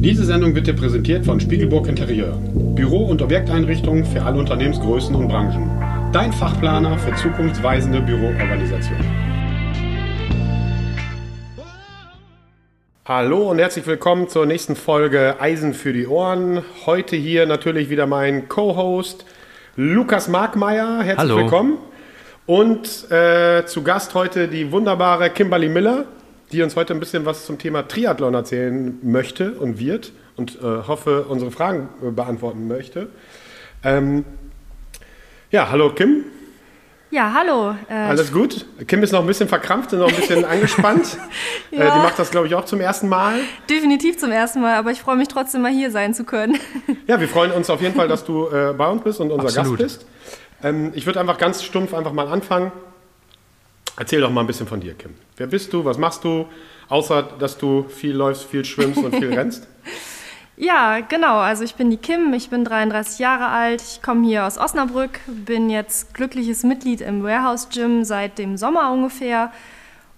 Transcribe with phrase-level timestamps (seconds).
[0.00, 2.38] Diese Sendung wird dir präsentiert von Spiegelburg Interieur.
[2.54, 5.68] Büro- und Objekteinrichtungen für alle Unternehmensgrößen und Branchen.
[6.12, 8.96] Dein Fachplaner für zukunftsweisende Büroorganisation.
[13.06, 16.62] Hallo und herzlich willkommen zur nächsten Folge Eisen für die Ohren.
[16.86, 19.26] Heute hier natürlich wieder mein Co-Host
[19.74, 21.02] Lukas Markmeier.
[21.02, 21.38] Herzlich Hallo.
[21.38, 21.78] willkommen.
[22.46, 26.04] Und äh, zu Gast heute die wunderbare Kimberly Miller,
[26.52, 30.62] die uns heute ein bisschen was zum Thema Triathlon erzählen möchte und wird und äh,
[30.86, 33.08] hoffe, unsere Fragen äh, beantworten möchte.
[33.84, 34.24] Ähm,
[35.50, 36.24] ja, hallo Kim,
[37.10, 37.74] Ja, hallo.
[37.88, 38.66] Äh, alles gut?
[38.86, 41.16] Kim ist noch ein bisschen verkrampft und noch ein bisschen angespannt.
[41.70, 41.96] äh, die Ja.
[42.02, 43.40] macht das, glaube ich, auch zum ersten Mal.
[43.70, 46.58] definitiv zum ersten Mal, aber ich freue mich trotzdem mal hier sein zu können.
[47.06, 49.46] Ja, wir freuen uns auf jeden Fall, dass du äh, bei uns bist und unser
[49.48, 49.78] Absolut.
[49.78, 50.06] Gast bist.
[50.62, 52.72] Ähm, ich würde einfach ganz stumpf einfach mal anfangen.
[53.98, 55.14] Erzähl doch mal ein bisschen von dir, Kim.
[55.36, 55.84] Wer bist du?
[55.84, 56.46] Was machst du?
[56.88, 59.66] Außer, dass du viel läufst, viel schwimmst und viel rennst.
[60.56, 61.38] Ja, genau.
[61.38, 65.20] Also ich bin die Kim, ich bin 33 Jahre alt, ich komme hier aus Osnabrück,
[65.26, 69.52] bin jetzt glückliches Mitglied im Warehouse Gym seit dem Sommer ungefähr.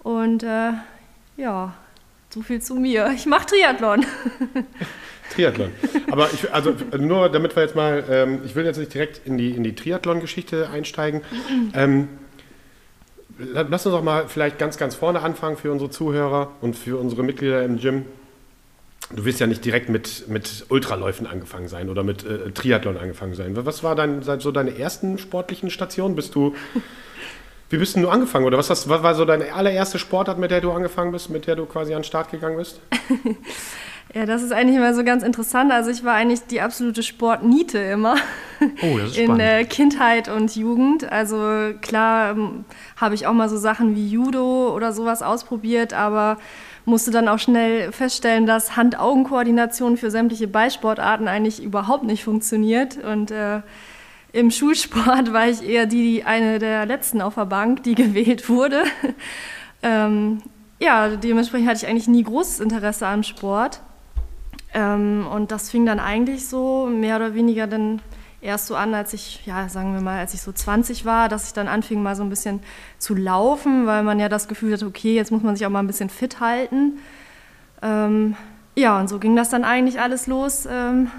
[0.02, 0.72] Und äh,
[1.36, 1.74] ja,
[2.30, 3.10] so viel zu mir.
[3.14, 4.04] Ich mache Triathlon.
[5.34, 5.70] Triathlon.
[6.10, 9.38] Aber ich, also nur damit wir jetzt mal, ähm, ich will jetzt nicht direkt in
[9.38, 11.22] die, in die Triathlon-Geschichte einsteigen.
[11.72, 12.08] Ähm,
[13.40, 17.22] lass uns doch mal vielleicht ganz, ganz vorne anfangen für unsere Zuhörer und für unsere
[17.22, 18.04] Mitglieder im Gym.
[19.14, 23.34] Du wirst ja nicht direkt mit, mit Ultraläufen angefangen sein oder mit äh, Triathlon angefangen
[23.34, 23.56] sein.
[23.56, 26.14] Was war dein, so deine ersten sportlichen Stationen?
[26.14, 26.54] Bist du,
[27.70, 28.44] wie bist du angefangen?
[28.44, 31.48] Oder was, hast, was war so deine allererste Sportart, mit der du angefangen bist, mit
[31.48, 32.80] der du quasi an den Start gegangen bist?
[34.12, 35.70] Ja, das ist eigentlich immer so ganz interessant.
[35.70, 38.16] Also ich war eigentlich die absolute Sportniete immer.
[38.82, 39.42] Oh, das ist In spannend.
[39.42, 41.10] äh, Kindheit und Jugend.
[41.10, 42.64] Also klar ähm,
[42.96, 46.38] habe ich auch mal so Sachen wie Judo oder sowas ausprobiert, aber
[46.84, 52.96] musste dann auch schnell feststellen, dass Hand-Augen-Koordination für sämtliche Ballsportarten eigentlich überhaupt nicht funktioniert.
[52.96, 53.60] Und äh,
[54.32, 58.48] im Schulsport war ich eher die, die eine der letzten auf der Bank, die gewählt
[58.48, 58.82] wurde.
[59.84, 60.42] ähm,
[60.80, 63.82] ja, dementsprechend hatte ich eigentlich nie großes Interesse am Sport.
[64.72, 68.00] Ähm, und das fing dann eigentlich so mehr oder weniger dann
[68.40, 71.46] erst so an, als ich, ja, sagen wir mal, als ich so 20 war, dass
[71.46, 72.60] ich dann anfing, mal so ein bisschen
[72.98, 75.80] zu laufen, weil man ja das Gefühl hatte, okay, jetzt muss man sich auch mal
[75.80, 76.98] ein bisschen fit halten.
[77.82, 78.36] Ähm,
[78.76, 81.10] ja, und so ging das dann eigentlich alles los, ähm,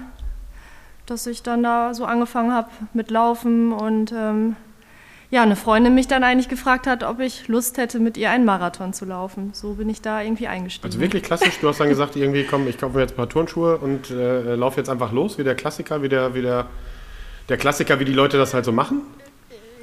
[1.06, 4.56] dass ich dann da so angefangen habe mit Laufen und ähm,
[5.32, 8.44] ja, eine Freundin mich dann eigentlich gefragt hat, ob ich Lust hätte, mit ihr einen
[8.44, 9.50] Marathon zu laufen.
[9.54, 10.86] So bin ich da irgendwie eingestiegen.
[10.86, 13.30] Also wirklich klassisch, du hast dann gesagt, irgendwie komm, ich kaufe mir jetzt ein paar
[13.30, 16.66] Turnschuhe und äh, laufe jetzt einfach los, wie der Klassiker, wie der, wie der,
[17.48, 19.00] der Klassiker, wie die Leute das halt so machen.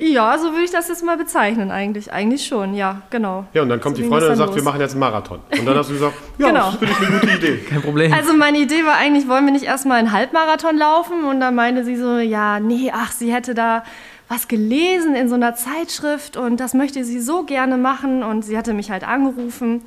[0.02, 2.14] Ja, so würde ich das jetzt mal bezeichnen eigentlich.
[2.14, 3.46] Eigentlich schon, ja, genau.
[3.54, 4.64] Ja, und dann kommt So die Freundin und sagt, wir los.
[4.66, 5.40] machen jetzt einen Marathon.
[5.52, 6.72] Und dann hast du gesagt, ja, Genau.
[6.72, 7.58] das finde ich eine gute Idee.
[7.68, 8.14] Kein Problem.
[8.14, 11.26] Also meine Idee war eigentlich, wollen wir nicht erstmal einen Halbmarathon laufen?
[11.26, 13.84] Und dann meinte sie so, ja, nee, ach, sie hätte da
[14.30, 18.24] was gelesen in so einer Zeitschrift und das möchte sie so gerne machen.
[18.24, 19.82] Und sie hatte mich halt angerufen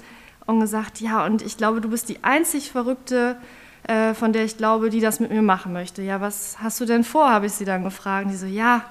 [0.47, 3.37] und gesagt, ja, und ich glaube, du bist die einzig Verrückte,
[3.87, 6.03] äh, von der ich glaube, die das mit mir machen möchte.
[6.03, 8.27] Ja, was hast du denn vor, habe ich sie dann gefragt.
[8.27, 8.85] Und die so, ja,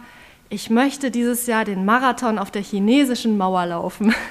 [0.50, 4.16] ich möchte dieses Jahr den Marathon auf der chinesischen Mauer laufen.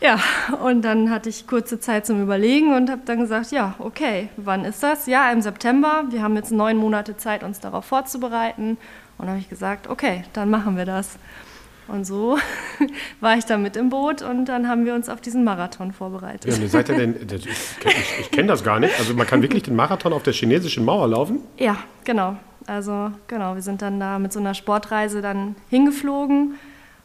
[0.00, 0.20] Ja,
[0.62, 4.64] und dann hatte ich kurze Zeit zum Überlegen und habe dann gesagt, ja, okay, wann
[4.64, 5.06] ist das?
[5.06, 6.04] Ja, im September.
[6.10, 8.78] Wir haben jetzt neun Monate Zeit, uns darauf vorzubereiten.
[9.18, 11.18] Und dann habe ich gesagt, okay, dann machen wir das.
[11.88, 12.38] Und so
[13.20, 16.52] war ich da mit im Boot und dann haben wir uns auf diesen Marathon vorbereitet.
[16.52, 18.98] Ja, ihr seid ja denn, ich, ich, ich kenne das gar nicht.
[18.98, 21.40] Also man kann wirklich den Marathon auf der chinesischen Mauer laufen.
[21.56, 22.36] Ja, genau.
[22.66, 26.56] Also genau, wir sind dann da mit so einer Sportreise dann hingeflogen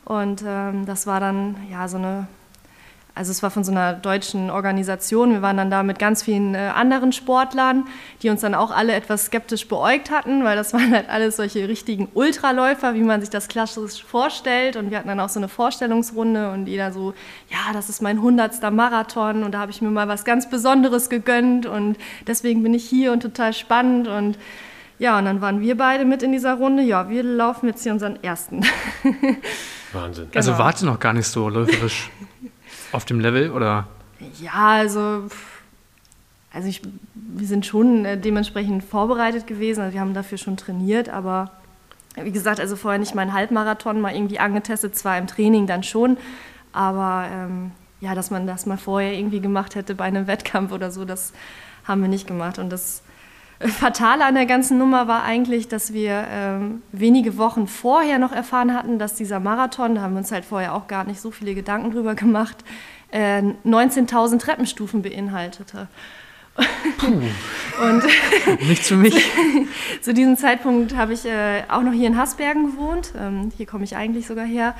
[0.04, 2.28] und ähm, das war dann ja so eine,
[3.16, 5.32] also es war von so einer deutschen Organisation.
[5.32, 7.86] Wir waren dann da mit ganz vielen äh, anderen Sportlern,
[8.24, 11.68] die uns dann auch alle etwas skeptisch beäugt hatten, weil das waren halt alles solche
[11.68, 14.76] richtigen Ultraläufer, wie man sich das klassisch vorstellt.
[14.78, 17.14] Und wir hatten dann auch so eine Vorstellungsrunde und jeder so,
[17.50, 21.10] ja, das ist mein hundertster Marathon und da habe ich mir mal was ganz Besonderes
[21.10, 24.38] gegönnt und deswegen bin ich hier und total spannend und
[25.00, 26.82] ja, und dann waren wir beide mit in dieser Runde.
[26.84, 28.62] Ja, wir laufen jetzt hier unseren ersten.
[29.94, 30.28] Wahnsinn.
[30.34, 30.64] Also Genau.
[30.64, 32.10] warte noch gar nicht so läuferisch
[32.94, 33.88] auf dem Level oder?
[34.42, 35.24] Ja, also,
[36.54, 36.82] also ich,
[37.14, 41.52] wir sind schon äh, dementsprechend vorbereitet gewesen, also wir haben dafür schon trainiert, aber
[42.16, 46.18] wie gesagt, also vorher nicht meinen Halbmarathon mal irgendwie angetestet, zwar im Training dann schon,
[46.72, 50.92] aber ähm, ja, dass man das mal vorher irgendwie gemacht hätte bei einem Wettkampf oder
[50.92, 51.34] so, das
[51.86, 52.60] haben wir nicht gemacht.
[52.60, 53.02] Und das
[53.68, 58.74] Fatale an der ganzen Nummer war eigentlich, dass wir ähm, wenige Wochen vorher noch erfahren
[58.74, 61.56] hatten, dass dieser Marathon, da haben wir uns halt vorher auch gar nicht so viele
[61.56, 62.58] Gedanken drüber gemacht,
[63.12, 65.88] äh, 19.000 Treppenstufen beinhaltete.
[67.82, 68.04] und
[68.68, 69.16] nicht für mich.
[70.02, 73.14] zu diesem Zeitpunkt habe ich äh, auch noch hier in Hasbergen gewohnt.
[73.20, 74.76] Ähm, hier komme ich eigentlich sogar her.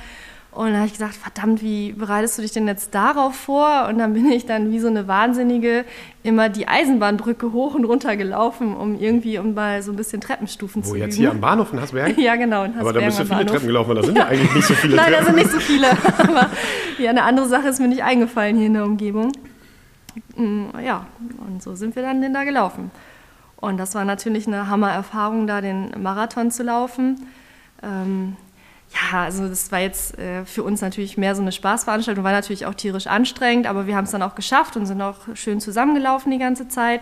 [0.54, 3.86] Und dann habe ich gesagt, verdammt, wie bereitest du dich denn jetzt darauf vor?
[3.88, 5.84] Und dann bin ich dann wie so eine Wahnsinnige
[6.22, 10.84] immer die Eisenbahnbrücke hoch und runter gelaufen, um irgendwie um mal so ein bisschen Treppenstufen
[10.84, 11.22] Wo, zu jetzt üben.
[11.22, 12.16] hier am Bahnhof in Hasberg?
[12.18, 12.62] ja, genau.
[12.64, 13.50] In Aber da bist du viele Bahnhof.
[13.52, 15.26] Treppen gelaufen, da sind ja eigentlich nicht so viele Nein, da Treppen.
[15.26, 15.90] sind nicht so viele.
[16.18, 16.50] Aber
[16.98, 19.32] ja, eine andere Sache ist mir nicht eingefallen hier in der Umgebung.
[20.36, 21.06] Mm, Ja,
[21.48, 22.92] und so sind wir dann denn da gelaufen.
[23.56, 27.26] Und das war natürlich eine Hammererfahrung, da den Marathon zu laufen.
[27.82, 28.36] Ähm,
[29.12, 32.66] ja, also das war jetzt äh, für uns natürlich mehr so eine Spaßveranstaltung, war natürlich
[32.66, 36.30] auch tierisch anstrengend, aber wir haben es dann auch geschafft und sind auch schön zusammengelaufen
[36.30, 37.00] die ganze Zeit.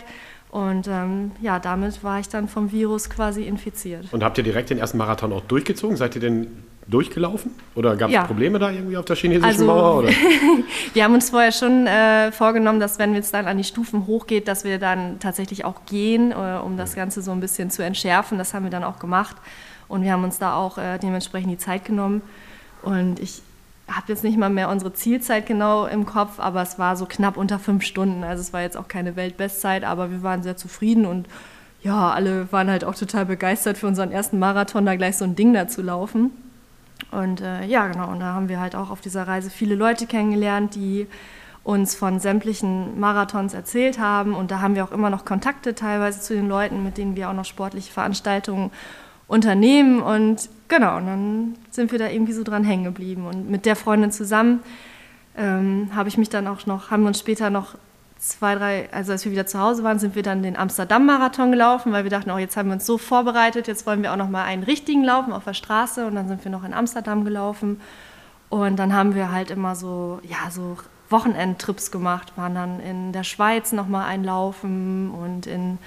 [0.49, 4.05] Und ähm, ja, damit war ich dann vom Virus quasi infiziert.
[4.11, 5.97] Und habt ihr direkt den ersten Marathon auch durchgezogen?
[5.97, 6.47] Seid ihr denn
[6.87, 7.51] durchgelaufen?
[7.73, 8.23] Oder gab es Ja.
[8.25, 10.03] Probleme da irgendwie auf der chinesischen Also- Mauer?
[10.93, 14.47] Wir haben uns vorher schon äh, vorgenommen, dass wenn es dann an die Stufen hochgeht,
[14.47, 18.37] dass wir dann tatsächlich auch gehen, äh, um das Ganze so ein bisschen zu entschärfen.
[18.37, 19.37] Das haben wir dann auch gemacht.
[19.93, 22.23] Und wir haben uns da auch äh, dementsprechend die Zeit genommen.
[22.81, 23.43] Und ich
[23.87, 27.37] habe jetzt nicht mal mehr unsere Zielzeit genau im Kopf, aber es war so knapp
[27.37, 28.23] unter fünf Stunden.
[28.23, 31.27] Also es war jetzt auch keine Weltbestzeit, aber wir waren sehr zufrieden und
[31.83, 35.35] ja, alle waren halt auch total begeistert für unseren ersten Marathon, da gleich so ein
[35.35, 36.31] Ding da zu laufen.
[37.11, 40.07] Und äh, ja, genau, und da haben wir halt auch auf dieser Reise viele Leute
[40.07, 41.05] kennengelernt, die
[41.63, 44.33] uns von sämtlichen Marathons erzählt haben.
[44.33, 47.29] Und da haben wir auch immer noch Kontakte teilweise zu den Leuten, mit denen wir
[47.29, 48.71] auch noch sportliche Veranstaltungen
[49.33, 50.01] unternehmen.
[50.01, 53.25] Und genau, und dann sind wir da irgendwie so dran hängen geblieben.
[53.25, 54.61] Und mit der Freundin zusammen
[55.35, 57.75] ähm, habe ich mich dann auch noch, haben wir uns später noch
[58.19, 61.91] zwei, drei, also als wir wieder zu Hause waren, sind wir dann den Amsterdam-Marathon gelaufen,
[61.91, 64.29] weil wir dachten, oh, jetzt haben wir uns so vorbereitet, jetzt wollen wir auch noch
[64.29, 67.81] mal einen richtigen laufen auf der Straße und dann sind wir noch in Amsterdam gelaufen
[68.49, 70.77] und dann haben wir halt immer so, ja, so
[71.09, 75.77] Wochenendtrips gemacht, waren dann in der Schweiz noch mal einlaufen und in,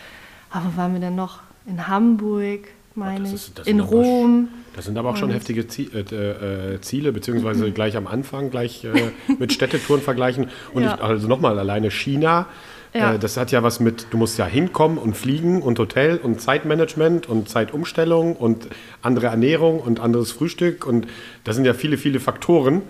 [0.53, 1.41] wo waren wir denn noch?
[1.65, 4.49] In Hamburg, meine das ich, ist- das in Rom.
[4.75, 8.91] Das sind aber auch schon heftige äh, äh, Ziele, beziehungsweise gleich am Anfang, gleich äh,
[9.39, 10.49] mit Städtetouren vergleichen.
[10.75, 10.95] Und Ja.
[10.97, 12.47] ich, also nochmal, alleine China,
[12.93, 13.17] Ja.
[13.17, 17.27] das hat ja was mit, du musst ja hinkommen und fliegen und Hotel und Zeitmanagement
[17.27, 18.69] und Zeitumstellung und
[19.01, 20.87] andere Ernährung und anderes Frühstück.
[20.87, 21.07] Und
[21.45, 22.83] das sind ja viele, viele Faktoren,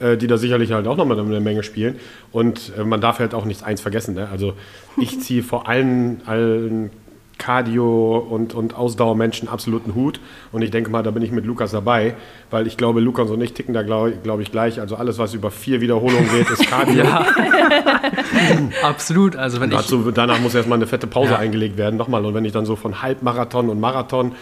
[0.00, 1.96] die da sicherlich halt auch nochmal eine Menge spielen.
[2.32, 4.14] Und man darf halt auch nichts eins vergessen.
[4.14, 4.28] Ne?
[4.30, 4.54] Also
[4.98, 6.90] ich ziehe vor allen, allen
[7.44, 10.18] Cardio- und, und Ausdauermenschen absoluten Hut.
[10.50, 12.14] Und ich denke mal, da bin ich mit Lukas dabei,
[12.50, 14.80] weil ich glaube, Lukas und ich ticken da, glaube glaub ich, gleich.
[14.80, 17.04] Also alles, was über vier Wiederholungen geht, ist Cardio.
[17.04, 17.26] Ja,
[18.82, 19.36] absolut.
[19.36, 21.38] Also wenn ich, Dazu, danach muss erstmal eine fette Pause Ja.
[21.38, 21.96] eingelegt werden.
[21.96, 24.32] Nochmal, und wenn ich dann so von Halbmarathon und Marathon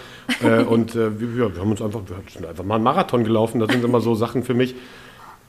[0.42, 3.58] äh, und äh, wir, wir haben uns einfach, wir sind einfach mal einen Marathon gelaufen,
[3.60, 4.74] das sind immer so Sachen für mich.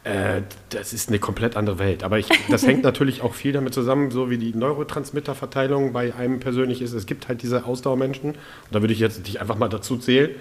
[0.04, 2.04] Äh, das ist eine komplett andere Welt.
[2.04, 6.40] Aber ich, das hängt natürlich auch viel damit zusammen, so wie die Neurotransmitterverteilung bei einem
[6.40, 6.94] persönlich ist.
[6.94, 8.32] Es gibt halt diese Ausdauermenschen.
[8.32, 8.38] Und
[8.72, 10.32] da würde ich jetzt dich einfach mal dazu zählen.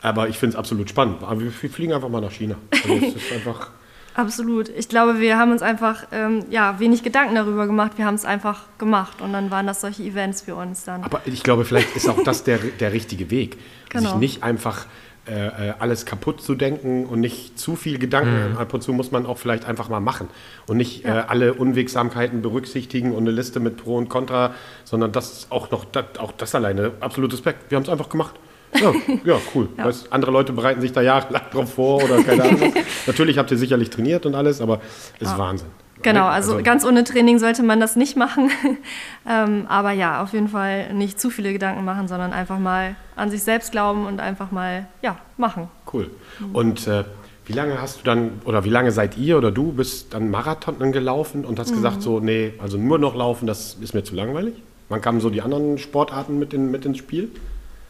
[0.00, 1.22] Aber ich finde es absolut spannend.
[1.22, 2.56] Aber wir, fliegen einfach mal nach China.
[2.70, 3.70] Also es ist einfach.
[4.14, 4.68] Absolut.
[4.68, 7.92] Ich glaube, wir haben uns einfach ähm, ja, wenig Gedanken darüber gemacht.
[7.96, 11.02] Wir haben es einfach gemacht und dann waren das solche Events für uns dann.
[11.02, 13.54] Aber ich glaube, vielleicht ist auch das der, der richtige Weg.
[13.92, 14.16] Sich Genau.
[14.16, 14.86] nicht einfach
[15.24, 18.56] äh, äh, alles kaputt zu denken und nicht zu viel Gedanken.
[18.58, 20.28] Ab und zu muss man auch vielleicht einfach mal machen
[20.66, 24.52] und nicht äh, alle Unwegsamkeiten berücksichtigen und eine Liste mit Pro und Contra,
[24.82, 27.70] sondern das auch noch, das, auch das alleine, absolut Respekt.
[27.70, 28.34] Wir haben es einfach gemacht.
[28.74, 28.92] Ja,
[29.24, 29.68] ja cool.
[29.76, 32.74] Weißt, andere Leute bereiten sich da jahrelang drauf vor oder keine Ahnung.
[33.06, 34.80] Natürlich habt ihr sicherlich trainiert und alles, aber
[35.20, 35.68] es ist Wahnsinn.
[36.02, 38.50] Genau, also, ganz ohne Training sollte man das nicht machen.
[39.28, 43.30] ähm, aber ja, auf jeden Fall nicht zu viele Gedanken machen, sondern einfach mal an
[43.30, 45.68] sich selbst glauben und einfach mal ja, machen.
[45.92, 46.10] Cool.
[46.52, 47.04] Und äh,
[47.46, 50.92] wie lange hast du dann, oder wie lange seid ihr oder du bist dann Marathon
[50.92, 54.54] gelaufen und hast gesagt, so, nee, also nur noch laufen, das ist mir zu langweilig?
[54.88, 57.30] Wann kamen so die anderen Sportarten mit, in, mit ins Spiel?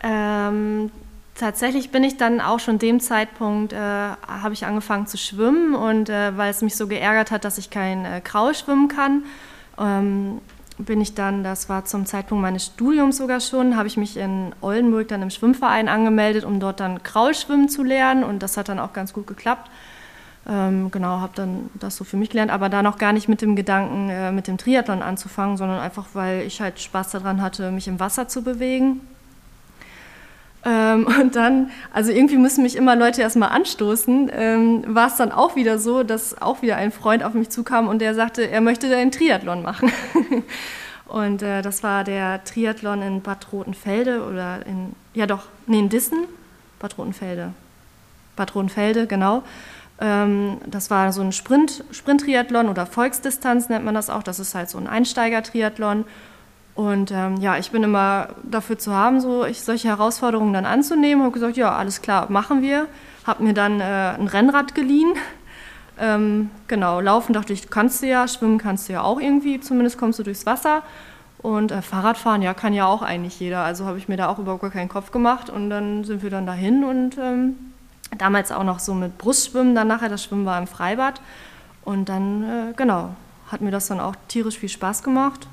[0.03, 0.91] Ähm,
[1.35, 6.09] tatsächlich bin ich dann auch schon dem Zeitpunkt, äh, habe ich angefangen zu schwimmen und
[6.09, 9.25] äh, weil es mich so geärgert hat, dass ich kein äh, Kraul schwimmen kann,
[9.79, 10.41] ähm,
[10.79, 14.55] bin ich dann, das war zum Zeitpunkt meines Studiums sogar schon, habe ich mich in
[14.61, 18.69] Oldenburg dann im Schwimmverein angemeldet, um dort dann Kraul schwimmen zu lernen und das hat
[18.69, 19.71] dann auch ganz gut geklappt.
[20.45, 23.43] Ähm, genau, habe dann das so für mich gelernt, aber da noch gar nicht mit
[23.43, 27.71] dem Gedanken, äh, mit dem Triathlon anzufangen, sondern einfach, weil ich halt Spaß daran hatte,
[27.71, 29.01] mich im Wasser zu bewegen.
[30.65, 35.33] Ähm, und dann, also irgendwie müssen mich immer Leute erstmal anstoßen, ähm, war es dann
[35.33, 38.61] auch wieder so, dass auch wieder ein Freund auf mich zukam und der sagte, er
[38.61, 39.91] möchte einen Triathlon machen.
[41.07, 45.89] und äh, das war der Triathlon in Bad Rotenfelde oder in, ja doch, nee, in
[45.89, 46.25] Dissen,
[46.79, 47.53] Bad Rotenfelde.
[48.37, 49.43] Bad Rotenfelde, genau.
[50.01, 54.23] Ähm, das war so ein Sprint, Sprint-Triathlon oder Volksdistanz nennt man das auch.
[54.23, 56.05] Das ist halt so ein Einsteiger-Triathlon.
[56.75, 61.23] Und ähm, ja, ich bin immer dafür zu haben, so ich, solche Herausforderungen dann anzunehmen.
[61.23, 62.89] Habe gesagt, ja, alles klar, machen wir.
[63.27, 65.15] Habe mir dann äh, ein Rennrad geliehen.
[65.99, 69.99] Ähm, genau, laufen dachte ich, kannst du ja, schwimmen kannst du ja auch irgendwie, zumindest
[69.99, 70.83] kommst du durchs Wasser.
[71.43, 73.63] Und äh, Fahrradfahren, ja, kann ja auch eigentlich jeder.
[73.63, 75.51] Also habe ich mir da auch überhaupt gar keinen Kopf gemacht.
[75.51, 77.57] Und dann sind wir dann dahin und ähm,
[78.19, 81.21] Damals auch noch so mit Brustschwimmen, dann nachher, das Schwimmen war im Freibad.
[81.85, 83.11] Und dann, äh, genau,
[83.51, 85.47] hat mir das dann auch tierisch viel Spaß gemacht.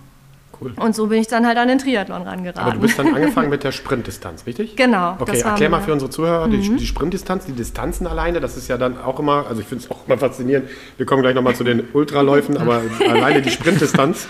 [0.59, 0.73] Cool.
[0.75, 2.61] Und so bin ich dann halt an den Triathlon rangeraten.
[2.61, 4.75] Aber du bist dann angefangen mit der Sprintdistanz, richtig?
[4.75, 5.15] Genau.
[5.19, 6.51] Okay, erklär mal für unsere Zuhörer mhm.
[6.51, 9.83] die, die, Sprintdistanz, die Distanzen alleine, das ist ja dann auch immer, also ich finde
[9.85, 10.69] es auch immer faszinierend.
[10.97, 14.27] Wir kommen gleich nochmal zu den Ultraläufen, aber alleine die Sprintdistanz.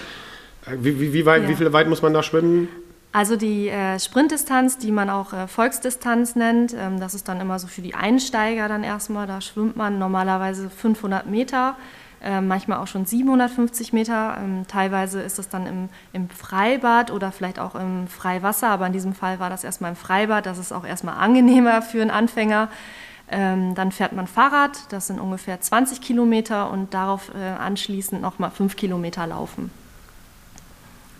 [0.79, 1.49] Wie, wie, wie, weit, ja.
[1.49, 2.67] wie viel weit muss man da schwimmen?
[3.11, 7.57] Also die äh, Sprintdistanz, die man auch äh, Volksdistanz nennt, ähm, das ist dann immer
[7.57, 9.25] so für die Einsteiger dann erstmal.
[9.25, 11.75] Da schwimmt man normalerweise 500 Meter,
[12.21, 14.37] äh, manchmal auch schon 750 Meter.
[14.39, 18.93] Ähm, teilweise ist das dann im, im, Freibad oder vielleicht auch im Freiwasser, aber in
[18.93, 20.45] diesem Fall war das erstmal im Freibad.
[20.45, 22.69] Das ist auch erstmal angenehmer für einen Anfänger.
[23.31, 28.49] Ähm, dann fährt man Fahrrad, das sind ungefähr 20 Kilometer und darauf äh, anschließend nochmal
[28.49, 29.69] 5 Kilometer laufen.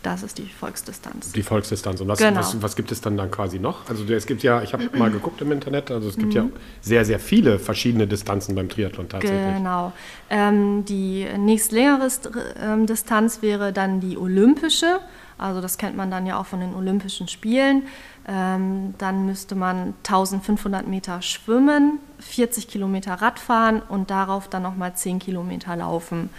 [0.01, 1.33] Das ist die Volksdistanz.
[1.33, 1.99] Die Volksdistanz.
[1.99, 2.39] Und was, genau.
[2.39, 3.89] was, was, gibt es dann dann quasi noch?
[3.89, 6.35] Also es gibt ja, ich habe mal geguckt im Internet, also es gibt mhm.
[6.35, 6.45] ja
[6.79, 9.55] sehr, sehr viele verschiedene Distanzen beim Triathlon tatsächlich.
[9.57, 9.91] Genau.
[10.29, 12.07] Ähm, die nächstlängere
[12.61, 14.99] ähm, Distanz wäre dann die olympische.
[15.37, 17.83] Also das kennt man dann ja auch von den Olympischen Spielen.
[18.27, 25.19] Ähm, dann müsste man 1500 Meter schwimmen, 40 Kilometer Radfahren und darauf dann nochmal 10
[25.19, 26.29] Kilometer laufen.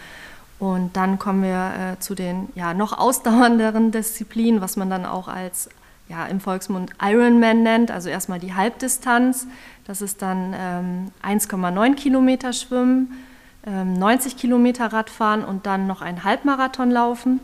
[0.61, 5.27] Und dann kommen wir äh, zu den ja, noch ausdauernderen Disziplinen, was man dann auch
[5.27, 5.71] als
[6.11, 9.47] ja, im Volksmund Ironman nennt, also erstmal die Halbdistanz.
[9.87, 13.19] Das ist dann ähm, 1,9 Kilometer Schwimmen,
[13.67, 17.41] ähm, 90 Kilometer Radfahren und dann noch ein Halbmarathon laufen,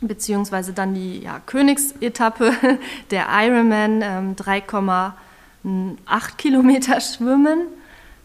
[0.00, 2.54] beziehungsweise dann die ja, Königsetappe,
[3.10, 7.66] der Ironman, ähm, 3,8 Kilometer Schwimmen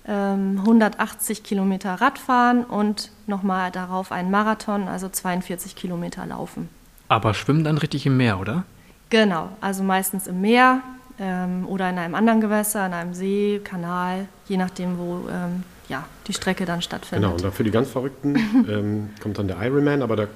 [0.06, 6.70] 180 ähm, Kilometer Radfahren und nochmal darauf einen Marathon, also 42 Kilometer laufen.
[7.10, 8.64] Aber schwimmen dann richtig im Meer, oder?
[9.10, 10.82] Genau, also meistens im Meer
[11.20, 16.06] ähm, oder in einem anderen Gewässer, in einem See, Kanal, je nachdem, wo ähm, ja,
[16.28, 17.24] die Strecke dann stattfindet.
[17.24, 18.36] Genau, und dann für die ganz Verrückten
[18.70, 20.28] ähm, kommt dann der Ironman, aber da,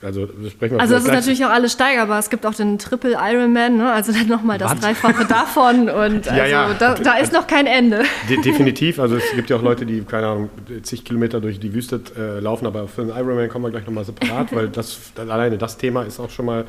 [0.00, 2.20] also sprechen wir Also das ist natürlich auch alles steigerbar.
[2.20, 3.92] Es gibt auch den Triple Ironman, ne?
[3.92, 4.78] also dann nochmal das?
[4.78, 6.72] Dreifache davon und also ja.
[6.78, 8.04] Da, da, ist noch kein Ende.
[8.28, 10.50] De definitiv, also es gibt ja auch Leute, die, keine Ahnung,
[10.82, 14.04] zig Kilometer durch die Wüste äh, laufen, aber für den Ironman kommen wir gleich nochmal
[14.04, 16.64] separat, weil das, alleine das Thema ist auch schon mal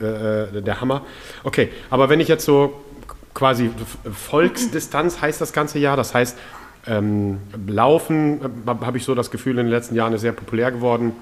[0.00, 1.02] äh, äh, der Hammer.
[1.44, 2.74] Okay, aber wenn ich jetzt so
[3.32, 3.70] quasi
[4.12, 6.36] Volksdistanz heißt das ganze Jahr, das heißt,
[6.86, 10.70] ähm, Laufen äh, habe ich so das Gefühl, in den letzten Jahren ist sehr populär
[10.70, 11.12] geworden.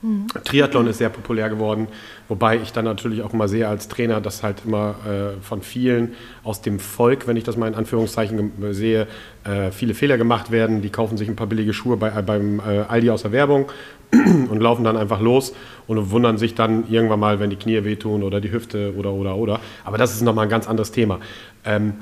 [0.00, 0.26] Mhm.
[0.44, 1.88] Triathlon ist sehr populär geworden,
[2.28, 6.14] wobei ich dann natürlich auch immer sehe als Trainer, dass halt immer äh, von vielen
[6.44, 9.08] aus dem Volk, wenn ich das mal in Anführungszeichen sehe,
[9.42, 10.82] äh, viele Fehler gemacht werden.
[10.82, 13.66] Die kaufen sich ein paar billige Schuhe bei, äh, beim äh, Aldi aus der Werbung
[14.12, 15.52] und laufen dann einfach los
[15.88, 19.34] und wundern sich dann irgendwann mal, wenn die Knie wehtun oder die Hüfte oder oder
[19.34, 19.60] oder.
[19.84, 21.18] Aber das ist nochmal ein ganz anderes Thema.
[21.64, 21.94] Ähm,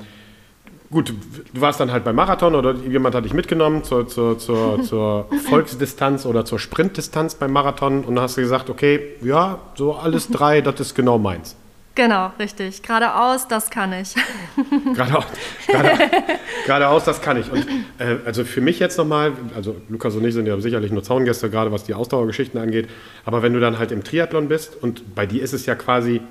[0.89, 1.13] gut,
[1.53, 5.27] du warst dann halt beim Marathon oder jemand hat dich mitgenommen zur, zur, zur, zur
[5.49, 10.27] Volksdistanz oder zur Sprintdistanz beim Marathon und dann hast du gesagt, okay, ja, so alles
[10.31, 11.55] drei, das ist genau meins.
[11.95, 12.83] Genau, richtig.
[12.83, 14.13] Geradeaus, das kann ich.
[14.93, 15.25] Geradeaus,
[15.65, 15.89] gerade,
[16.63, 17.51] geradeaus das kann ich.
[17.51, 17.65] Und
[17.97, 21.49] äh, also für mich jetzt nochmal, also Lukas und ich sind ja sicherlich nur Zaungäste,
[21.49, 22.87] gerade was die Ausdauergeschichten angeht,
[23.25, 26.21] aber wenn du dann halt im Triathlon bist und bei dir ist es ja quasi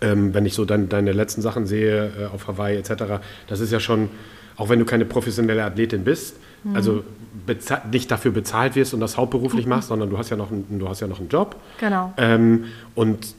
[0.00, 3.72] ähm, wenn ich so dein, deine letzten Sachen sehe äh, auf Hawaii etc., das ist
[3.72, 4.10] ja schon,
[4.56, 6.76] auch wenn du keine professionelle Athletin bist, mhm.
[6.76, 7.04] also
[7.90, 9.70] nicht dafür bezahlt wirst und das hauptberuflich mhm.
[9.76, 11.56] machst, sondern du hast ja noch, einen, du hast ja noch einen Job.
[11.78, 12.12] Genau.
[12.16, 13.34] Ähm, und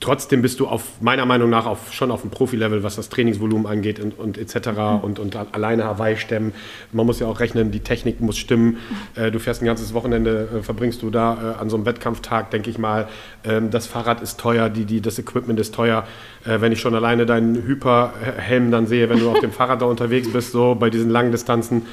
[0.00, 3.66] trotzdem bist du auf meiner Meinung nach auf, schon auf dem Profi-Level, was das Trainingsvolumen
[3.66, 4.68] angeht und, und etc.
[4.68, 5.00] Mhm.
[5.02, 6.52] Und, und alleine Hawaii stemmen.
[6.92, 8.78] Man muss ja auch rechnen, die Technik muss stimmen.
[9.14, 12.50] Äh, du fährst ein ganzes Wochenende, äh, verbringst du da äh, an so einem Wettkampftag,
[12.50, 13.08] denke ich mal.
[13.44, 16.06] Ähm, das Fahrrad ist teuer, die, die, das Equipment ist teuer.
[16.44, 19.86] Äh, wenn ich schon alleine deinen Hyperhelm dann sehe, wenn du auf dem Fahrrad da
[19.86, 21.86] unterwegs bist, so bei diesen langen Distanzen,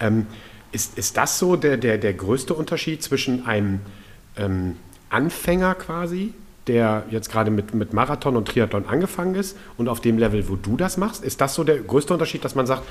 [0.00, 0.26] Ähm,
[0.72, 3.80] ist, ist das so der, der, der größte Unterschied zwischen einem
[4.36, 4.76] ähm,
[5.10, 6.32] Anfänger quasi,
[6.66, 10.56] der jetzt gerade mit, mit Marathon und Triathlon angefangen ist und auf dem Level, wo
[10.56, 11.24] du das machst?
[11.24, 12.82] Ist das so der größte Unterschied, dass man sagt,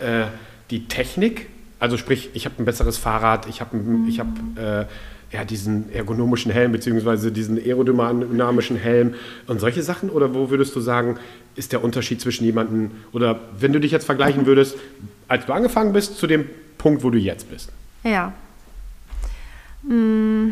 [0.00, 0.24] äh,
[0.70, 4.18] die Technik, also sprich, ich habe ein besseres Fahrrad, ich habe mhm.
[4.18, 4.26] hab,
[4.58, 4.86] äh,
[5.32, 9.14] ja, diesen ergonomischen Helm beziehungsweise diesen aerodynamischen Helm
[9.46, 10.10] und solche Sachen?
[10.10, 11.18] Oder wo würdest du sagen,
[11.56, 14.76] ist der Unterschied zwischen jemandem, oder wenn du dich jetzt vergleichen würdest,
[15.26, 16.46] als du angefangen bist, zu dem
[16.78, 17.72] Punkt, wo du jetzt bist?
[18.04, 18.32] Ja.
[19.82, 20.50] Mm,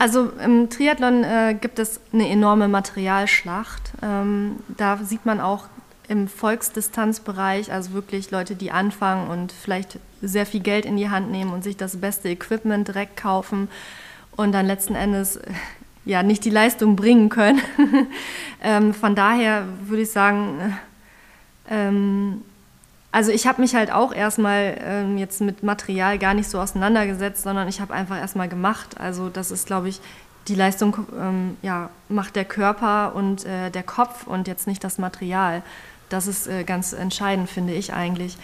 [0.00, 3.92] also im Triathlon äh, gibt es eine enorme Materialschlacht.
[4.02, 5.66] Ähm, da sieht man auch
[6.08, 11.30] im Volksdistanzbereich, also wirklich Leute, die anfangen und vielleicht sehr viel Geld in die Hand
[11.30, 13.68] nehmen und sich das beste Equipment direkt kaufen
[14.36, 15.38] und dann letzten Endes
[16.06, 17.60] ja nicht die Leistung bringen können.
[18.62, 20.78] ähm, von daher würde ich sagen,
[21.68, 22.40] ähm,
[23.12, 27.42] also ich habe mich halt auch erstmal ähm, jetzt mit Material gar nicht so auseinandergesetzt,
[27.42, 29.00] sondern ich habe einfach erstmal gemacht.
[29.00, 30.00] Also das ist, glaube ich,
[30.48, 34.98] die Leistung ähm, ja, macht der Körper und äh, der Kopf und jetzt nicht das
[34.98, 35.62] Material.
[36.08, 38.36] Das ist äh, ganz entscheidend, finde ich eigentlich.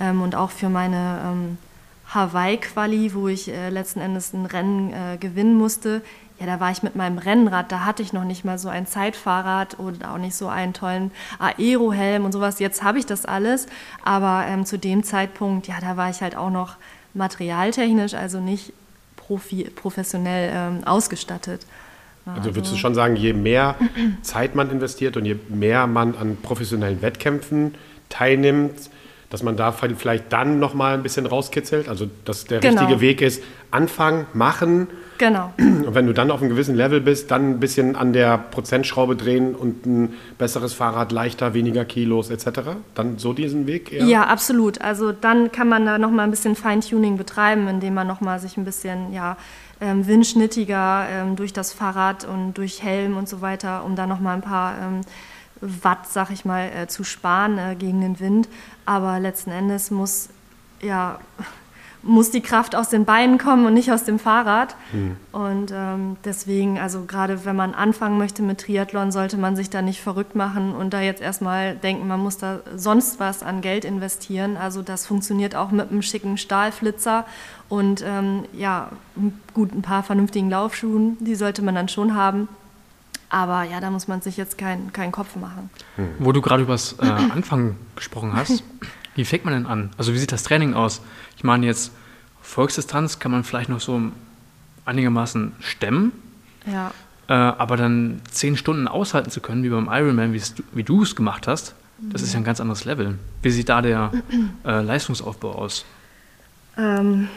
[0.00, 1.58] Ähm, und auch für meine ähm,
[2.14, 6.02] Hawaii-Quali, wo ich äh, letzten Endes ein Rennen äh, gewinnen musste,
[6.42, 8.84] ja, da war ich mit meinem Rennrad, da hatte ich noch nicht mal so ein
[8.84, 12.58] Zeitfahrrad und auch nicht so einen tollen Aerohelm und sowas.
[12.58, 13.66] Jetzt habe ich das alles,
[14.04, 16.76] aber ähm, zu dem Zeitpunkt, ja, da war ich halt auch noch
[17.14, 18.72] materialtechnisch, also nicht
[19.14, 21.64] profi professionell ähm, ausgestattet.
[22.26, 23.76] Also würdest du also schon sagen, je mehr
[24.22, 27.76] Zeit man investiert und je mehr man an professionellen Wettkämpfen
[28.08, 28.90] teilnimmt,
[29.32, 32.82] dass man da vielleicht dann noch mal ein bisschen rauskitzelt, also dass der genau.
[32.82, 34.88] richtige Weg ist, anfangen, machen.
[35.16, 35.54] Genau.
[35.58, 39.16] Und wenn du dann auf einem gewissen Level bist, dann ein bisschen an der Prozentschraube
[39.16, 42.60] drehen und ein besseres Fahrrad, leichter, weniger Kilos etc.
[42.94, 43.90] Dann so diesen Weg?
[43.90, 44.04] Eher?
[44.04, 44.82] Ja, absolut.
[44.82, 48.38] Also dann kann man da noch mal ein bisschen Feintuning betreiben, indem man noch mal
[48.38, 49.38] sich ein bisschen ja
[49.80, 54.20] ähm, windschnittiger ähm, durch das Fahrrad und durch Helm und so weiter, um da noch
[54.20, 55.00] mal ein paar ähm,
[55.62, 58.48] Watt, sag ich mal, äh, zu sparen äh, gegen den Wind.
[58.84, 60.28] Aber letzten Endes muss
[60.80, 61.18] ja
[62.02, 64.74] muss die Kraft aus den Beinen kommen und nicht aus dem Fahrrad.
[64.92, 65.16] Mhm.
[65.30, 69.82] Und ähm, deswegen, also gerade wenn man anfangen möchte mit Triathlon, sollte man sich da
[69.82, 73.84] nicht verrückt machen und da jetzt erstmal denken, man muss da sonst was an Geld
[73.84, 74.56] investieren.
[74.56, 77.24] Also das funktioniert auch mit einem schicken Stahlflitzer
[77.68, 78.90] und ähm, ja,
[79.54, 82.48] gut, ein paar vernünftigen Laufschuhen, die sollte man dann schon haben.
[83.32, 85.70] Aber ja, da muss man sich jetzt keinen kein Kopf machen.
[85.96, 86.10] Hm.
[86.18, 88.62] Wo du gerade über das äh, Anfangen gesprochen hast,
[89.14, 89.90] wie fängt man denn an?
[89.96, 91.00] Also wie sieht das Training aus?
[91.38, 91.92] Ich meine jetzt,
[92.42, 94.02] Volksdistanz kann man vielleicht noch so
[94.84, 96.12] einigermaßen stemmen.
[96.70, 96.92] Ja.
[97.26, 101.48] Äh, aber dann zehn Stunden aushalten zu können, wie beim Ironman, wie du es gemacht
[101.48, 103.18] hast, das ist ja ein ganz anderes Level.
[103.40, 104.12] Wie sieht da der
[104.66, 105.86] äh, Leistungsaufbau aus?
[106.76, 107.28] Ähm,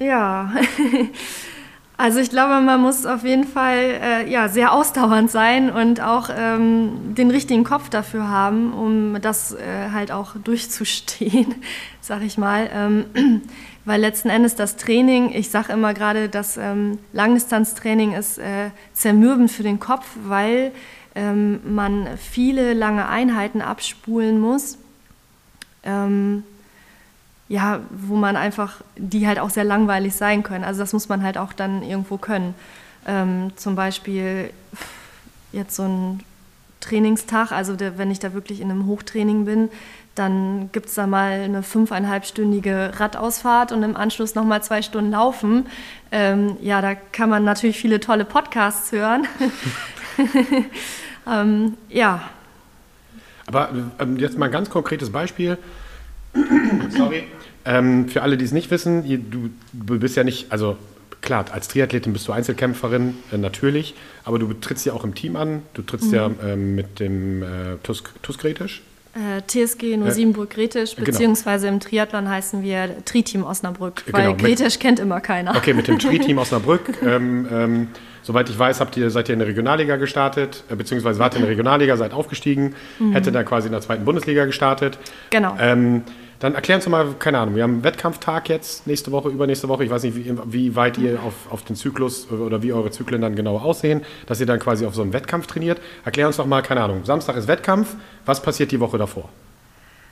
[0.00, 0.52] ja,
[2.00, 6.30] Also ich glaube, man muss auf jeden Fall äh, ja, sehr ausdauernd sein und auch
[6.32, 11.56] ähm, den richtigen Kopf dafür haben, um das äh, halt auch durchzustehen,
[12.00, 12.70] sag ich mal.
[12.72, 13.42] Ähm,
[13.84, 19.50] weil letzten Endes das Training, ich sage immer gerade, das ähm, Langdistanztraining ist äh, zermürbend
[19.50, 20.70] für den Kopf, weil
[21.16, 24.78] ähm, man viele lange Einheiten abspulen muss.
[27.48, 30.64] Ja, wo man einfach, die halt auch sehr langweilig sein können.
[30.64, 32.54] Also das muss man halt auch dann irgendwo können.
[33.06, 34.50] Ähm, zum Beispiel
[35.52, 36.20] jetzt so ein
[36.80, 39.70] Trainingstag, also der, wenn ich da wirklich in einem Hochtraining bin,
[40.14, 45.66] dann gibt es da mal eine fünfeinhalbstündige Radausfahrt und im Anschluss nochmal zwei Stunden laufen.
[46.10, 49.26] Ähm, ja, da kann man natürlich viele tolle Podcasts hören.
[51.26, 52.28] ähm, ja.
[53.46, 55.56] Aber ähm, jetzt mal ein ganz konkretes Beispiel.
[56.90, 57.24] Sorry.
[57.68, 60.78] Ähm, für alle, die es nicht wissen, du, du bist ja nicht, also
[61.20, 65.36] klar, als Triathletin bist du Einzelkämpferin, äh, natürlich, aber du trittst ja auch im Team
[65.36, 65.62] an.
[65.74, 66.14] Du trittst mhm.
[66.14, 67.46] ja ähm, mit dem äh,
[67.82, 68.82] Tusk, Tuskretisch.
[69.14, 71.06] Äh, TSG nur Siebenbrück Gretisch, genau.
[71.06, 75.54] beziehungsweise im Triathlon heißen wir Tri-Team Osnabrück, weil genau, Gretisch kennt immer keiner.
[75.56, 77.02] Okay, mit dem Tri-Team Osnabrück.
[77.02, 77.88] ähm, ähm,
[78.22, 81.38] soweit ich weiß, habt ihr, seid ihr in der Regionalliga gestartet, äh, beziehungsweise wart ihr
[81.38, 83.12] in der Regionalliga, seid aufgestiegen, mhm.
[83.12, 84.98] hätte da quasi in der zweiten Bundesliga gestartet.
[85.30, 85.56] Genau.
[85.58, 86.02] Ähm,
[86.40, 89.84] dann erklären Sie mal, keine Ahnung, wir haben einen Wettkampftag jetzt, nächste Woche, übernächste Woche.
[89.84, 93.20] Ich weiß nicht, wie, wie weit ihr auf, auf den Zyklus oder wie eure Zyklen
[93.20, 95.80] dann genau aussehen, dass ihr dann quasi auf so einen Wettkampf trainiert.
[96.04, 99.28] Erklär uns doch mal, keine Ahnung, Samstag ist Wettkampf, was passiert die Woche davor?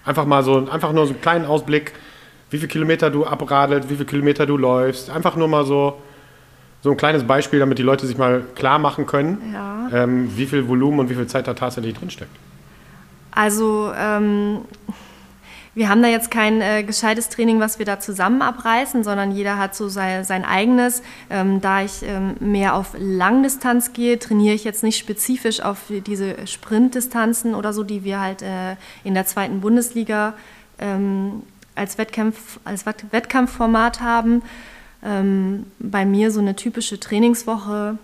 [0.04, 1.92] Einfach mal so, einfach nur so einen kleinen Ausblick,
[2.50, 5.10] wie viele Kilometer du abradelt, wie viele Kilometer du läufst.
[5.10, 6.00] Einfach nur mal so,
[6.82, 9.88] so ein kleines Beispiel, damit die Leute sich mal klar machen können, ja.
[9.92, 12.30] ähm, wie viel Volumen und wie viel Zeit da tatsächlich drinsteckt.
[13.30, 14.62] Also, ähm
[15.76, 19.58] wir haben da jetzt kein äh, gescheites Training, was wir da zusammen abreißen, sondern jeder
[19.58, 21.02] hat so sein, sein eigenes.
[21.28, 26.46] Ähm, da ich ähm, mehr auf Langdistanz gehe, trainiere ich jetzt nicht spezifisch auf diese
[26.46, 30.32] Sprintdistanzen oder so, die wir halt äh, in der zweiten Bundesliga
[30.78, 31.42] ähm,
[31.74, 34.42] als, Wettkampf, als Wettkampfformat haben.
[35.04, 37.98] Ähm, bei mir so eine typische Trainingswoche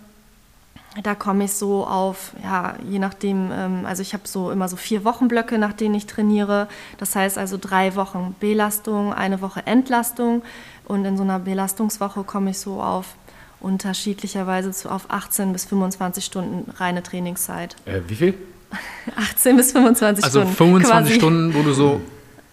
[1.01, 4.75] da komme ich so auf, ja, je nachdem, ähm, also ich habe so immer so
[4.75, 6.67] vier Wochenblöcke, nach denen ich trainiere.
[6.97, 10.43] Das heißt also drei Wochen Belastung, eine Woche Entlastung.
[10.85, 13.15] Und in so einer Belastungswoche komme ich so auf
[13.59, 17.75] unterschiedlicherweise zu, auf 18 bis 25 Stunden reine Trainingszeit.
[17.85, 18.33] Äh, wie viel?
[19.15, 20.49] 18 bis 25 also Stunden.
[20.49, 21.19] Also 25 quasi.
[21.19, 22.01] Stunden, wo du so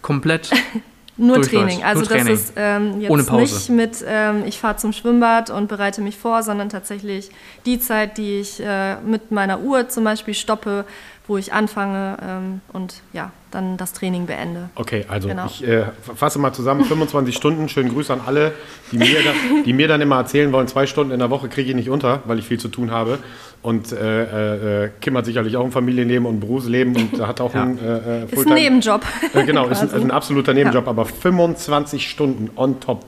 [0.01, 0.49] komplett
[1.21, 1.83] nur Training.
[1.83, 2.27] Also Nur Training.
[2.27, 6.41] das ist ähm, jetzt nicht mit, ähm, ich fahre zum Schwimmbad und bereite mich vor,
[6.41, 7.29] sondern tatsächlich
[7.65, 10.85] die Zeit, die ich äh, mit meiner Uhr zum Beispiel stoppe,
[11.27, 14.69] wo ich anfange ähm, und ja, dann das Training beende.
[14.75, 15.45] Okay, also genau.
[15.45, 15.85] ich äh,
[16.15, 18.53] fasse mal zusammen, 25 Stunden, schönen Gruß an alle,
[18.91, 21.69] die mir, dann, die mir dann immer erzählen wollen, zwei Stunden in der Woche kriege
[21.69, 23.19] ich nicht unter, weil ich viel zu tun habe
[23.61, 27.53] und äh, äh, Kim hat sicherlich auch ein Familienleben und ein Berufsleben und hat auch
[27.53, 27.61] ja.
[27.61, 29.05] einen äh, Ist ein Nebenjob.
[29.33, 30.89] Äh, genau, ist ein, ist ein, absoluter Nebenjob, ja.
[30.89, 33.05] aber 25 Stunden on top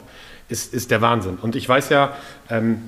[0.50, 1.38] ist, ist der Wahnsinn.
[1.42, 2.14] Und ich weiß ja,
[2.52, 2.84] ähm,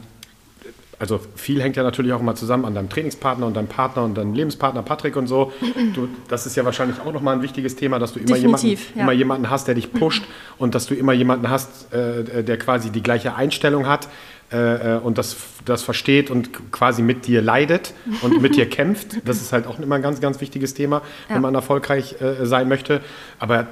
[1.00, 4.16] also viel hängt ja natürlich auch immer zusammen an deinem Trainingspartner und deinem Partner und
[4.16, 5.52] deinem Lebenspartner Patrick und so.
[5.94, 8.78] Du, das ist ja wahrscheinlich auch nochmal ein wichtiges Thema, dass du immer jemanden, ja.
[8.96, 10.24] immer jemanden hast, der dich pusht
[10.58, 14.08] und dass du immer jemanden hast, äh, der quasi die gleiche Einstellung hat
[14.52, 19.18] äh, äh, und das, das versteht und quasi mit dir leidet und mit dir kämpft.
[19.26, 21.36] Das ist halt auch immer ein ganz, ganz wichtiges Thema, ja.
[21.36, 23.02] wenn man erfolgreich äh, sein möchte.
[23.40, 23.66] Aber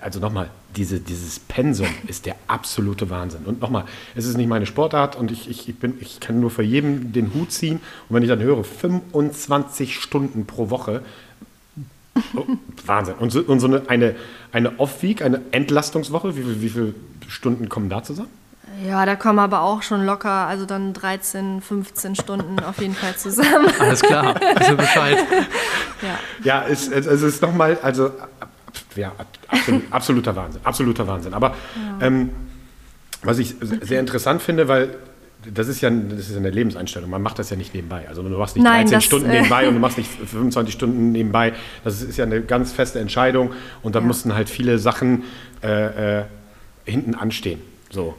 [0.00, 3.40] also nochmal, diese, dieses Pensum ist der absolute Wahnsinn.
[3.44, 6.62] Und nochmal, es ist nicht meine Sportart und ich, ich, bin, ich kann nur für
[6.62, 7.80] jeden den Hut ziehen.
[8.08, 11.02] Und wenn ich dann höre, 25 Stunden pro Woche,
[12.36, 12.44] oh,
[12.86, 13.14] Wahnsinn.
[13.16, 14.14] Und so, und so eine, eine,
[14.52, 16.94] eine Off-Week, eine Entlastungswoche, wie, wie viele
[17.26, 18.43] Stunden kommen da zusammen?
[18.82, 23.14] Ja, da kommen aber auch schon locker, also dann 13, 15 Stunden auf jeden Fall
[23.16, 23.70] zusammen.
[23.78, 25.18] Alles klar, also Bescheid.
[26.02, 28.10] Ja, ja es, es ist nochmal, also
[28.96, 29.12] ja,
[29.48, 31.34] absolut, absoluter Wahnsinn, absoluter Wahnsinn.
[31.34, 31.54] Aber
[32.00, 32.06] ja.
[32.06, 32.30] ähm,
[33.22, 34.96] was ich sehr interessant finde, weil
[35.52, 37.10] das ist ja das ist eine Lebenseinstellung.
[37.10, 38.08] Man macht das ja nicht nebenbei.
[38.08, 40.74] Also du machst nicht Nein, 13 das, Stunden äh, nebenbei und du machst nicht 25
[40.74, 41.52] Stunden nebenbei.
[41.82, 44.06] Das ist ja eine ganz feste Entscheidung und da ja.
[44.06, 45.24] mussten halt viele Sachen
[45.62, 46.24] äh, äh,
[46.84, 47.60] hinten anstehen.
[47.90, 48.16] So.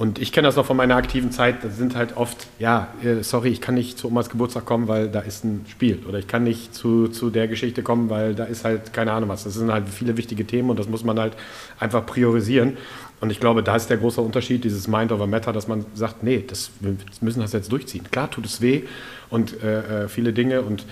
[0.00, 3.22] Und ich kenne das noch von meiner aktiven Zeit, das sind halt oft, ja, äh,
[3.22, 6.02] sorry, ich kann nicht zu Omas Geburtstag kommen, weil da ist ein Spiel.
[6.08, 9.28] Oder ich kann nicht zu, zu der Geschichte kommen, weil da ist halt keine Ahnung
[9.28, 9.44] was.
[9.44, 11.34] Das sind halt viele wichtige Themen und das muss man halt
[11.78, 12.78] einfach priorisieren.
[13.20, 16.22] Und ich glaube, da ist der große Unterschied, dieses Mind over Matter, dass man sagt,
[16.22, 18.04] nee, das, wir müssen das jetzt durchziehen.
[18.10, 18.84] Klar tut es weh
[19.28, 20.86] und äh, äh viele Dinge und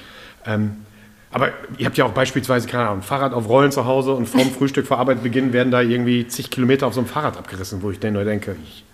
[0.44, 0.84] ähm,
[1.30, 4.50] aber ihr habt ja auch beispielsweise, keine Ahnung, Fahrrad auf Rollen zu Hause und vorm
[4.50, 7.90] Frühstück vor Arbeit beginnen werden da irgendwie zig Kilometer auf so einem Fahrrad abgerissen, wo
[7.90, 8.84] ich dann nur denke, ich,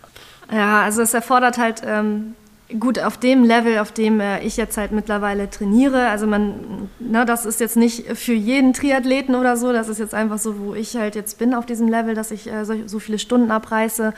[0.52, 2.34] ja, also es erfordert halt ähm,
[2.80, 6.08] gut auf dem Level, auf dem äh, ich jetzt halt mittlerweile trainiere.
[6.08, 9.72] Also man, na, das ist jetzt nicht für jeden Triathleten oder so.
[9.72, 12.50] Das ist jetzt einfach so, wo ich halt jetzt bin auf diesem Level, dass ich
[12.50, 14.14] äh, so, so, viele Stunden abreiße.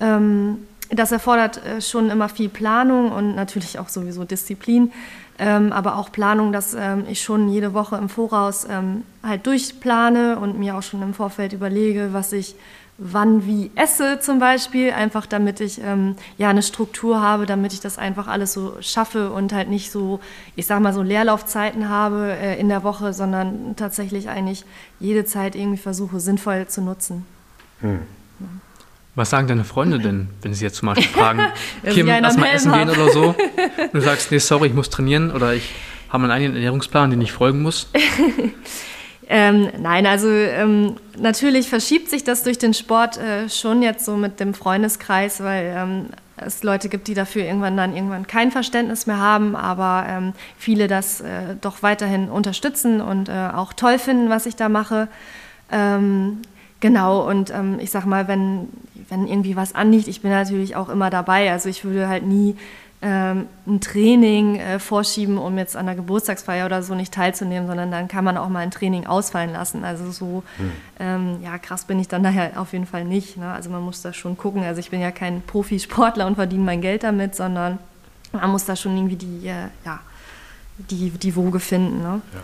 [0.00, 0.58] Ähm,
[0.90, 4.92] das erfordert äh, schon immer viel Planung und natürlich auch sowieso Disziplin.
[5.40, 10.36] Ähm, aber auch Planung, dass ähm, ich schon jede Woche im Voraus ähm, halt durchplane
[10.38, 12.56] und mir auch schon im Vorfeld überlege, was ich
[12.98, 17.78] wann wie esse zum Beispiel, einfach damit ich ähm, ja eine Struktur habe, damit ich
[17.80, 20.18] das einfach alles so schaffe und halt nicht so,
[20.56, 24.64] ich sag mal so Leerlaufzeiten habe äh, in der Woche, sondern tatsächlich eigentlich
[24.98, 27.24] jede Zeit irgendwie versuche sinnvoll zu nutzen.
[27.80, 28.00] Hm.
[29.14, 31.40] Was sagen deine Freunde denn, wenn sie jetzt zum Beispiel fragen,
[31.88, 32.80] Kim, lass mal essen hab.
[32.80, 33.28] gehen oder so?
[33.28, 33.36] Und
[33.94, 35.72] du sagst, nee, sorry, ich muss trainieren oder ich
[36.08, 37.88] habe einen eigenen Ernährungsplan, den ich folgen muss?
[39.30, 44.16] Ähm, nein, also ähm, natürlich verschiebt sich das durch den Sport äh, schon jetzt so
[44.16, 49.06] mit dem Freundeskreis, weil ähm, es Leute gibt, die dafür irgendwann dann irgendwann kein Verständnis
[49.06, 54.30] mehr haben, aber ähm, viele das äh, doch weiterhin unterstützen und äh, auch toll finden,
[54.30, 55.08] was ich da mache.
[55.70, 56.38] Ähm,
[56.80, 58.68] genau, und ähm, ich sag mal, wenn,
[59.10, 61.52] wenn irgendwie was anliegt, ich bin natürlich auch immer dabei.
[61.52, 62.56] Also ich würde halt nie
[63.06, 68.08] ein Training äh, vorschieben, um jetzt an der Geburtstagsfeier oder so nicht teilzunehmen, sondern dann
[68.08, 69.84] kann man auch mal ein Training ausfallen lassen.
[69.84, 70.72] Also so hm.
[70.98, 73.36] ähm, ja, krass bin ich dann daher auf jeden Fall nicht.
[73.36, 73.52] Ne?
[73.52, 74.64] Also man muss da schon gucken.
[74.64, 77.78] Also ich bin ja kein Profisportler und verdiene mein Geld damit, sondern
[78.32, 80.00] man muss da schon irgendwie die, äh, ja,
[80.78, 82.02] die, die Woge finden.
[82.02, 82.20] Ne?
[82.32, 82.40] Ja.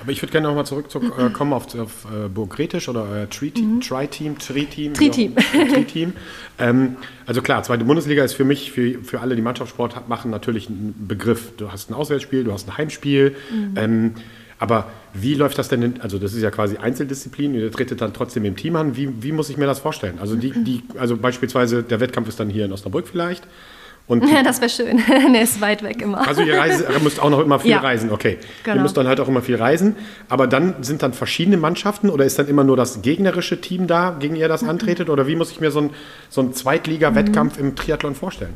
[0.00, 3.80] Aber ich würde gerne nochmal zurückkommen auf, auf äh, Burgretisch oder euer Tri-Team, mhm.
[3.80, 4.94] Tri-Team, Tri-Team.
[4.94, 5.34] Tri-Team.
[5.34, 6.12] Tri-Team.
[6.58, 10.68] ähm, also klar, zweite Bundesliga ist für mich, für, für alle, die Mannschaftssport machen, natürlich
[10.68, 11.52] ein Begriff.
[11.56, 13.36] Du hast ein Auswärtsspiel, du hast ein Heimspiel.
[13.50, 13.74] Mhm.
[13.76, 14.14] Ähm,
[14.58, 15.82] Aber wie läuft das denn?
[15.82, 18.96] In, also das ist ja quasi Einzeldisziplin, ihr tretet dann trotzdem im Team an.
[18.96, 20.18] Wie, wie muss ich mir das vorstellen?
[20.18, 23.46] Also, die, die, also beispielsweise der Wettkampf ist dann hier in Osnabrück vielleicht.
[24.08, 25.02] Und ja, das wäre schön.
[25.32, 26.26] der ist weit weg immer.
[26.26, 27.80] Also ihr, reise, ihr müsst auch noch immer viel ja.
[27.80, 28.38] reisen, okay.
[28.62, 28.76] Genau.
[28.76, 29.96] Ihr müsst dann halt auch immer viel reisen.
[30.28, 34.16] Aber dann sind dann verschiedene Mannschaften oder ist dann immer nur das gegnerische Team da,
[34.18, 34.70] gegen ihr das mhm.
[34.70, 35.10] antretet?
[35.10, 35.90] Oder wie muss ich mir so einen
[36.28, 37.64] so Zweitliga-Wettkampf mhm.
[37.64, 38.54] im Triathlon vorstellen?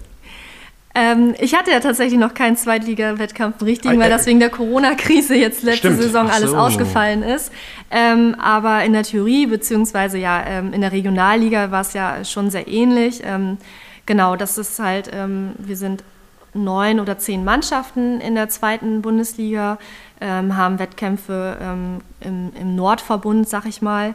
[0.92, 5.62] Ähm, ich hatte ja tatsächlich noch keinen Zweitliga-Wettkampf richtig, weil das wegen der Corona-Krise jetzt
[5.62, 6.02] letzte Stimmt.
[6.02, 6.32] Saison so.
[6.32, 7.52] alles ausgefallen ist.
[7.92, 12.50] Ähm, aber in der Theorie, beziehungsweise ja ähm, in der Regionalliga war es ja schon
[12.50, 13.20] sehr ähnlich.
[14.10, 16.02] Ähm, genau, das ist halt, ähm, wir sind
[16.52, 19.78] neun oder zehn Mannschaften in der zweiten Bundesliga,
[20.20, 21.56] ähm, haben Wettkämpfe
[22.20, 24.14] im, im, Nordverbund, sag ich mal.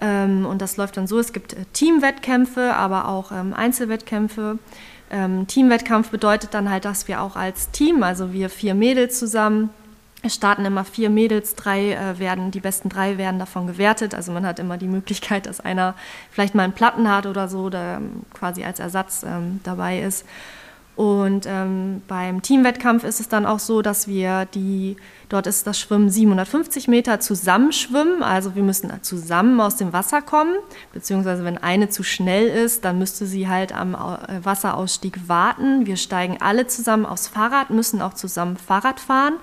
[0.00, 4.58] und das läuft dann so, es gibt äh, Teamwettkämpfe, aber auch Einzelwettkämpfe.
[5.10, 9.70] Ähm, Teamwettkampf bedeutet dann halt, dass wir auch als Team, also wir vier Mädels zusammen,
[10.22, 14.14] es starten immer vier Mädels, drei äh, werden, die besten drei werden davon gewertet.
[14.14, 15.94] Also man hat immer die Möglichkeit, dass einer
[16.30, 20.24] vielleicht mal einen Platten hat oder so, der ähm, quasi als Ersatz ähm, dabei ist.
[20.94, 24.96] Und ähm, beim Teamwettkampf ist es dann auch so, dass wir die,
[25.30, 28.22] dort ist das Schwimmen 750 Meter zusammenschwimmen.
[28.22, 30.54] Also wir müssen zusammen aus dem Wasser kommen,
[30.92, 35.86] beziehungsweise wenn eine zu schnell ist, dann müsste sie halt am äh, Wasserausstieg warten.
[35.86, 39.34] Wir steigen alle zusammen aufs Fahrrad, müssen auch zusammen Fahrrad fahren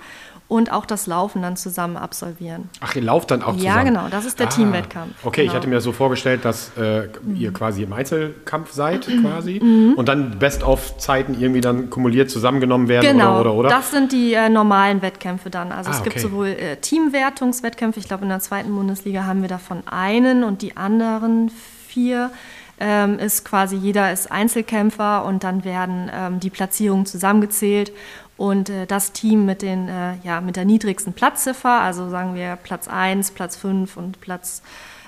[0.50, 2.70] und auch das Laufen dann zusammen absolvieren.
[2.80, 3.62] Ach, ihr lauft dann auch zusammen?
[3.62, 5.14] Ja, genau, das ist der ah, Teamwettkampf.
[5.24, 5.52] Okay, genau.
[5.52, 7.36] ich hatte mir so vorgestellt, dass äh, mhm.
[7.36, 9.94] ihr quasi im Einzelkampf seid quasi mhm.
[9.94, 13.68] und dann Best-of-Zeiten irgendwie dann kumuliert zusammengenommen werden genau, oder, oder, oder?
[13.68, 15.70] das sind die äh, normalen Wettkämpfe dann.
[15.70, 16.24] Also ah, es gibt okay.
[16.24, 20.76] sowohl äh, Teamwertungswettkämpfe, ich glaube in der zweiten Bundesliga haben wir davon einen und die
[20.76, 21.52] anderen
[21.86, 22.32] vier
[22.80, 27.92] ähm, ist quasi jeder ist Einzelkämpfer und dann werden ähm, die Platzierungen zusammengezählt
[28.40, 32.56] und äh, das Team mit, den, äh, ja, mit der niedrigsten Platzziffer, also sagen wir
[32.56, 34.62] Platz 1, Platz 5 und Platz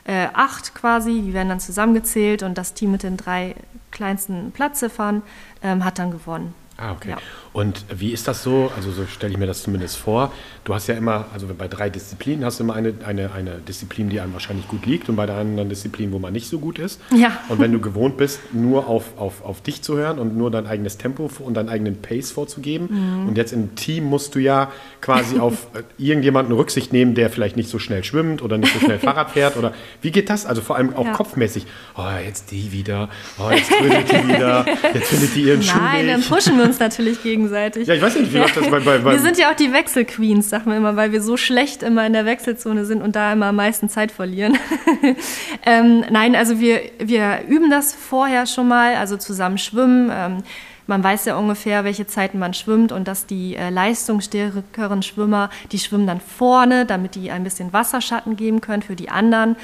[0.05, 3.55] äh, 8 quasi, die werden dann zusammengezählt und das Team mit den drei
[3.91, 5.23] kleinsten Platzziffern
[5.63, 6.53] ähm, hat dann gewonnen.
[6.77, 7.13] Ah, okay.
[7.13, 7.17] Ja.
[7.53, 8.71] Und wie ist das so?
[8.77, 10.33] Also so stelle ich mir das zumindest vor.
[10.65, 14.09] Du hast ja immer, also bei drei Disziplinen hast du immer eine, eine, eine Disziplin,
[14.09, 16.79] die einem wahrscheinlich gut liegt und bei der anderen Disziplin, wo man nicht so gut
[16.79, 17.01] ist.
[17.15, 17.41] Ja.
[17.49, 20.67] Und wenn du gewohnt bist, nur auf, auf, auf dich zu hören und nur dein
[20.67, 23.29] eigenes Tempo und deinen eigenen Pace vorzugeben mhm.
[23.29, 25.67] und jetzt im Team musst du ja quasi auf
[25.99, 29.57] irgendjemanden Rücksicht nehmen, der vielleicht nicht so schnell schwimmt oder nicht so schnell Fahrrad fährt
[29.57, 30.47] oder wie geht das?
[30.47, 31.13] Also vor allem auch ja.
[31.13, 31.67] kopfmäßig.
[31.97, 33.11] Oh, jetzt die wieder.
[33.39, 34.65] Oh, jetzt trödelt die wieder.
[34.95, 37.89] Jetzt findet die ihren Schuh Nein, dann pushen wir uns natürlich gegen gegenseitig.
[37.89, 39.73] Ja, ich weiß nicht, wie läuft das bei, bei, bei Wir sind ja auch die
[39.73, 43.33] Wechselqueens, sagen wir immer, weil wir so schlecht immer in der Wechselzone sind und da
[43.33, 44.59] immer am meisten Zeit verlieren.
[45.67, 50.11] ähm, nein, also wir, wir üben das vorher schon mal, also zusammen schwimmen.
[50.13, 50.39] Ähm,
[50.87, 55.79] man weiß ja ungefähr, welche Zeiten man schwimmt und dass die äh, leistungsstärkeren Schwimmer, die
[55.79, 59.57] schwimmen dann vorne, damit die ein bisschen Wasserschatten geben können für die anderen.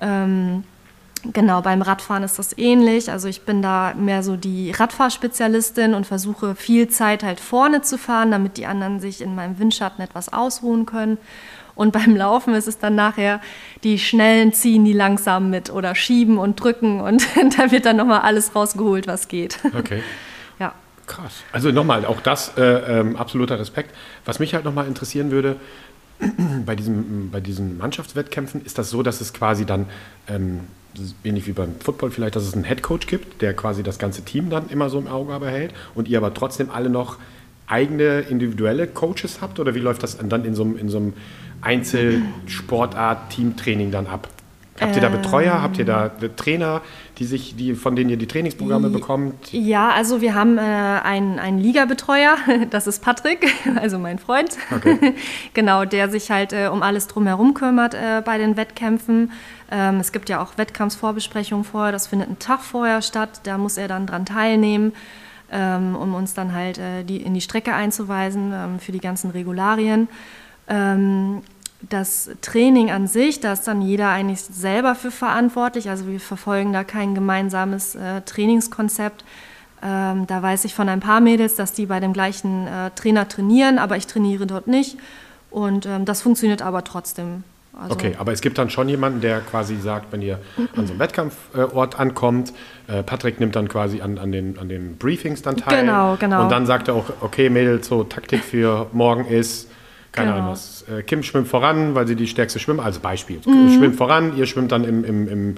[0.00, 0.64] Ähm,
[1.32, 3.10] Genau, beim Radfahren ist das ähnlich.
[3.10, 7.96] Also ich bin da mehr so die Radfahrspezialistin und versuche viel Zeit halt vorne zu
[7.96, 11.18] fahren, damit die anderen sich in meinem Windschatten etwas ausruhen können.
[11.74, 13.40] Und beim Laufen ist es dann nachher,
[13.82, 17.26] die Schnellen ziehen die langsam mit oder schieben und drücken und
[17.58, 19.58] da wird dann nochmal alles rausgeholt, was geht.
[19.76, 20.02] Okay.
[20.60, 20.72] Ja.
[21.08, 21.42] Krass.
[21.50, 23.92] Also nochmal, auch das äh, ähm, absoluter Respekt.
[24.24, 25.56] Was mich halt nochmal interessieren würde,
[26.64, 29.86] bei, diesem, bei diesen Mannschaftswettkämpfen ist das so, dass es quasi dann
[30.28, 30.60] ähm,
[31.24, 34.50] ähnlich wie beim Football vielleicht, dass es einen Headcoach gibt, der quasi das ganze Team
[34.50, 37.18] dann immer so im Auge behält und ihr aber trotzdem alle noch
[37.66, 41.14] eigene individuelle Coaches habt oder wie läuft das dann in so einem, in so einem
[41.62, 44.28] Einzelsportart-Teamtraining dann ab?
[44.80, 45.62] Habt ihr da Betreuer?
[45.62, 46.82] Habt ihr da Trainer,
[47.18, 49.52] die sich, die, von denen ihr die Trainingsprogramme bekommt?
[49.52, 52.36] Ja, also wir haben äh, einen, einen Liga-Betreuer,
[52.70, 53.46] das ist Patrick,
[53.80, 54.56] also mein Freund.
[54.74, 55.14] Okay.
[55.54, 59.30] genau, der sich halt äh, um alles drumherum kümmert äh, bei den Wettkämpfen.
[59.70, 63.76] Ähm, es gibt ja auch Wettkampfsvorbesprechungen vorher, das findet einen Tag vorher statt, da muss
[63.76, 64.92] er dann dran teilnehmen,
[65.52, 69.30] ähm, um uns dann halt äh, die, in die Strecke einzuweisen ähm, für die ganzen
[69.30, 70.08] Regularien.
[70.68, 71.42] Ähm,
[71.88, 75.90] das Training an sich, da ist dann jeder eigentlich selber für verantwortlich.
[75.90, 79.24] Also wir verfolgen da kein gemeinsames äh, Trainingskonzept.
[79.82, 83.28] Ähm, da weiß ich von ein paar Mädels, dass die bei dem gleichen äh, Trainer
[83.28, 84.96] trainieren, aber ich trainiere dort nicht.
[85.50, 87.44] Und ähm, das funktioniert aber trotzdem.
[87.78, 90.38] Also okay, aber es gibt dann schon jemanden, der quasi sagt, wenn ihr
[90.76, 92.52] an so einem Wettkampfort ankommt,
[92.86, 95.80] äh, Patrick nimmt dann quasi an, an, den, an den Briefings dann teil.
[95.80, 96.44] Genau, genau.
[96.44, 99.68] Und dann sagt er auch, okay, Mädels, so Taktik für morgen ist
[100.14, 100.42] keine genau.
[100.42, 100.84] Ahnung was.
[100.88, 103.40] Äh, Kim schwimmt voran, weil sie die stärkste schwimmt, also Beispiel.
[103.44, 103.76] Mhm.
[103.76, 105.54] Schwimmt voran, ihr schwimmt dann im, im, im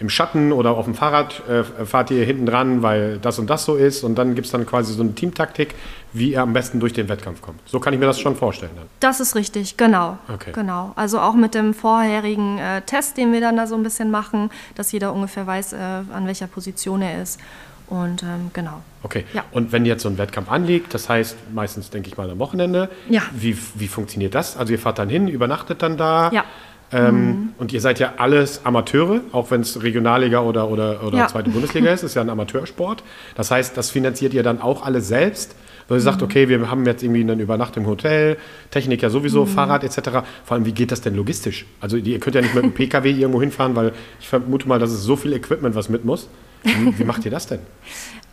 [0.00, 3.64] im Schatten oder auf dem Fahrrad äh, fahrt ihr hinten dran, weil das und das
[3.64, 5.74] so ist und dann gibt es dann quasi so eine Teamtaktik,
[6.12, 7.60] wie ihr am besten durch den Wettkampf kommt.
[7.66, 8.72] So kann ich mir das schon vorstellen.
[8.76, 8.86] Dann.
[9.00, 10.18] Das ist richtig, genau.
[10.32, 10.52] Okay.
[10.52, 10.92] Genau.
[10.94, 14.50] Also auch mit dem vorherigen äh, Test, den wir dann da so ein bisschen machen,
[14.76, 17.40] dass jeder ungefähr weiß, äh, an welcher Position er ist.
[17.88, 18.82] Und ähm, genau.
[19.02, 19.24] Okay.
[19.32, 19.44] Ja.
[19.52, 22.90] Und wenn jetzt so ein Wettkampf anliegt, das heißt meistens, denke ich mal, am Wochenende,
[23.08, 23.22] Ja.
[23.32, 24.56] wie, wie funktioniert das?
[24.56, 26.30] Also ihr fahrt dann hin, übernachtet dann da.
[26.32, 26.44] Ja.
[26.90, 31.26] Ähm, Und ihr seid ja alles Amateure, auch wenn es Regionalliga oder, oder, oder Ja.
[31.28, 33.02] zweite Bundesliga ist, ist ja ein Amateursport.
[33.34, 35.54] Das heißt, das finanziert ihr dann auch alles selbst,
[35.88, 38.38] weil ihr sagt, okay, wir haben jetzt irgendwie eine Übernacht im Hotel,
[38.70, 39.98] Technik ja sowieso, Fahrrad etc.
[40.44, 41.66] Vor allem, wie geht das denn logistisch?
[41.80, 44.90] Also ihr könnt ja nicht mit einem PKW irgendwo hinfahren, weil ich vermute mal, dass
[44.90, 46.28] es so viel Equipment, was mit muss.
[46.62, 47.60] Wie, wie macht ihr das denn?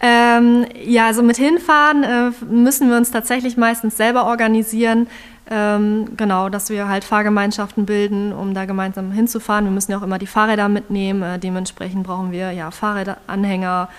[0.01, 5.07] Ähm, ja, also mit hinfahren äh, müssen wir uns tatsächlich meistens selber organisieren.
[5.49, 9.65] Ähm, genau, dass wir halt Fahrgemeinschaften bilden, um da gemeinsam hinzufahren.
[9.65, 11.21] Wir müssen ja auch immer die Fahrräder mitnehmen.
[11.21, 13.89] Äh, dementsprechend brauchen wir ja Fahrräder, Anhänger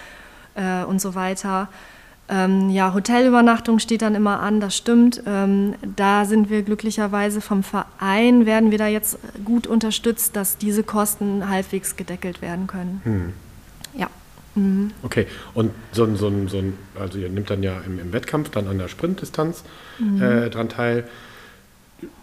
[0.55, 1.69] äh, und so weiter.
[2.29, 5.23] Ähm, ja, Hotelübernachtung steht dann immer an, das stimmt.
[5.27, 10.83] Ähm, da sind wir glücklicherweise vom Verein, werden wir da jetzt gut unterstützt, dass diese
[10.83, 13.33] Kosten halbwegs gedeckelt werden können.
[14.57, 14.63] Ja.
[15.03, 18.13] Okay, und so ein, so ein, so ein also ihr nimmt dann ja im, im
[18.13, 19.63] Wettkampf dann an der Sprintdistanz
[20.21, 21.05] äh, dran teil.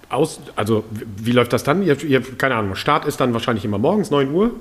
[0.10, 0.84] Aus, also
[1.18, 1.82] wie, läuft das dann?
[1.84, 4.52] Ihr, ihr, keine Ahnung, Start ist dann wahrscheinlich immer morgens 9 Uhr.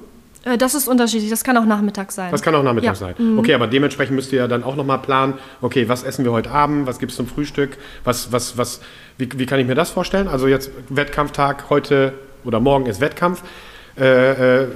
[0.45, 2.31] Äh, Das ist unterschiedlich, das kann auch nachmittags sein.
[2.31, 2.95] Das kann auch Nachmittag Ja.
[2.95, 3.15] sein.
[3.39, 6.51] Okay, aber dementsprechend müsst ihr ja dann auch nochmal planen, okay, was essen wir heute
[6.51, 8.81] Abend, was gibt es zum Frühstück, was, was, was,
[9.19, 10.27] wie, wie kann ich mir das vorstellen?
[10.29, 13.43] Also jetzt Wettkampftag, heute oder morgen ist Wettkampf.
[13.99, 14.69] Äh, äh,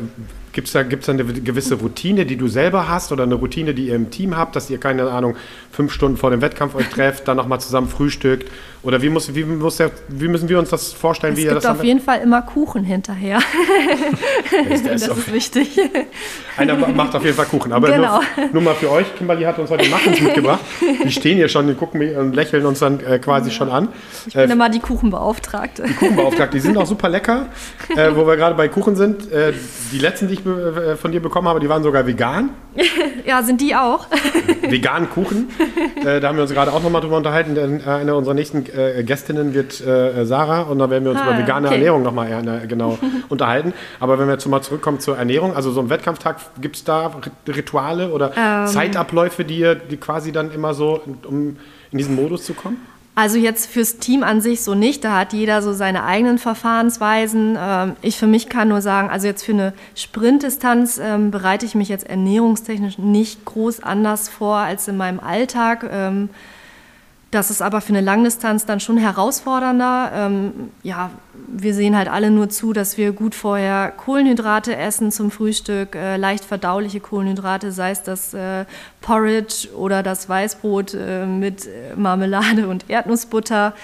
[0.56, 3.74] Gibt es da, gibt's da eine gewisse Routine, die du selber hast oder eine Routine,
[3.74, 5.36] die ihr im Team habt, dass ihr, keine Ahnung,
[5.70, 8.50] fünf Stunden vor dem Wettkampf euch trefft, dann nochmal zusammen frühstückt?
[8.82, 11.50] Oder wie, muss, wie, muss der, wie müssen wir uns das vorstellen, Es wie ihr
[11.52, 13.40] gibt das auf jeden Fall immer Kuchen hinterher.
[14.88, 15.78] das auf- ist wichtig.
[16.56, 17.72] Einer macht auf jeden Fall Kuchen.
[17.72, 18.20] Aber Genau.
[18.36, 20.60] nur, nur mal für euch, Kimberly hat uns heute Muffins mitgebracht.
[21.04, 23.88] Die stehen hier schon, die gucken mich und lächeln uns dann äh, quasi schon an.
[24.26, 25.82] Ich bin Äh, immer die Kuchenbeauftragte.
[25.98, 27.46] Kuchenbeauftragte, die sind auch super lecker.
[27.94, 29.52] Äh, wo wir gerade bei Kuchen sind, äh,
[29.92, 30.44] die letzten, die ich
[30.96, 32.50] von dir bekommen habe, die waren sogar vegan.
[33.26, 34.06] Ja, sind die auch?
[34.68, 35.48] Veganen Kuchen.
[36.04, 38.64] Äh, da haben wir uns gerade auch nochmal drüber unterhalten, denn äh, eine unserer nächsten
[38.66, 41.74] äh, Gästinnen wird äh, Sarah und da werden wir uns Ah, über vegane okay.
[41.76, 42.96] Ernährung nochmal genau
[43.28, 43.72] unterhalten.
[43.98, 47.08] Aber wenn wir jetzt mal zurückkommen zur Ernährung, also so ein Wettkampftag, gibt es da
[47.08, 48.68] Rit- Rituale oder Ähm.
[48.68, 51.56] Zeitabläufe, die ihr die quasi dann immer so, um
[51.90, 52.76] in diesen Modus zu kommen?
[53.18, 55.02] Also jetzt fürs Team an sich so nicht.
[55.02, 57.56] Da hat jeder so seine eigenen Verfahrensweisen.
[57.58, 61.74] Ähm, ich für mich kann nur sagen, also jetzt für eine Sprintdistanz ähm, bereite ich
[61.74, 65.88] mich jetzt ernährungstechnisch nicht groß anders vor als in meinem Alltag.
[67.32, 70.12] Das ist aber für eine Langdistanz dann schon herausfordernder.
[70.14, 70.52] Ähm,
[70.84, 71.10] ja,
[71.48, 76.16] wir sehen halt alle nur zu, dass wir gut vorher Kohlenhydrate essen zum Frühstück, äh,
[76.16, 78.64] leicht verdauliche Kohlenhydrate, sei es das äh,
[79.00, 83.74] Porridge oder das Weißbrot äh, mit äh, Marmelade und Erdnussbutter.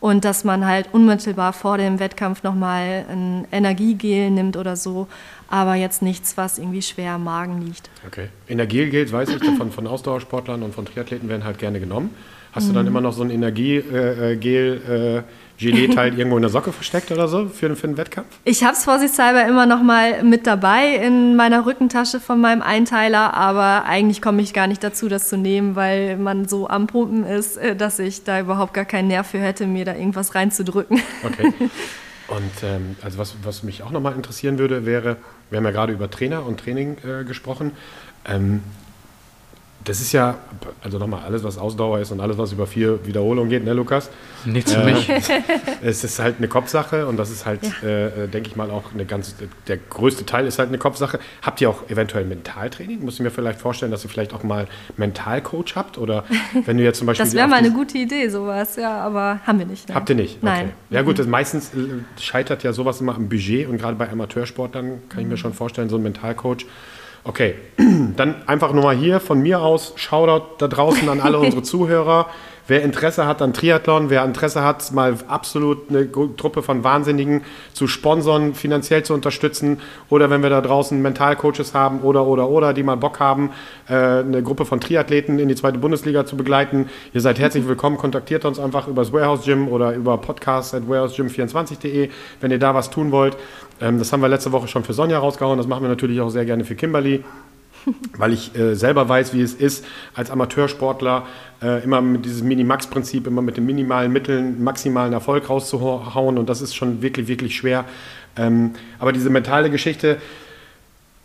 [0.00, 5.08] Und dass man halt unmittelbar vor dem Wettkampf nochmal ein Energiegel nimmt oder so,
[5.48, 7.90] aber jetzt nichts, was irgendwie schwer am Magen liegt.
[8.06, 8.28] Okay.
[8.48, 12.14] Energiegels, weiß ich, von, von Ausdauersportlern und von Triathleten werden halt gerne genommen.
[12.52, 12.68] Hast Mhm.
[12.68, 15.22] du dann immer noch so ein Energiegel, äh,
[15.58, 18.28] Gelee-Teil irgendwo in der Socke versteckt oder so für, für einen Wettkampf?
[18.44, 23.34] Ich habe es vorsichtshalber immer noch mal mit dabei in meiner Rückentasche von meinem Einteiler,
[23.34, 27.24] aber eigentlich komme ich gar nicht dazu, das zu nehmen, weil man so am Pumpen
[27.24, 31.00] ist, äh, dass ich da überhaupt gar keinen Nerv für hätte, mir da irgendwas reinzudrücken.
[31.24, 31.52] Okay.
[32.28, 35.16] Und ähm, also was, was mich auch nochmal interessieren würde, wäre,
[35.50, 37.72] wir haben ja gerade über Trainer und Training äh, gesprochen.
[38.24, 38.62] Ähm,
[39.84, 40.36] das ist ja,
[40.82, 44.10] also nochmal, alles, was Ausdauer ist und alles, was über vier Wiederholungen geht, ne, Lukas?
[44.44, 45.08] Nichts für Äh, mich.
[45.82, 48.92] Es ist halt eine Kopfsache und das ist halt, äh, äh, denke ich mal, auch
[48.92, 49.34] eine ganz,
[49.68, 51.18] der größte Teil ist halt eine Kopfsache.
[51.40, 53.00] Habt ihr auch eventuell Mentaltraining?
[53.02, 54.66] Muss ich mir vielleicht vorstellen, dass ihr vielleicht auch mal
[54.98, 55.96] Mentalcoach habt?
[55.96, 56.24] Oder
[56.66, 57.24] wenn du jetzt zum Beispiel.
[57.24, 59.88] Das wäre mal eine gute Idee, sowas, ja, aber haben wir nicht.
[59.88, 59.94] ne?
[59.94, 60.42] Habt ihr nicht?
[60.42, 60.66] Nein.
[60.66, 60.74] Okay.
[60.90, 65.00] Ja gut, das meistens äh, scheitert ja sowas immer am Budget und gerade bei Amateursportlern
[65.08, 66.66] kann ich mir schon vorstellen, so ein Mentalcoach.
[67.22, 67.54] Okay,
[68.16, 72.26] dann einfach nur mal hier von mir aus, Shoutout da draußen an alle unsere Zuhörer.
[72.70, 77.88] Wer Interesse hat an Triathlon, wer Interesse hat, mal absolut eine Truppe von Wahnsinnigen zu
[77.88, 82.84] sponsern, finanziell zu unterstützen oder wenn wir da draußen Mentalcoaches haben oder, oder, oder, die
[82.84, 83.50] mal Bock haben,
[83.88, 87.96] äh, eine Gruppe von Triathleten in die zweite Bundesliga zu begleiten, ihr seid herzlich willkommen,
[87.96, 92.72] kontaktiert uns einfach über das Warehouse Gym oder über podcast at warehousegym24.de, wenn ihr da
[92.72, 93.36] was tun wollt.
[93.80, 96.30] Ähm, das haben wir letzte Woche schon für Sonja rausgehauen, das machen wir natürlich auch
[96.30, 97.24] sehr gerne für Kimberly
[98.16, 101.26] weil ich äh, selber weiß, wie es ist, als Amateursportler
[101.62, 106.60] äh, immer mit diesem Minimax-Prinzip, immer mit den minimalen Mitteln maximalen Erfolg rauszuhauen und das
[106.60, 107.84] ist schon wirklich, wirklich schwer.
[108.36, 110.18] Ähm, aber diese mentale Geschichte,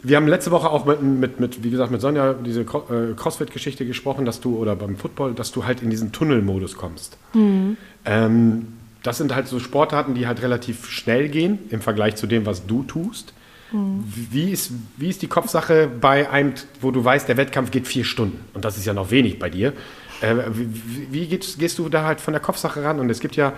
[0.01, 3.85] wir haben letzte Woche auch mit, mit, mit wie gesagt, mit Sonja diese äh, Crossfit-Geschichte
[3.85, 7.17] gesprochen, dass du, oder beim Football, dass du halt in diesen Tunnelmodus kommst.
[7.33, 7.77] Mhm.
[8.05, 8.67] Ähm,
[9.05, 12.65] das sind halt so Sportarten, die halt relativ schnell gehen im Vergleich zu dem, was
[12.65, 13.33] du tust.
[13.71, 14.03] Mhm.
[14.31, 18.03] Wie, ist, wie ist die Kopfsache bei einem, wo du weißt, der Wettkampf geht vier
[18.03, 19.73] Stunden und das ist ja noch wenig bei dir.
[20.21, 22.99] Äh, wie, wie gehst, gehst, du da halt von der Kopfsache ran?
[22.99, 23.53] Und es gibt ja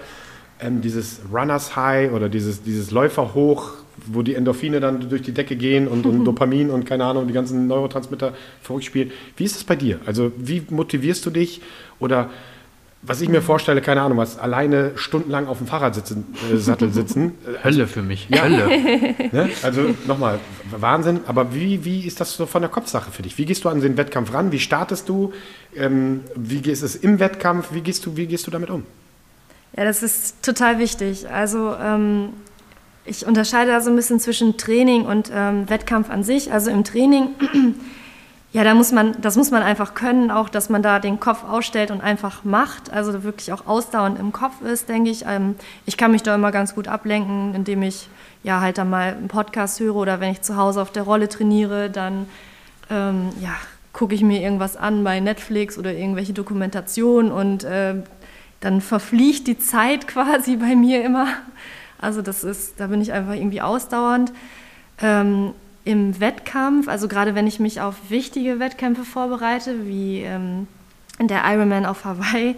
[0.60, 3.74] ähm, dieses Runners High oder dieses, dieses Läufer hoch,
[4.06, 7.34] wo die Endorphine dann durch die Decke gehen und, und Dopamin und keine Ahnung, die
[7.34, 9.12] ganzen Neurotransmitter verrückt spielen.
[9.38, 10.00] Wie ist das bei dir?
[10.06, 11.62] Also wie motivierst du dich
[12.00, 12.30] oder
[13.04, 16.24] was ich mir vorstelle, keine Ahnung, was alleine stundenlang auf dem Fahrradsattel
[16.56, 17.32] sitzen, äh, sitzen.
[17.64, 18.28] Hölle für mich.
[18.30, 18.43] Ja.
[18.43, 18.68] Hölle.
[19.32, 19.50] ne?
[19.64, 20.39] Also nochmal,
[20.72, 21.22] Wahnsinn.
[21.28, 23.38] Aber wie, wie ist das so von der Kopfsache für dich?
[23.38, 24.52] Wie gehst du an den Wettkampf ran?
[24.52, 25.32] Wie startest du?
[25.76, 27.68] Ähm, wie ist es im Wettkampf?
[27.72, 28.84] Wie gehst du, wie gehst du damit um?
[29.76, 31.30] Ja, das ist total wichtig.
[31.30, 32.30] Also ähm,
[33.06, 36.52] ich unterscheide da so ein bisschen zwischen Training und ähm, Wettkampf an sich.
[36.52, 37.30] Also im Training,
[38.54, 41.43] ja, da muss man, das muss man einfach können, auch dass man da den Kopf
[41.43, 42.91] ausstellt und einfach macht.
[42.91, 45.26] Also wirklich auch ausdauernd im Kopf ist, denke ich.
[45.28, 48.10] Ähm, ich kann mich da immer ganz gut ablenken, indem ich
[48.43, 51.28] ja halt dann mal einen Podcast höre oder wenn ich zu Hause auf der Rolle
[51.28, 52.28] trainiere, dann
[52.89, 53.54] ähm, ja,
[53.91, 57.95] gucke ich mir irgendwas an bei Netflix oder irgendwelche Dokumentationen und äh,
[58.62, 61.28] dann verfliegt die Zeit quasi bei mir immer.
[62.00, 64.32] Also das ist, da bin ich einfach irgendwie ausdauernd.
[65.02, 65.54] Ähm,
[65.88, 70.67] Im Wettkampf, also gerade wenn ich mich auf wichtige Wettkämpfe vorbereite, wie ähm,
[71.21, 72.55] der Ironman auf Hawaii,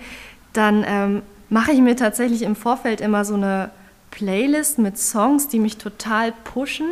[0.54, 3.70] dann ähm, mache ich mir tatsächlich im Vorfeld immer so eine
[4.10, 6.88] Playlist mit Songs, die mich total pushen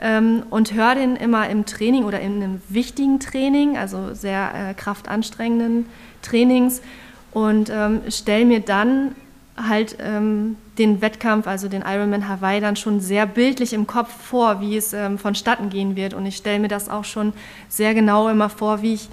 [0.00, 4.74] ähm, und höre den immer im Training oder in einem wichtigen Training, also sehr äh,
[4.74, 5.86] kraftanstrengenden
[6.20, 6.82] Trainings
[7.30, 9.14] und ähm, stelle mir dann
[9.56, 14.60] halt ähm, den Wettkampf, also den Ironman Hawaii, dann schon sehr bildlich im Kopf vor,
[14.60, 16.14] wie es ähm, vonstatten gehen wird.
[16.14, 17.32] Und ich stelle mir das auch schon
[17.68, 19.08] sehr genau immer vor, wie ich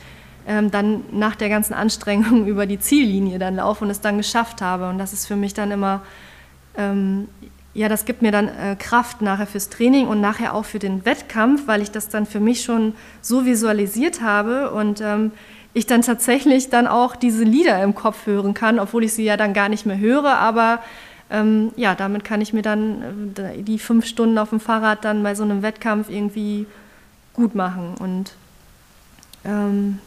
[0.47, 4.61] ähm, dann nach der ganzen Anstrengung über die Ziellinie dann laufe und es dann geschafft
[4.61, 4.89] habe.
[4.89, 6.01] Und das ist für mich dann immer,
[6.78, 7.28] ähm,
[7.74, 11.05] ja, das gibt mir dann äh, Kraft nachher fürs Training und nachher auch für den
[11.05, 15.32] Wettkampf, weil ich das dann für mich schon so visualisiert habe und ähm,
[15.74, 19.38] ich dann tatsächlich dann auch diese Lieder im Kopf hören kann, obwohl ich sie ja
[19.38, 20.80] dann gar nicht mehr höre, aber
[21.30, 25.23] ähm, ja, damit kann ich mir dann äh, die fünf Stunden auf dem Fahrrad dann
[25.23, 26.65] bei so einem Wettkampf irgendwie
[27.34, 28.34] gut machen und
[29.45, 29.99] ähm,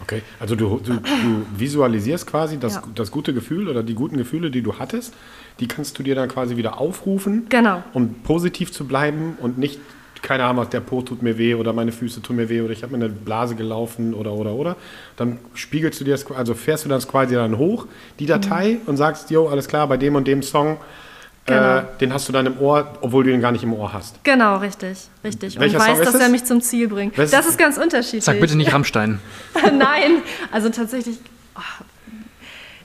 [0.00, 2.82] Okay, also du, du, du, visualisierst quasi das, ja.
[2.94, 5.12] das gute Gefühl oder die guten Gefühle, die du hattest,
[5.58, 7.82] die kannst du dir dann quasi wieder aufrufen, genau.
[7.94, 9.80] um positiv zu bleiben und nicht
[10.22, 12.82] keine Ahnung, der Po tut mir weh oder meine Füße tun mir weh oder ich
[12.82, 14.76] habe mir eine Blase gelaufen oder oder oder.
[15.16, 17.86] Dann spiegelst du dir das, also fährst du das quasi dann hoch,
[18.18, 18.88] die Datei, mhm.
[18.88, 20.78] und sagst, jo, alles klar, bei dem und dem Song,
[21.46, 21.78] äh, genau.
[21.78, 24.22] äh, den hast du dann im Ohr, obwohl du ihn gar nicht im Ohr hast.
[24.24, 25.58] Genau, richtig, richtig.
[25.58, 27.16] Welcher und weiß, dass er mich zum Ziel bringt.
[27.16, 27.30] Was?
[27.30, 28.24] Das ist ganz unterschiedlich.
[28.24, 29.20] Sag bitte nicht Rammstein.
[29.64, 31.18] Nein, also tatsächlich,
[31.56, 31.60] oh,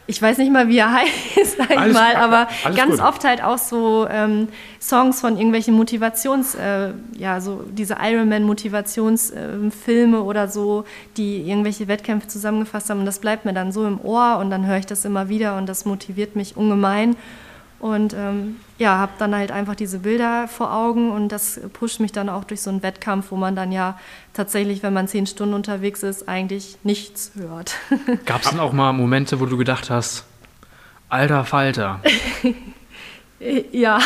[0.06, 3.06] ich weiß nicht mal, wie er heißt, sag ich mal, aber ganz gut.
[3.06, 4.50] oft halt auch so ähm,
[4.82, 10.86] Songs von irgendwelchen Motivations, äh, ja, so diese Ironman-Motivationsfilme äh, oder so,
[11.18, 13.00] die irgendwelche Wettkämpfe zusammengefasst haben.
[13.00, 15.58] Und das bleibt mir dann so im Ohr und dann höre ich das immer wieder
[15.58, 17.16] und das motiviert mich ungemein.
[17.80, 22.12] Und ähm, ja, habe dann halt einfach diese Bilder vor Augen und das pusht mich
[22.12, 23.98] dann auch durch so einen Wettkampf, wo man dann ja
[24.34, 27.76] tatsächlich, wenn man zehn Stunden unterwegs ist, eigentlich nichts hört.
[28.26, 30.26] Gab es denn auch mal Momente, wo du gedacht hast,
[31.08, 32.02] alter Falter?
[33.72, 34.00] ja.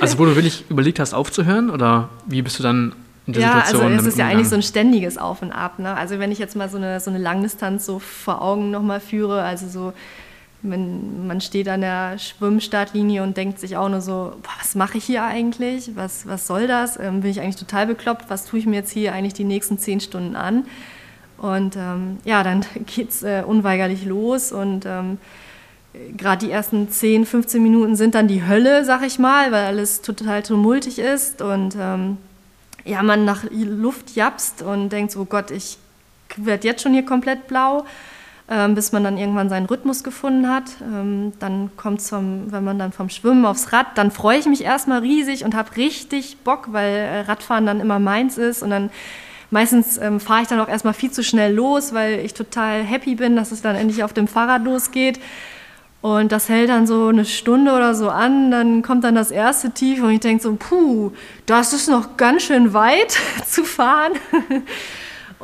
[0.00, 2.92] Also wo du wirklich überlegt hast, aufzuhören oder wie bist du dann
[3.28, 3.82] in der ja, Situation?
[3.82, 5.78] Ja, also es ist ja eigentlich so ein ständiges Auf und Ab.
[5.78, 5.94] Ne?
[5.94, 9.42] Also wenn ich jetzt mal so eine, so eine Langdistanz so vor Augen nochmal führe,
[9.42, 9.92] also so
[10.64, 14.98] man, man steht an der Schwimmstartlinie und denkt sich auch nur so, boah, was mache
[14.98, 15.90] ich hier eigentlich?
[15.94, 16.98] Was, was soll das?
[16.98, 18.24] Ähm, bin ich eigentlich total bekloppt?
[18.28, 20.64] Was tue ich mir jetzt hier eigentlich die nächsten zehn Stunden an?
[21.38, 25.18] Und ähm, ja, dann geht es äh, unweigerlich los und ähm,
[26.16, 30.02] gerade die ersten 10, 15 Minuten sind dann die Hölle, sag ich mal, weil alles
[30.02, 32.16] total tumultig ist und ähm,
[32.84, 35.78] ja, man nach Luft japst und denkt so, oh Gott, ich
[36.36, 37.84] werde jetzt schon hier komplett blau
[38.46, 40.64] bis man dann irgendwann seinen Rhythmus gefunden hat.
[40.82, 44.62] Ähm, dann kommt es, wenn man dann vom Schwimmen aufs Rad, dann freue ich mich
[44.62, 48.90] erstmal riesig und habe richtig Bock, weil äh, Radfahren dann immer meins ist und dann
[49.50, 53.14] meistens ähm, fahre ich dann auch erstmal viel zu schnell los, weil ich total happy
[53.14, 55.20] bin, dass es dann endlich auf dem Fahrrad losgeht.
[56.02, 59.70] Und das hält dann so eine Stunde oder so an, dann kommt dann das erste
[59.70, 61.12] Tief und ich denke so, puh,
[61.46, 63.16] das ist noch ganz schön weit
[63.46, 64.12] zu fahren.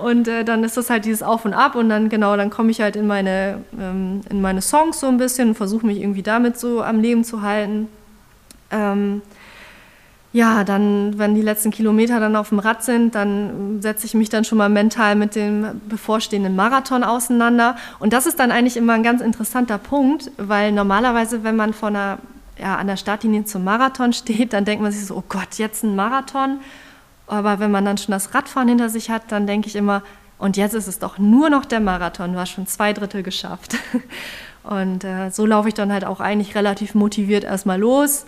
[0.02, 2.70] Und äh, dann ist das halt dieses Auf und Ab und dann genau, dann komme
[2.70, 6.22] ich halt in meine, ähm, in meine Songs so ein bisschen und versuche mich irgendwie
[6.22, 7.88] damit so am Leben zu halten.
[8.70, 9.22] Ähm,
[10.32, 14.28] ja, dann, wenn die letzten Kilometer dann auf dem Rad sind, dann setze ich mich
[14.28, 17.76] dann schon mal mental mit dem bevorstehenden Marathon auseinander.
[17.98, 21.96] Und das ist dann eigentlich immer ein ganz interessanter Punkt, weil normalerweise, wenn man von
[21.96, 22.18] einer,
[22.60, 25.82] ja, an der Startlinie zum Marathon steht, dann denkt man sich so, oh Gott, jetzt
[25.82, 26.60] ein Marathon.
[27.30, 30.02] Aber wenn man dann schon das Radfahren hinter sich hat, dann denke ich immer,
[30.38, 33.76] und jetzt ist es doch nur noch der Marathon, du hast schon zwei Drittel geschafft.
[34.62, 38.26] Und äh, so laufe ich dann halt auch eigentlich relativ motiviert erstmal los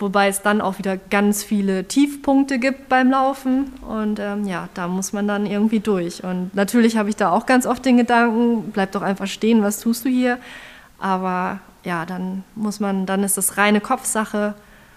[0.00, 4.88] wobei es dann auch wieder ganz viele Tiefpunkte gibt beim Laufen und ähm, ja, da
[4.88, 6.24] muss man dann irgendwie durch.
[6.24, 9.80] Und natürlich habe ich da auch ganz oft den Gedanken, bleib doch einfach stehen, was
[9.80, 10.38] tust du hier?
[10.98, 14.54] Aber ja, dann muss man, dann ist das reine Kopfsache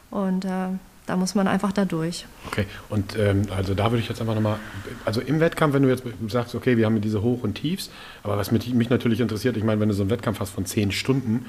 [0.10, 0.70] und äh,
[1.06, 2.26] da muss man einfach da durch.
[2.48, 4.58] Okay, und ähm, also da würde ich jetzt einfach nochmal,
[5.06, 7.90] also im Wettkampf, wenn du jetzt sagst, okay, wir haben diese Hoch- und Tiefs,
[8.24, 10.66] aber was mich, mich natürlich interessiert, ich meine, wenn du so einen Wettkampf hast von
[10.66, 11.46] zehn Stunden,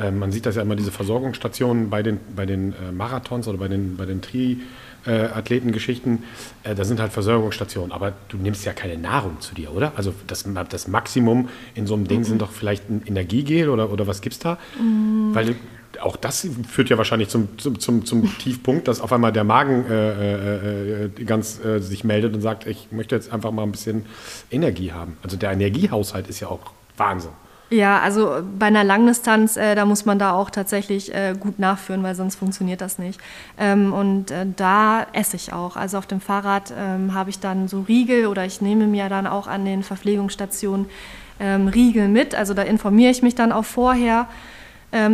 [0.00, 3.58] äh, man sieht das ja immer, diese Versorgungsstationen bei den, bei den äh, Marathons oder
[3.58, 6.24] bei den, bei den Tri-Athletengeschichten,
[6.64, 9.92] äh, da sind halt Versorgungsstationen, aber du nimmst ja keine Nahrung zu dir, oder?
[9.96, 12.24] Also das, das Maximum in so einem Ding mhm.
[12.24, 14.58] sind doch vielleicht ein Energiegel oder, oder was gibt's da?
[14.80, 15.34] Mhm.
[15.34, 15.54] Weil
[16.00, 19.84] auch das führt ja wahrscheinlich zum, zum, zum, zum Tiefpunkt, dass auf einmal der Magen
[19.90, 24.06] äh, äh, ganz äh, sich meldet und sagt, ich möchte jetzt einfach mal ein bisschen
[24.50, 25.16] Energie haben.
[25.22, 27.32] Also der Energiehaushalt ist ja auch Wahnsinn.
[27.68, 32.04] Ja, also bei einer Langdistanz, äh, da muss man da auch tatsächlich äh, gut nachführen,
[32.04, 33.20] weil sonst funktioniert das nicht.
[33.58, 35.76] Ähm, und äh, da esse ich auch.
[35.76, 39.26] Also auf dem Fahrrad ähm, habe ich dann so Riegel oder ich nehme mir dann
[39.26, 40.86] auch an den Verpflegungsstationen
[41.40, 42.36] ähm, Riegel mit.
[42.36, 44.28] Also da informiere ich mich dann auch vorher,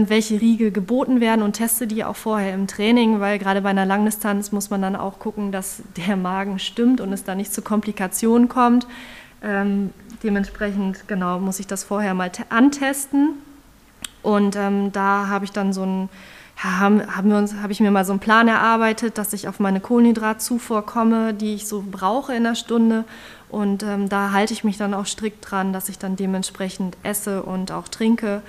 [0.08, 3.86] welche Riegel geboten werden und teste die auch vorher im Training, weil gerade bei einer
[3.86, 7.62] Langdistanz muss man dann auch gucken, dass der Magen stimmt und es da nicht zu
[7.62, 8.86] Komplikationen kommt.
[9.42, 9.90] Ähm,
[10.22, 13.30] dementsprechend, genau, muss ich das vorher mal antesten.
[14.22, 16.08] Und ähm, da habe ich dann so ein,
[16.56, 19.80] haben wir uns, habe ich mir mal so einen Plan erarbeitet, dass ich auf meine
[19.80, 23.04] Kohlenhydratzufuhr komme, die ich so brauche in der Stunde.
[23.48, 27.42] Und ähm, da halte ich mich dann auch strikt dran, dass ich dann dementsprechend esse
[27.42, 28.42] und auch trinke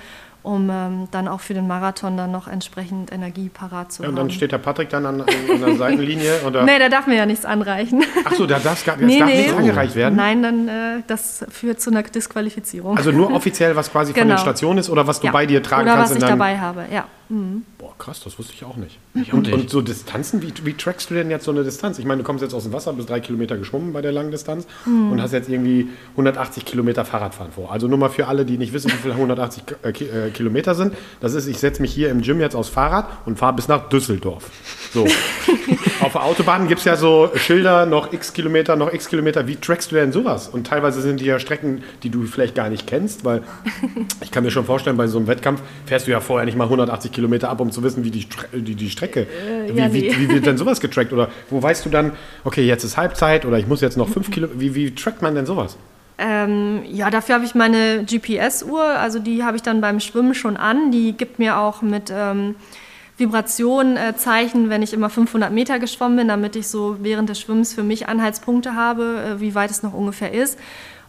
[0.44, 4.14] um ähm, dann auch für den Marathon dann noch entsprechend Energie parat zu ja, und
[4.14, 4.22] haben.
[4.22, 5.26] Und dann steht der Patrick dann an, an,
[5.60, 6.42] der Seitenlinie?
[6.46, 6.64] Oder?
[6.64, 8.04] nee, der darf mir ja nichts anreichen.
[8.24, 9.38] Ach so, da darf, gar, nee, darf nee.
[9.38, 10.16] nichts angereicht werden?
[10.16, 12.96] Nein, dann äh, das führt zu einer Disqualifizierung.
[12.96, 14.22] Also nur offiziell, was quasi genau.
[14.22, 15.32] von der Station ist oder was du ja.
[15.32, 16.12] bei dir tragen oder kannst?
[16.12, 17.06] Oder was ich dabei habe, ja.
[17.28, 17.62] Mhm.
[17.78, 18.98] Boah, krass, das wusste ich auch nicht.
[19.14, 21.98] Ich und, und, so Distanzen, wie, wie trackst du denn jetzt so eine Distanz?
[21.98, 24.30] Ich meine, du kommst jetzt aus dem Wasser, bist drei Kilometer geschwommen bei der langen
[24.30, 25.12] Distanz mhm.
[25.12, 27.72] und hast jetzt irgendwie 180 Kilometer Fahrradfahren vor.
[27.72, 30.94] Also nur mal für alle, die nicht wissen, wie viele 180 äh, äh, Kilometer sind.
[31.20, 33.88] Das ist, ich setze mich hier im Gym jetzt aufs Fahrrad und fahre bis nach
[33.88, 34.50] Düsseldorf.
[34.92, 35.06] So.
[36.00, 39.46] Auf der Autobahn gibt es ja so Schilder, noch x Kilometer, noch x Kilometer.
[39.46, 40.48] Wie trackst du denn sowas?
[40.48, 43.42] Und teilweise sind die ja Strecken, die du vielleicht gar nicht kennst, weil
[44.20, 46.64] ich kann mir schon vorstellen, bei so einem Wettkampf fährst du ja vorher nicht mal
[46.64, 49.94] 180 Kilometer ab, um zu wissen, wie die, die, die Strecke, äh, wie, ja, nee.
[49.94, 51.12] wie, wie, wird denn sowas getrackt?
[51.12, 52.12] Oder wo weißt du dann,
[52.44, 55.34] okay, jetzt ist Halbzeit oder ich muss jetzt noch fünf Kilometer, wie, wie trackt man
[55.34, 55.76] denn sowas?
[56.16, 60.56] Ähm, ja, dafür habe ich meine GPS-Uhr, also die habe ich dann beim Schwimmen schon
[60.56, 60.92] an.
[60.92, 62.54] Die gibt mir auch mit ähm,
[63.16, 67.40] Vibration äh, Zeichen, wenn ich immer 500 Meter geschwommen bin, damit ich so während des
[67.40, 70.58] Schwimmens für mich Anhaltspunkte habe, äh, wie weit es noch ungefähr ist.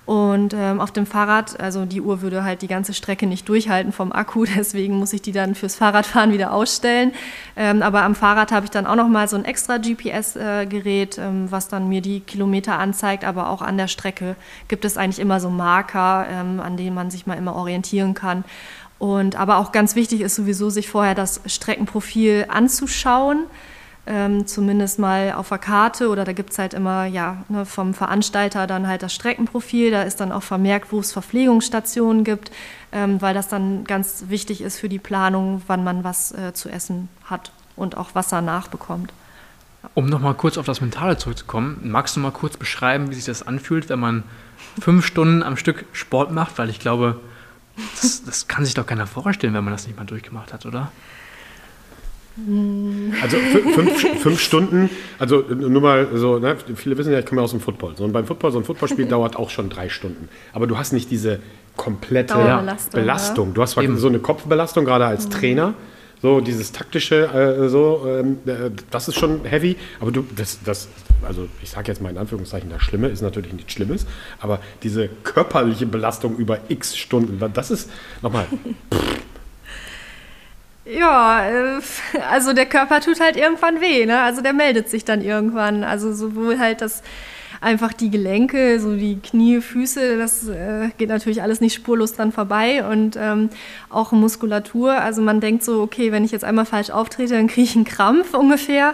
[0.05, 3.91] Und ähm, auf dem Fahrrad, also die Uhr würde halt die ganze Strecke nicht durchhalten
[3.91, 7.11] vom Akku, deswegen muss ich die dann fürs Fahrradfahren wieder ausstellen.
[7.55, 11.27] Ähm, aber am Fahrrad habe ich dann auch noch mal so ein extra GPS-Gerät, äh,
[11.27, 13.25] ähm, was dann mir die Kilometer anzeigt.
[13.25, 14.35] Aber auch an der Strecke
[14.67, 18.43] gibt es eigentlich immer so Marker, ähm, an denen man sich mal immer orientieren kann.
[18.99, 23.45] Und aber auch ganz wichtig ist sowieso, sich vorher das Streckenprofil anzuschauen
[24.07, 27.93] ähm, zumindest mal auf der Karte oder da gibt es halt immer ja, ne, vom
[27.93, 32.51] Veranstalter dann halt das Streckenprofil, da ist dann auch vermerkt, wo es Verpflegungsstationen gibt,
[32.91, 36.69] ähm, weil das dann ganz wichtig ist für die Planung, wann man was äh, zu
[36.69, 39.11] essen hat und auch Wasser nachbekommt.
[39.93, 43.45] Um nochmal kurz auf das Mentale zurückzukommen, magst du mal kurz beschreiben, wie sich das
[43.45, 44.23] anfühlt, wenn man
[44.79, 46.57] fünf Stunden am Stück Sport macht?
[46.57, 47.19] Weil ich glaube,
[48.01, 50.91] das, das kann sich doch keiner vorstellen, wenn man das nicht mal durchgemacht hat, oder?
[53.21, 57.45] Also fünf, fünf, Stunden, also nur mal so, ne, viele wissen ja, ich komme ja
[57.45, 57.95] aus dem Football.
[57.95, 60.27] So, und beim Football, so ein Footballspiel dauert auch schon drei Stunden.
[60.51, 61.39] Aber du hast nicht diese
[61.77, 62.99] komplette Belastung.
[62.99, 63.53] Belastung.
[63.53, 65.31] Du hast zwar so eine Kopfbelastung, gerade als mhm.
[65.31, 65.73] Trainer.
[66.21, 69.77] So dieses taktische, äh, so, ähm, äh, das ist schon heavy.
[69.99, 70.89] Aber du, das, das
[71.25, 74.05] also ich sage jetzt mal in Anführungszeichen, das Schlimme ist natürlich nichts Schlimmes.
[74.39, 77.89] Aber diese körperliche Belastung über x Stunden, das ist
[78.21, 78.47] nochmal.
[80.85, 81.81] Ja, äh,
[82.29, 84.21] also der Körper tut halt irgendwann weh, ne?
[84.21, 85.83] Also der meldet sich dann irgendwann.
[85.83, 87.01] Also sowohl halt das
[87.61, 92.31] einfach die Gelenke, so die Knie, Füße, das äh, geht natürlich alles nicht spurlos dran
[92.31, 93.49] vorbei und ähm,
[93.89, 94.93] auch Muskulatur.
[94.93, 97.85] Also man denkt so, okay, wenn ich jetzt einmal falsch auftrete, dann kriege ich einen
[97.85, 98.93] Krampf ungefähr.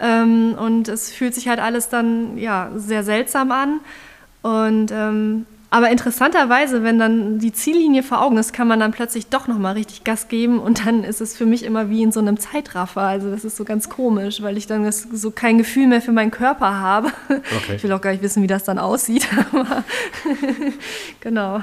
[0.00, 3.80] Ähm, und es fühlt sich halt alles dann ja, sehr seltsam an.
[4.42, 9.28] Und ähm, aber interessanterweise, wenn dann die Ziellinie vor Augen ist, kann man dann plötzlich
[9.28, 12.20] doch nochmal richtig Gas geben und dann ist es für mich immer wie in so
[12.20, 13.00] einem Zeitraffer.
[13.00, 16.12] Also das ist so ganz komisch, weil ich dann das, so kein Gefühl mehr für
[16.12, 17.08] meinen Körper habe.
[17.30, 17.76] Okay.
[17.76, 19.82] Ich will auch gar nicht wissen, wie das dann aussieht, aber
[21.20, 21.62] genau.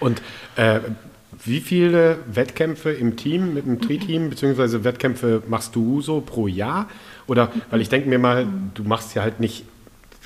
[0.00, 0.22] Und
[0.56, 0.80] äh,
[1.44, 6.88] wie viele Wettkämpfe im Team, mit dem Tri-Team, beziehungsweise Wettkämpfe machst du so pro Jahr?
[7.28, 9.66] Oder, weil ich denke mir mal, du machst ja halt nicht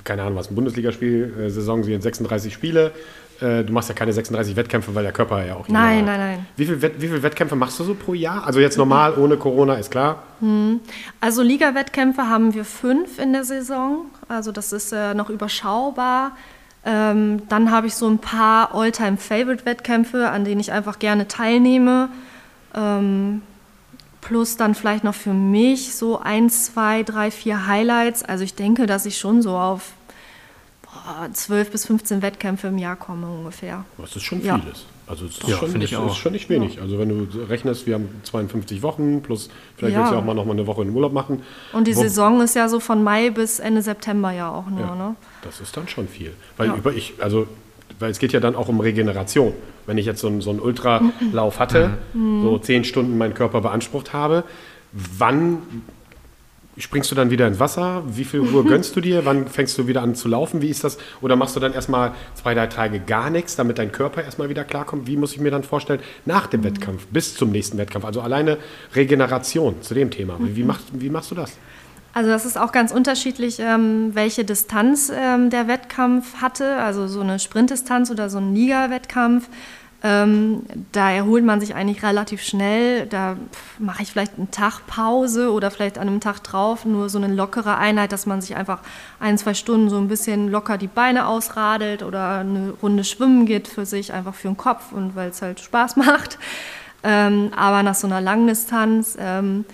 [0.05, 2.93] keine Ahnung was, ein Bundesligaspiel, äh, Saison sind 36 Spiele.
[3.41, 6.21] Äh, du machst ja keine 36 Wettkämpfe, weil der Körper ja auch nicht Nein, nein,
[6.21, 6.47] nein.
[6.57, 8.47] Wie viele viel Wettkämpfe machst du so pro Jahr?
[8.47, 10.23] Also jetzt normal, ohne Corona, ist klar.
[10.41, 10.81] Hm.
[11.21, 14.07] Also Liga-Wettkämpfe haben wir fünf in der Saison.
[14.29, 16.37] Also das ist äh, noch überschaubar.
[16.85, 22.09] Ähm, dann habe ich so ein paar All-Time-Favorite-Wettkämpfe, an denen ich einfach gerne teilnehme.
[22.75, 23.43] Ähm,
[24.21, 28.23] plus dann vielleicht noch für mich so ein, zwei, drei, vier Highlights.
[28.23, 29.93] Also ich denke, dass ich schon so auf
[31.33, 33.85] zwölf bis 15 Wettkämpfe im Jahr komme ungefähr.
[33.99, 34.55] Das ist schon vieles.
[34.55, 34.65] Ja.
[35.07, 36.77] Also das ist, ja, schon, das ist schon nicht wenig.
[36.77, 36.83] Ja.
[36.83, 40.03] Also wenn du rechnest, wir haben 52 Wochen plus vielleicht ja.
[40.03, 41.43] willst du auch mal noch mal eine Woche in Urlaub machen.
[41.73, 44.81] Und die Wo, Saison ist ja so von Mai bis Ende September ja auch nur.
[44.81, 45.17] Ja, ne?
[45.43, 46.33] Das ist dann schon viel.
[46.57, 47.49] Weil über ich, also
[47.99, 49.53] weil es geht ja dann auch um Regeneration.
[49.91, 52.45] Wenn ich jetzt so einen, so einen Ultralauf hatte, mhm.
[52.45, 54.45] so zehn Stunden meinen Körper beansprucht habe,
[54.93, 55.59] wann
[56.79, 58.05] springst du dann wieder ins Wasser?
[58.07, 59.25] Wie viel Uhr gönnst du dir?
[59.25, 60.63] Wann fängst du wieder an zu laufen?
[60.63, 60.97] Wie ist das?
[61.21, 64.63] Oder machst du dann erstmal zwei, drei Tage gar nichts, damit dein Körper erstmal wieder
[64.63, 65.09] klarkommt?
[65.09, 68.05] Wie muss ich mir dann vorstellen, nach dem Wettkampf, bis zum nächsten Wettkampf?
[68.05, 68.59] Also alleine
[68.95, 70.37] Regeneration zu dem Thema.
[70.39, 71.57] Wie, machst, wie machst du das?
[72.13, 76.77] Also das ist auch ganz unterschiedlich, ähm, welche Distanz ähm, der Wettkampf hatte.
[76.77, 79.49] Also so eine Sprintdistanz oder so ein Liga-Wettkampf.
[80.03, 83.07] Ähm, da erholt man sich eigentlich relativ schnell.
[83.07, 83.37] Da
[83.79, 87.33] mache ich vielleicht einen Tag Pause oder vielleicht an einem Tag drauf nur so eine
[87.33, 88.81] lockere Einheit, dass man sich einfach
[89.19, 93.69] ein, zwei Stunden so ein bisschen locker die Beine ausradelt oder eine Runde schwimmen geht
[93.69, 96.39] für sich, einfach für den Kopf und weil es halt Spaß macht.
[97.03, 99.65] Ähm, aber nach so einer Langdistanz ähm,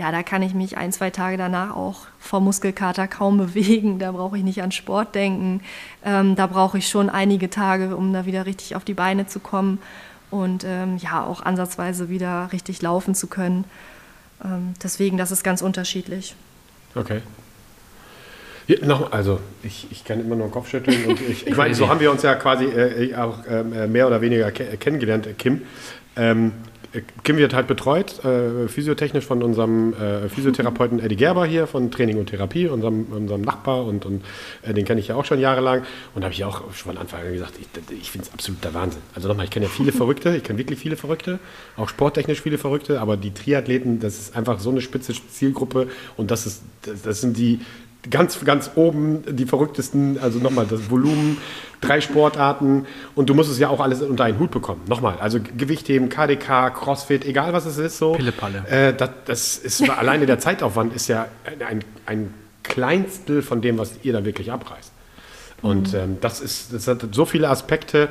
[0.00, 3.98] ja, da kann ich mich ein, zwei Tage danach auch vor Muskelkater kaum bewegen.
[3.98, 5.60] Da brauche ich nicht an Sport denken.
[6.02, 9.40] Ähm, da brauche ich schon einige Tage, um da wieder richtig auf die Beine zu
[9.40, 9.78] kommen
[10.30, 13.64] und ähm, ja, auch ansatzweise wieder richtig laufen zu können.
[14.42, 16.34] Ähm, deswegen, das ist ganz unterschiedlich.
[16.94, 17.20] Okay.
[18.68, 21.74] Ja, noch, also ich, ich kann immer nur den Kopf schütteln und ich, ich meine,
[21.74, 25.60] so haben wir uns ja quasi äh, auch äh, mehr oder weniger ke kennengelernt, Kim.
[26.16, 26.52] Ähm,
[27.22, 32.18] Kim wird halt betreut, äh, physiotechnisch von unserem äh, Physiotherapeuten Eddie Gerber hier von Training
[32.18, 34.24] und Therapie, unserem, unserem Nachbar und, und
[34.62, 35.82] äh, den kenne ich ja auch schon jahrelang.
[36.14, 38.74] Und da habe ich auch schon von Anfang an gesagt, ich, ich finde es absoluter
[38.74, 39.02] Wahnsinn.
[39.14, 41.38] Also nochmal, ich kenne ja viele Verrückte, ich kenne wirklich viele Verrückte,
[41.76, 46.32] auch sporttechnisch viele Verrückte, aber die Triathleten, das ist einfach so eine spitze Zielgruppe und
[46.32, 47.60] das, ist, das, das sind die,
[48.08, 51.38] ganz, ganz oben die verrücktesten, also nochmal das Volumen,
[51.80, 54.82] drei Sportarten und du musst es ja auch alles unter einen Hut bekommen.
[54.86, 58.12] Nochmal, also Gewichtheben, KDK, Crossfit, egal was es ist, so.
[58.12, 58.66] Pillepalle.
[58.68, 61.26] Äh, das, das ist alleine der Zeitaufwand ist ja
[61.66, 64.92] ein, ein Kleinstel von dem, was ihr da wirklich abreißt.
[65.62, 65.98] Und mhm.
[65.98, 68.08] ähm, das ist, das hat so viele Aspekte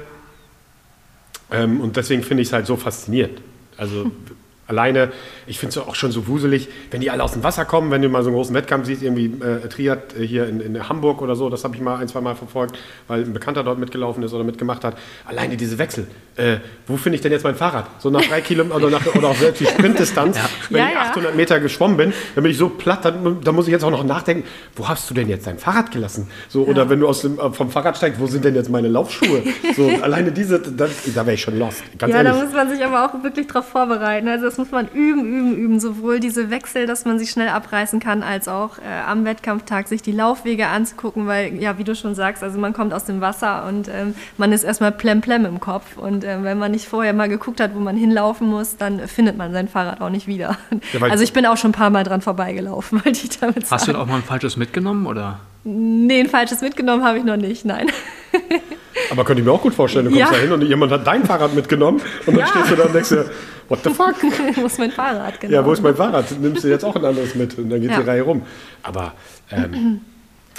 [1.52, 3.42] ähm, und deswegen finde ich es halt so faszinierend.
[3.78, 4.12] Also
[4.70, 5.11] alleine,
[5.47, 8.01] ich finde es auch schon so wuselig, wenn die alle aus dem Wasser kommen, wenn
[8.01, 11.22] du mal so einen großen Wettkampf siehst, irgendwie äh, Triad äh, hier in, in, Hamburg
[11.22, 14.24] oder so, das habe ich mal ein, zwei Mal verfolgt, weil ein Bekannter dort mitgelaufen
[14.24, 14.95] ist oder mitgemacht hat.
[15.26, 16.07] Alleine diese Wechsel.
[16.36, 16.57] Äh,
[16.88, 17.88] wo finde ich denn jetzt mein Fahrrad?
[17.97, 20.49] So nach drei Kilometern oder, nach, oder auch selbst die Sprintdistanz, ja.
[20.70, 23.67] wenn ja, ich 800 Meter geschwommen bin, dann bin ich so platt, dann, dann, muss
[23.67, 26.28] ich jetzt auch noch nachdenken, wo hast du denn jetzt dein Fahrrad gelassen?
[26.47, 26.70] So, ja.
[26.70, 29.43] Oder wenn du aus dem, äh, vom Fahrrad steigst, wo sind denn jetzt meine Laufschuhe?
[29.76, 31.84] So, alleine diese, da, da wäre ich schon lost.
[31.97, 32.34] Ganz ja, ehrlich.
[32.34, 34.28] da muss man sich aber auch wirklich drauf vorbereiten.
[34.28, 35.80] Also das muss man üben, üben, üben.
[35.80, 40.03] Sowohl diese Wechsel, dass man sich schnell abreißen kann, als auch äh, am Wettkampftag sich
[40.03, 43.66] die Laufwege anzugucken, weil, ja, wie du schon sagst, also man kommt aus dem Wasser
[43.66, 45.97] und ähm, man ist erstmal plemplem im Kopf.
[45.97, 49.38] Und äh, wenn man nicht vorher mal geguckt hat, wo man hinlaufen muss, dann findet
[49.38, 50.57] man sein Fahrrad auch nicht wieder.
[50.93, 53.82] Ja, also ich bin auch schon ein paar Mal dran vorbeigelaufen, wollte ich damit sagen.
[53.82, 55.39] Hast du auch mal ein falsches mitgenommen, oder?
[55.64, 57.88] Nee, ein falsches mitgenommen habe ich noch nicht, nein.
[59.10, 60.32] Aber könnte ich mir auch gut vorstellen, du kommst ja.
[60.32, 62.47] da hin und jemand hat dein Fahrrad mitgenommen und dann ja.
[62.47, 63.26] stehst du da und denkst dir,
[63.68, 64.16] what the fuck?
[64.55, 65.53] wo ist mein Fahrrad, genau.
[65.53, 66.26] Ja, wo ist mein Fahrrad?
[66.39, 68.01] Nimmst du jetzt auch ein anderes mit und dann geht ja.
[68.01, 68.43] die Reihe rum.
[68.84, 69.14] Aber,
[69.51, 70.01] ähm,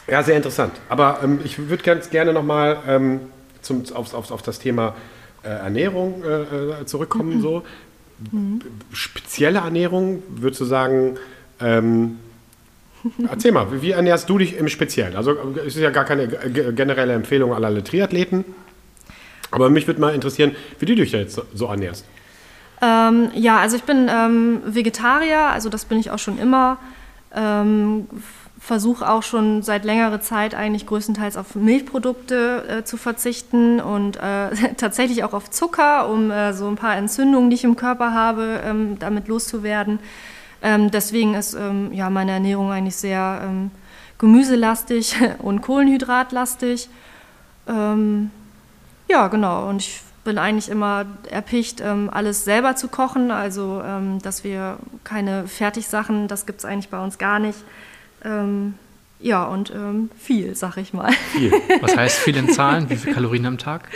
[0.09, 0.73] ja, sehr interessant.
[0.89, 3.21] Aber ähm, ich würde ganz gerne nochmal ähm,
[3.95, 4.95] auf, auf, auf das Thema
[5.43, 7.41] äh, Ernährung äh, äh zurückkommen.
[7.41, 7.63] So.
[8.33, 8.61] Mhm.
[8.93, 11.19] Spezielle Ernährung, würdest du sagen,
[11.61, 12.19] ähm,
[13.29, 15.17] Erzähl mal, wie ernährst du dich im Speziellen?
[15.17, 15.37] Also
[15.67, 18.45] es ist ja gar keine generelle Empfehlung an alle Triathleten,
[19.51, 22.05] aber mich würde mal interessieren, wie du dich jetzt so ernährst.
[22.83, 26.79] Ähm, ja, also ich bin ähm, Vegetarier, also das bin ich auch schon immer.
[27.35, 28.07] Ähm,
[28.61, 34.51] versuche auch schon seit längerer Zeit eigentlich größtenteils auf Milchprodukte äh, zu verzichten und äh,
[34.77, 38.61] tatsächlich auch auf Zucker, um äh, so ein paar Entzündungen, die ich im Körper habe,
[38.65, 39.99] ähm, damit loszuwerden.
[40.63, 43.71] Ähm, deswegen ist ähm, ja, meine Ernährung eigentlich sehr ähm,
[44.19, 46.89] gemüselastig und kohlenhydratlastig.
[47.69, 48.31] Ähm,
[49.09, 49.69] ja, genau.
[49.69, 53.31] Und ich bin eigentlich immer erpicht, ähm, alles selber zu kochen.
[53.31, 53.83] Also,
[54.23, 57.59] dass wir keine Fertigsachen, das gibt es eigentlich bei uns gar nicht.
[58.23, 58.75] Ähm,
[59.23, 61.13] ja, und ähm, viel, sag ich mal.
[61.33, 61.53] Viel.
[61.81, 62.89] Was heißt viel in Zahlen?
[62.89, 63.89] Wie viele Kalorien am Tag?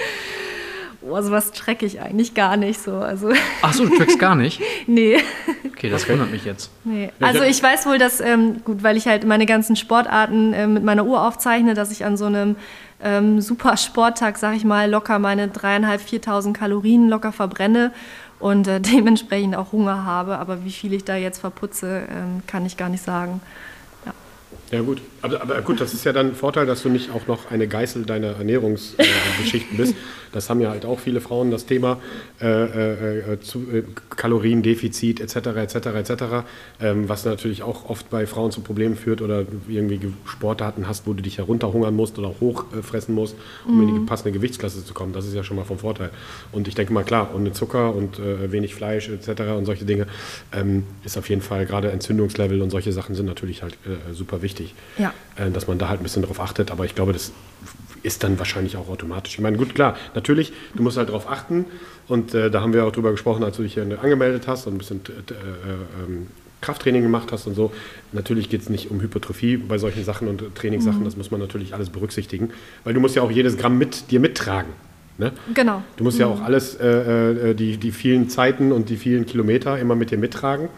[1.06, 2.96] Oh, sowas tracke ich eigentlich gar nicht so.
[2.96, 3.30] Also
[3.62, 4.60] Ach so, du trackst gar nicht?
[4.86, 5.18] nee.
[5.66, 6.70] Okay, das wundert mich jetzt.
[6.84, 7.10] Nee.
[7.20, 10.82] Also ich weiß wohl, dass, ähm, gut, weil ich halt meine ganzen Sportarten äh, mit
[10.82, 12.56] meiner Uhr aufzeichne, dass ich an so einem
[13.02, 17.92] ähm, super Sporttag, sag ich mal, locker meine dreieinhalb, 4.000 Kalorien locker verbrenne
[18.38, 20.38] und äh, dementsprechend auch Hunger habe.
[20.38, 23.40] Aber wie viel ich da jetzt verputze, ähm, kann ich gar nicht sagen.
[24.70, 27.26] Ja gut, aber, aber, gut, das ist ja dann ein Vorteil, dass du nicht auch
[27.26, 29.94] noch eine Geißel deiner Ernährungsgeschichten äh, bist.
[30.32, 31.98] Das haben ja halt auch viele Frauen das Thema
[32.42, 35.36] äh, äh, äh zu, äh, Kaloriendefizit etc.
[35.36, 35.76] etc.
[35.86, 36.24] etc.
[36.80, 41.14] Ähm, was natürlich auch oft bei Frauen zu Problemen führt oder irgendwie Sportarten hast, wo
[41.14, 43.34] du dich herunterhungern musst oder hochfressen musst,
[43.66, 43.80] um mhm.
[43.80, 44.06] in die mhm.
[44.06, 45.14] passende Gewichtsklasse zu kommen.
[45.14, 46.10] Das ist ja schon mal vom Vorteil.
[46.52, 49.42] Und ich denke mal klar, ohne Zucker und äh, wenig Fleisch etc.
[49.56, 50.06] und solche Dinge
[50.52, 53.78] ähm, ist auf jeden Fall gerade Entzündungslevel und solche Sachen sind natürlich halt
[54.12, 54.74] super wichtig.
[54.98, 55.13] Ja.
[55.52, 56.70] Dass man da halt ein bisschen drauf achtet.
[56.70, 57.32] Aber ich glaube, das
[58.04, 59.34] ist dann wahrscheinlich auch automatisch.
[59.34, 61.64] Ich meine, gut, klar, natürlich, du musst halt darauf achten.
[62.06, 64.74] Und äh, da haben wir auch drüber gesprochen, als du dich hier angemeldet hast und
[64.74, 65.32] ein bisschen äh,
[66.04, 66.26] ähm,
[66.60, 67.72] Krafttraining gemacht hast und so.
[68.12, 71.00] Natürlich geht es nicht um Hypertrophie bei solchen Sachen und Trainingssachen.
[71.00, 71.04] Mhm.
[71.04, 72.50] Das muss man natürlich alles berücksichtigen.
[72.84, 74.72] Weil du musst ja auch jedes Gramm mit dir mittragen.
[75.16, 75.32] Ne?
[75.54, 75.82] Genau.
[75.96, 76.22] Du musst mhm.
[76.22, 80.10] ja auch alles, äh, äh, die, die vielen Zeiten und die vielen Kilometer immer mit
[80.10, 80.68] dir mittragen.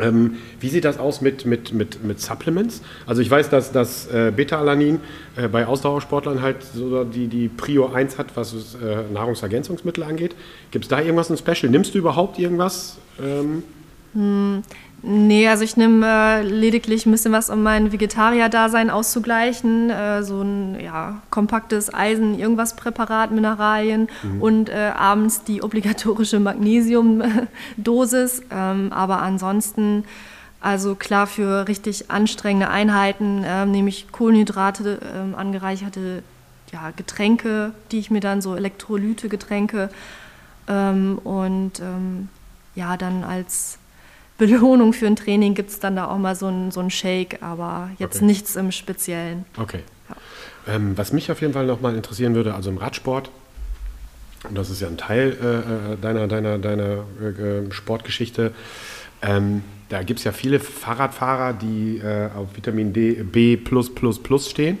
[0.00, 2.82] Ähm, wie sieht das aus mit, mit, mit, mit Supplements?
[3.06, 5.00] Also ich weiß, dass das äh, Beta-Alanin
[5.36, 10.34] äh, bei Ausdauersportlern halt so die, die Prio 1 hat, was äh, Nahrungsergänzungsmittel angeht.
[10.70, 11.70] Gibt es da irgendwas ein Special?
[11.70, 12.98] Nimmst du überhaupt irgendwas?
[13.20, 13.62] Ähm?
[15.02, 19.88] Nee, also ich nehme äh, lediglich ein bisschen was, um mein Vegetarier-Dasein auszugleichen.
[19.88, 24.42] Äh, so ein ja, kompaktes Eisen, irgendwas Präparat, Mineralien mhm.
[24.42, 28.42] und äh, abends die obligatorische Magnesiumdosis.
[28.52, 30.04] Ähm, aber ansonsten,
[30.60, 36.22] also klar, für richtig anstrengende Einheiten ähm, nehme ich Kohlenhydrate, ähm, angereicherte
[36.72, 39.90] ja, Getränke, die ich mir dann so Elektrolyte-Getränke
[40.68, 42.28] ähm, und ähm,
[42.74, 43.79] ja, dann als
[44.40, 47.90] Belohnung für ein Training gibt es dann da auch mal so einen so Shake, aber
[47.98, 48.24] jetzt okay.
[48.24, 49.44] nichts im Speziellen.
[49.58, 49.80] Okay.
[50.08, 50.74] Ja.
[50.74, 53.30] Ähm, was mich auf jeden Fall nochmal interessieren würde, also im Radsport,
[54.48, 58.52] und das ist ja ein Teil äh, äh deiner, deiner, deiner äh, Sportgeschichte,
[59.20, 63.58] ähm, da gibt es ja viele Fahrradfahrer, die äh, auf Vitamin D, B
[64.38, 64.78] stehen.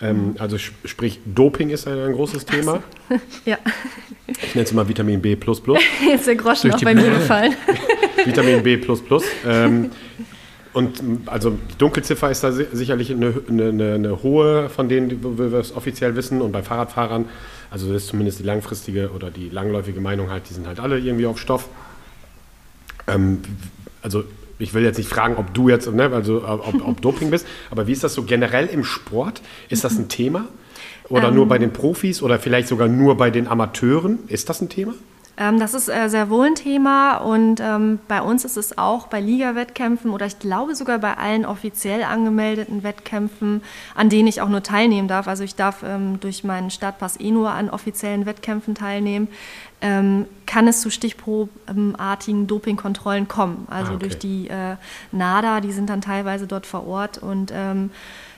[0.00, 0.34] Ähm, mhm.
[0.38, 2.82] also sprich, Doping ist ein, ein großes Thema.
[3.44, 3.58] ja.
[4.26, 5.36] Ich nenne es mal Vitamin B.
[5.36, 7.54] Jetzt ist der Groschen auch bei mir gefallen.
[8.24, 8.80] Vitamin B.
[9.46, 9.90] Ähm,
[10.72, 15.74] und also die Dunkelziffer ist da sicherlich eine, eine, eine hohe, von denen wir es
[15.74, 16.40] offiziell wissen.
[16.40, 17.24] Und bei Fahrradfahrern,
[17.70, 20.98] also das ist zumindest die langfristige oder die langläufige Meinung halt, die sind halt alle
[20.98, 21.68] irgendwie auf Stoff.
[23.06, 23.42] Ähm,
[24.02, 24.24] also
[24.58, 27.86] ich will jetzt nicht fragen, ob du jetzt, ne, also ob, ob Doping bist, aber
[27.86, 29.40] wie ist das so generell im Sport?
[29.68, 30.46] Ist das ein Thema?
[31.08, 34.18] Oder ähm, nur bei den Profis oder vielleicht sogar nur bei den Amateuren?
[34.28, 34.94] Ist das ein Thema?
[35.38, 39.06] Ähm, das ist äh, sehr wohl ein Thema und ähm, bei uns ist es auch
[39.06, 43.62] bei Liga-Wettkämpfen oder ich glaube sogar bei allen offiziell angemeldeten Wettkämpfen,
[43.94, 45.28] an denen ich auch nur teilnehmen darf.
[45.28, 49.28] Also ich darf ähm, durch meinen Startpass eh nur an offiziellen Wettkämpfen teilnehmen.
[49.80, 53.68] Kann es zu stichprobenartigen Dopingkontrollen kommen.
[53.70, 54.00] Also ah, okay.
[54.00, 54.74] durch die äh,
[55.12, 57.52] NADA, die sind dann teilweise dort vor Ort und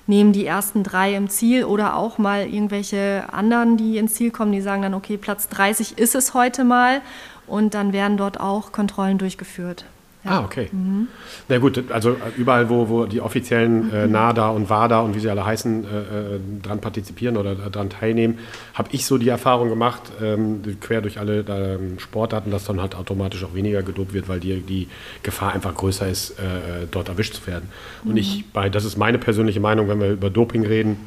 [0.06, 4.52] nehmen die ersten drei im Ziel oder auch mal irgendwelche anderen, die ins Ziel kommen,
[4.52, 7.00] die sagen dann, okay, Platz 30 ist es heute mal
[7.46, 9.84] und dann werden dort auch Kontrollen durchgeführt.
[10.24, 10.30] Ja.
[10.32, 10.68] Ah, okay.
[10.70, 11.08] Mhm.
[11.48, 15.30] Na gut, also überall, wo, wo die offiziellen äh, NADA und WADA und wie sie
[15.30, 18.38] alle heißen, äh, äh dran partizipieren oder daran teilnehmen,
[18.74, 22.94] habe ich so die Erfahrung gemacht, ähm, quer durch alle äh, Sportarten, dass dann halt
[22.94, 24.88] automatisch auch weniger gedopt wird, weil die, die
[25.22, 27.70] Gefahr einfach größer ist, äh, äh, dort erwischt zu werden.
[28.04, 28.10] Mhm.
[28.10, 30.98] Und ich, bei, das ist meine persönliche Meinung, wenn wir über Doping reden,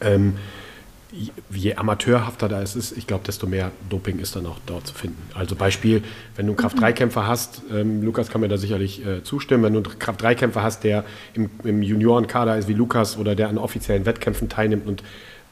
[0.00, 0.34] ähm,
[1.50, 4.94] je amateurhafter da es ist, ich glaube, desto mehr Doping ist dann auch dort zu
[4.94, 5.22] finden.
[5.34, 6.02] Also Beispiel,
[6.36, 9.88] wenn du einen Kraft-3-Kämpfer hast, ähm, Lukas kann mir da sicherlich äh, zustimmen, wenn du
[9.88, 11.04] einen Kraft-3-Kämpfer hast, der
[11.34, 15.02] im, im Juniorenkader ist wie Lukas oder der an offiziellen Wettkämpfen teilnimmt und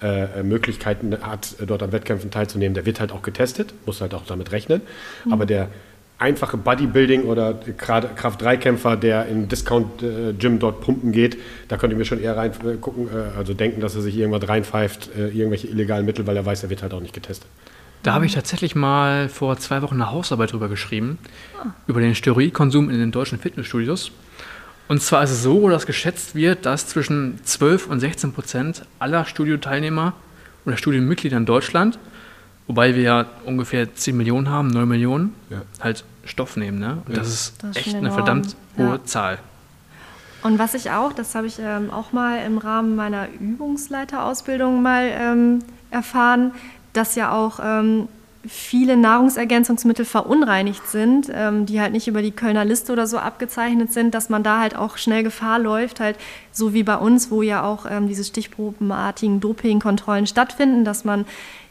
[0.02, 4.26] äh, Möglichkeiten hat, dort an Wettkämpfen teilzunehmen, der wird halt auch getestet, muss halt auch
[4.26, 4.82] damit rechnen.
[5.24, 5.32] Mhm.
[5.32, 5.68] Aber der
[6.22, 11.36] einfache Bodybuilding oder Kraft-3-Kämpfer, der in Discount-Gym dort pumpen geht,
[11.68, 14.16] da könnt ihr mir schon eher rein äh, gucken, äh, also denken, dass er sich
[14.16, 17.48] irgendwas reinpfeift, äh, irgendwelche illegalen Mittel, weil er weiß, er wird halt auch nicht getestet.
[18.04, 21.18] Da habe ich tatsächlich mal vor zwei Wochen eine Hausarbeit drüber geschrieben,
[21.60, 21.70] ah.
[21.86, 24.12] über den Steroidkonsum in den deutschen Fitnessstudios.
[24.88, 29.24] Und zwar ist es so, dass geschätzt wird, dass zwischen 12 und 16 Prozent aller
[29.24, 30.14] Studioteilnehmer
[30.64, 31.98] oder Studienmitglieder in Deutschland
[32.72, 35.60] Wobei wir ja ungefähr 10 Millionen haben, 9 Millionen, ja.
[35.78, 36.78] halt Stoff nehmen.
[36.78, 37.02] Ne?
[37.06, 37.18] Und ja.
[37.18, 39.04] das ist das echt eine verdammt hohe ja.
[39.04, 39.38] Zahl.
[40.42, 45.10] Und was ich auch, das habe ich ähm, auch mal im Rahmen meiner Übungsleiterausbildung mal
[45.12, 45.58] ähm,
[45.90, 46.52] erfahren,
[46.94, 48.08] dass ja auch ähm,
[48.48, 53.92] viele Nahrungsergänzungsmittel verunreinigt sind, ähm, die halt nicht über die Kölner Liste oder so abgezeichnet
[53.92, 56.16] sind, dass man da halt auch schnell Gefahr läuft, halt
[56.52, 61.26] so wie bei uns, wo ja auch ähm, diese stichprobenartigen Dopingkontrollen stattfinden, dass man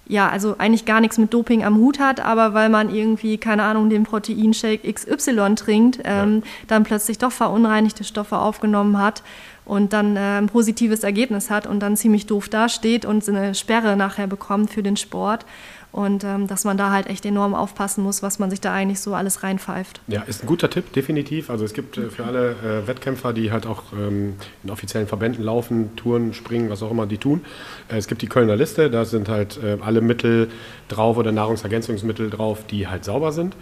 [0.07, 3.63] ja, also eigentlich gar nichts mit Doping am Hut hat, aber weil man irgendwie, keine
[3.63, 6.51] Ahnung, den Proteinshake XY trinkt, ähm, ja.
[6.67, 9.23] dann plötzlich doch verunreinigte Stoffe aufgenommen hat
[9.63, 13.95] und dann äh, ein positives Ergebnis hat und dann ziemlich doof dasteht und eine Sperre
[13.95, 15.45] nachher bekommt für den Sport.
[15.91, 19.01] Und ähm, dass man da halt echt enorm aufpassen muss, was man sich da eigentlich
[19.01, 19.99] so alles reinpfeift.
[20.07, 21.49] Ja, ist ein guter Tipp, definitiv.
[21.49, 25.43] Also es gibt äh, für alle äh, Wettkämpfer, die halt auch ähm, in offiziellen Verbänden
[25.43, 27.41] laufen, Touren, springen, was auch immer die tun.
[27.89, 30.49] Äh, es gibt die Kölner Liste, da sind halt äh, alle Mittel
[30.87, 33.55] drauf oder Nahrungsergänzungsmittel drauf, die halt sauber sind.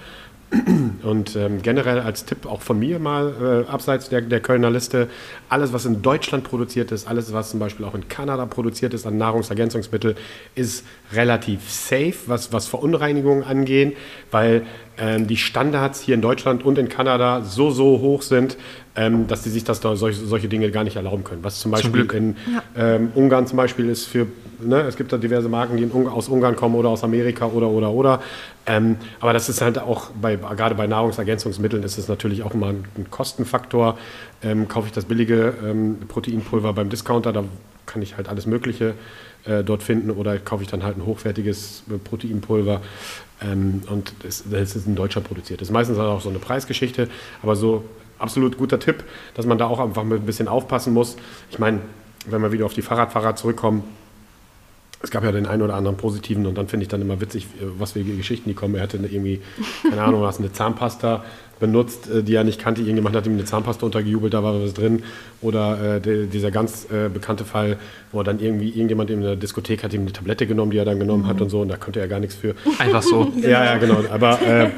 [1.04, 5.08] Und ähm, generell als Tipp auch von mir mal äh, abseits der, der Kölner Liste,
[5.48, 9.06] alles was in Deutschland produziert ist, alles was zum Beispiel auch in Kanada produziert ist
[9.06, 10.16] an Nahrungsergänzungsmittel,
[10.56, 13.94] ist relativ safe, was, was Verunreinigungen angehen,
[14.32, 14.66] weil
[14.98, 18.58] ähm, die Standards hier in Deutschland und in Kanada so, so hoch sind,
[18.96, 21.44] ähm, dass sie sich das da solche, solche Dinge gar nicht erlauben können.
[21.44, 22.96] Was zum Beispiel zum in ja.
[22.96, 24.26] ähm, Ungarn zum Beispiel ist für,
[24.62, 27.68] ne, es gibt da diverse Marken, die in, aus Ungarn kommen oder aus Amerika oder,
[27.70, 28.22] oder, oder.
[28.66, 32.68] Ähm, aber das ist halt auch, bei, gerade bei Nahrungsergänzungsmitteln ist es natürlich auch immer
[32.68, 33.98] ein, ein Kostenfaktor.
[34.44, 37.44] Ähm, kaufe ich das billige ähm, Proteinpulver beim Discounter, da
[37.86, 38.94] kann ich halt alles Mögliche
[39.46, 42.82] äh, dort finden oder kaufe ich dann halt ein hochwertiges äh, Proteinpulver.
[43.42, 45.62] Ähm, und das, das, ist ein Deutscher produziert.
[45.62, 47.10] Das ist meistens auch so eine Preisgeschichte,
[47.42, 47.84] aber so
[48.18, 49.04] absolut guter Tipp,
[49.34, 51.16] dass man da auch einfach ein bisschen aufpassen muss.
[51.50, 51.80] Ich meine,
[52.26, 53.84] wenn wir wieder auf die Fahrradfahrer zurückkommen,
[55.02, 57.46] es gab ja den einen oder anderen positiven und dann finde ich dann immer witzig,
[57.46, 58.76] äh, was für Geschichten die kommen.
[58.76, 59.42] Er hatte irgendwie,
[59.90, 61.24] keine Ahnung, was eine Zahnpasta
[61.60, 62.82] benutzt, äh, die er nicht kannte.
[62.82, 65.04] Irgendjemand hat ihm eine Zahnpasta untergejubelt, da war was drin.
[65.42, 67.78] Oder äh, de, dieser ganz äh, bekannte Fall,
[68.12, 71.00] wo dann irgendwie irgendjemand in der Diskothek hat ihm eine Tablette genommen, die er dann
[71.00, 71.28] genommen mhm.
[71.28, 72.56] hat und so und da konnte er gar nichts für.
[72.80, 73.32] Einfach so.
[73.42, 74.04] ja, ja, genau.
[74.12, 74.70] Aber äh,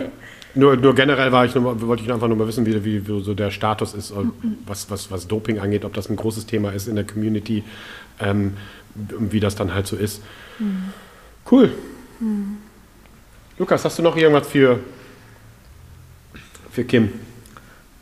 [0.54, 3.24] nur, nur generell war ich nur, wollte ich einfach nur mal wissen, wie, wie, wie
[3.24, 4.14] so der Status ist,
[4.66, 7.64] was, was, was Doping angeht, ob das ein großes Thema ist in der Community.
[8.20, 8.54] Ähm,
[8.96, 10.22] wie das dann halt so ist.
[10.60, 10.94] Mhm.
[11.50, 11.72] Cool.
[12.20, 12.58] Mhm.
[13.58, 14.80] Lukas, hast du noch irgendwas für,
[16.72, 17.12] für Kim?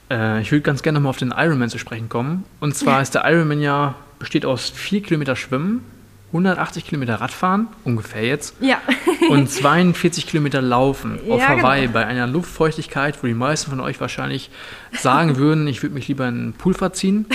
[0.10, 2.44] Äh, ich würde ganz gerne nochmal auf den Ironman zu sprechen kommen.
[2.60, 5.84] Und zwar ist der Ironman ja, besteht aus 4 Kilometer Schwimmen,
[6.28, 8.56] 180 Kilometer Radfahren, ungefähr jetzt.
[8.62, 8.78] Ja.
[9.30, 11.94] und 42 Kilometer Laufen auf ja, Hawaii genau.
[11.94, 14.52] bei einer Luftfeuchtigkeit, wo die meisten von euch wahrscheinlich
[14.94, 17.26] sagen würden, ich würde mich lieber in einen Pool verziehen.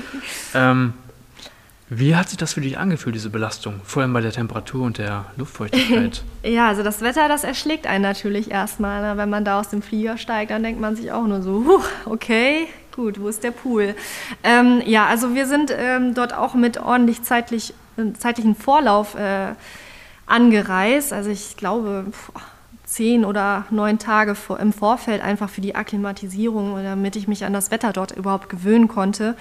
[0.54, 0.94] ähm,
[1.92, 3.80] wie hat sich das für dich angefühlt, diese Belastung?
[3.82, 6.22] Vor allem bei der Temperatur und der Luftfeuchtigkeit?
[6.44, 9.02] ja, also das Wetter, das erschlägt einen natürlich erstmal.
[9.02, 9.16] Ne?
[9.16, 11.82] Wenn man da aus dem Flieger steigt, dann denkt man sich auch nur so, huh,
[12.06, 13.96] okay, gut, wo ist der Pool?
[14.44, 19.54] Ähm, ja, also wir sind ähm, dort auch mit ordentlich zeitlich, äh, zeitlichen Vorlauf äh,
[20.26, 21.12] angereist.
[21.12, 22.30] Also ich glaube, pff,
[22.84, 27.72] zehn oder neun Tage im Vorfeld einfach für die Akklimatisierung, damit ich mich an das
[27.72, 29.36] Wetter dort überhaupt gewöhnen konnte.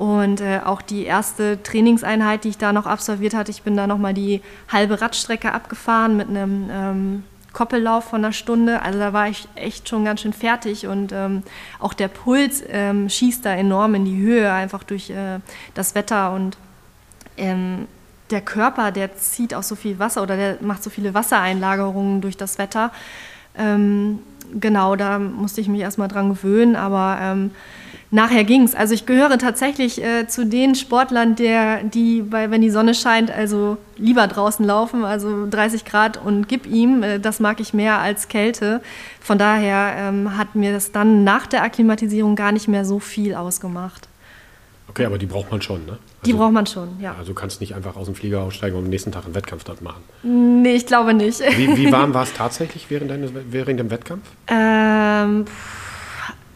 [0.00, 3.86] Und äh, auch die erste Trainingseinheit, die ich da noch absolviert hatte, ich bin da
[3.86, 4.40] nochmal die
[4.72, 7.22] halbe Radstrecke abgefahren mit einem ähm,
[7.52, 8.80] Koppellauf von einer Stunde.
[8.80, 11.42] Also da war ich echt schon ganz schön fertig und ähm,
[11.80, 15.40] auch der Puls ähm, schießt da enorm in die Höhe, einfach durch äh,
[15.74, 16.56] das Wetter und
[17.36, 17.86] ähm,
[18.30, 22.38] der Körper, der zieht auch so viel Wasser oder der macht so viele Wassereinlagerungen durch
[22.38, 22.90] das Wetter.
[23.54, 24.20] Ähm,
[24.58, 27.50] genau, da musste ich mich erstmal dran gewöhnen, aber ähm,
[28.10, 28.74] nachher ging es.
[28.74, 33.30] Also ich gehöre tatsächlich äh, zu den Sportlern, der, die, bei, wenn die Sonne scheint,
[33.30, 37.02] also lieber draußen laufen, also 30 Grad und gib ihm.
[37.02, 38.82] Äh, das mag ich mehr als Kälte.
[39.20, 43.34] Von daher ähm, hat mir das dann nach der Akklimatisierung gar nicht mehr so viel
[43.34, 44.08] ausgemacht.
[44.88, 45.92] Okay, aber die braucht man schon, ne?
[45.92, 47.14] Also, die braucht man schon, ja.
[47.16, 49.62] Also du kannst nicht einfach aus dem Flieger aussteigen und am nächsten Tag einen Wettkampf
[49.62, 50.02] dort machen.
[50.24, 51.40] Nee, ich glaube nicht.
[51.56, 54.24] Wie, wie warm war es tatsächlich während, deines, während dem Wettkampf?
[54.48, 55.44] Ähm,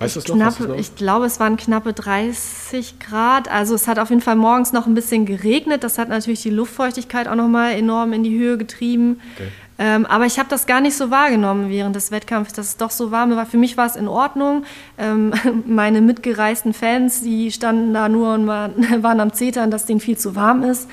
[0.04, 0.76] Weißt es noch?
[0.76, 3.50] Ich glaube, es waren knappe 30 Grad.
[3.50, 5.84] Also es hat auf jeden Fall morgens noch ein bisschen geregnet.
[5.84, 9.20] Das hat natürlich die Luftfeuchtigkeit auch nochmal enorm in die Höhe getrieben.
[9.34, 9.48] Okay.
[9.76, 12.90] Ähm, aber ich habe das gar nicht so wahrgenommen während des Wettkampfs, dass es doch
[12.90, 13.44] so warm war.
[13.44, 14.64] Für mich war es in Ordnung.
[14.98, 15.32] Ähm,
[15.66, 20.16] meine mitgereisten Fans, die standen da nur und waren, waren am Zetern, dass denen viel
[20.16, 20.88] zu warm ist.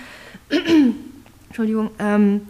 [1.49, 1.91] Entschuldigung.
[1.99, 2.47] Ähm,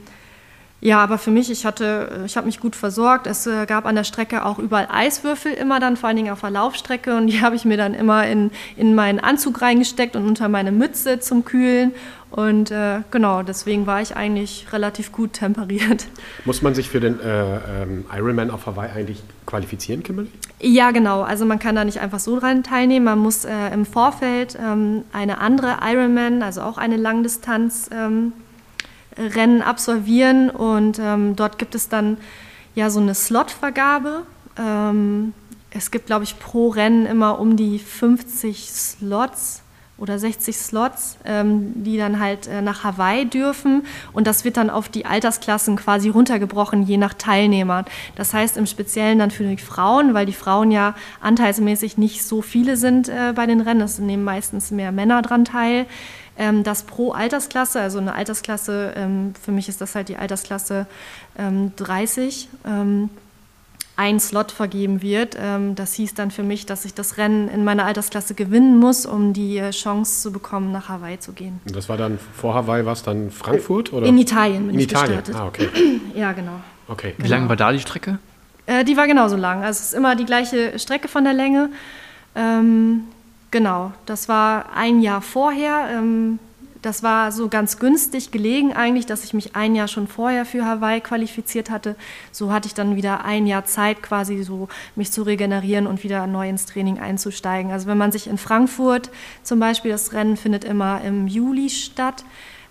[0.83, 3.27] ja, aber für mich, ich hatte, ich habe mich gut versorgt.
[3.27, 6.41] Es äh, gab an der Strecke auch überall Eiswürfel immer dann, vor allen Dingen auf
[6.41, 7.15] der Laufstrecke.
[7.15, 10.71] Und die habe ich mir dann immer in, in meinen Anzug reingesteckt und unter meine
[10.71, 11.93] Mütze zum Kühlen.
[12.31, 16.07] Und äh, genau, deswegen war ich eigentlich relativ gut temperiert.
[16.45, 20.29] Muss man sich für den äh, ähm, Ironman auf Hawaii eigentlich qualifizieren, Kimberly?
[20.61, 21.21] Ja, genau.
[21.21, 23.05] Also man kann da nicht einfach so dran teilnehmen.
[23.05, 28.33] Man muss äh, im Vorfeld ähm, eine andere Ironman, also auch eine Langdistanz, ähm,
[29.17, 32.17] Rennen absolvieren und ähm, dort gibt es dann
[32.75, 34.23] ja so eine Slotvergabe.
[34.57, 35.33] Ähm,
[35.69, 39.63] es gibt, glaube ich, pro Rennen immer um die 50 Slots
[40.01, 43.83] oder 60 Slots, ähm, die dann halt äh, nach Hawaii dürfen.
[44.13, 47.85] Und das wird dann auf die Altersklassen quasi runtergebrochen, je nach Teilnehmern.
[48.15, 52.41] Das heißt im Speziellen dann für die Frauen, weil die Frauen ja anteilsmäßig nicht so
[52.41, 53.81] viele sind äh, bei den Rennen.
[53.81, 55.85] Es nehmen meistens mehr Männer dran teil
[56.63, 60.87] dass pro Altersklasse, also eine Altersklasse, ähm, für mich ist das halt die Altersklasse
[61.37, 63.09] ähm, 30, ähm,
[64.01, 65.37] ein Slot vergeben wird.
[65.39, 69.05] Ähm, das hieß dann für mich, dass ich das Rennen in meiner Altersklasse gewinnen muss,
[69.05, 71.59] um die äh, Chance zu bekommen, nach Hawaii zu gehen.
[71.67, 73.93] Und das war dann vor Hawaii, was dann Frankfurt?
[73.93, 74.07] Oder?
[74.07, 75.19] In Italien bin in ich Italien.
[75.23, 75.35] gestartet.
[75.35, 75.69] Ah, okay.
[76.15, 76.59] Ja, genau.
[76.87, 77.13] okay.
[77.17, 78.17] Wie lang war da die Strecke?
[78.65, 79.63] Äh, die war genauso lang.
[79.63, 81.69] Also es ist immer die gleiche Strecke von der Länge.
[82.35, 83.03] Ähm,
[83.51, 85.89] Genau, das war ein Jahr vorher.
[85.91, 86.39] Ähm,
[86.81, 90.65] das war so ganz günstig gelegen eigentlich, dass ich mich ein Jahr schon vorher für
[90.65, 91.95] Hawaii qualifiziert hatte.
[92.31, 96.25] So hatte ich dann wieder ein Jahr Zeit, quasi so mich zu regenerieren und wieder
[96.25, 97.71] neu ins Training einzusteigen.
[97.71, 99.11] Also wenn man sich in Frankfurt
[99.43, 102.23] zum Beispiel, das Rennen findet immer im Juli statt,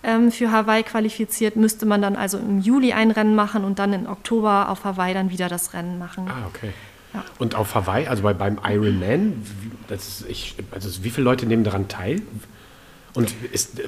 [0.03, 3.93] ähm, für Hawaii qualifiziert, müsste man dann also im Juli ein Rennen machen und dann
[3.93, 6.27] im Oktober auf Hawaii dann wieder das Rennen machen.
[6.29, 6.73] Ah, okay.
[7.39, 9.43] Und auf Hawaii, also bei, beim Ironman,
[9.89, 12.23] das ist, ich, also wie viele Leute nehmen daran teil?
[13.13, 13.81] Und ist,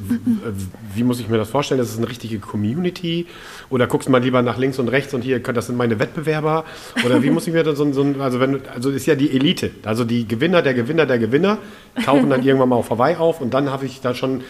[0.94, 1.78] wie muss ich mir das vorstellen?
[1.78, 3.26] Das ist eine richtige Community?
[3.70, 6.64] Oder guckst du mal lieber nach links und rechts und hier, das sind meine Wettbewerber?
[7.04, 9.70] Oder wie muss ich mir das so, so also wenn, also ist ja die Elite,
[9.84, 11.58] also die Gewinner der Gewinner der Gewinner
[12.04, 14.42] tauchen dann irgendwann mal auf Hawaii auf und dann habe ich da schon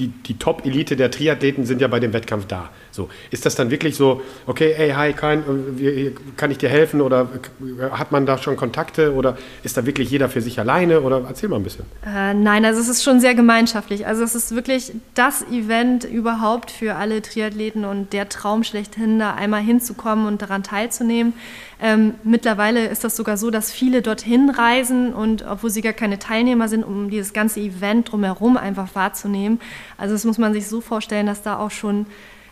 [0.00, 2.70] die, die Top-Elite der Triathleten sind ja bei dem Wettkampf da.
[2.90, 5.44] So, ist das dann wirklich so, okay, hey, hi, kann,
[6.36, 7.28] kann ich dir helfen oder
[7.92, 11.48] hat man da schon Kontakte oder ist da wirklich jeder für sich alleine oder erzähl
[11.48, 11.84] mal ein bisschen.
[12.04, 14.06] Äh, nein, also es ist schon sehr gemeinschaftlich.
[14.06, 19.34] Also es ist wirklich das Event überhaupt für alle Triathleten und der Traum schlechthin, da
[19.34, 21.34] einmal hinzukommen und daran teilzunehmen.
[21.80, 26.18] Ähm, mittlerweile ist das sogar so, dass viele dorthin reisen und obwohl sie gar keine
[26.18, 29.60] Teilnehmer sind, um dieses ganze Event drumherum einfach wahrzunehmen.
[29.96, 32.06] Also das muss man sich so vorstellen, dass da auch schon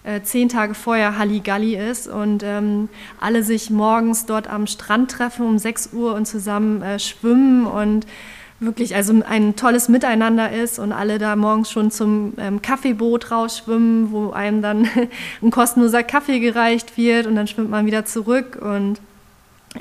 [0.06, 2.88] äh, zehn Tage vorher Halligalli ist und ähm,
[3.20, 8.06] alle sich morgens dort am Strand treffen um 6 Uhr und zusammen äh, schwimmen und
[8.60, 14.12] wirklich also ein tolles Miteinander ist und alle da morgens schon zum ähm, Kaffeeboot rausschwimmen,
[14.12, 14.88] wo einem dann
[15.42, 19.00] ein kostenloser Kaffee gereicht wird und dann schwimmt man wieder zurück und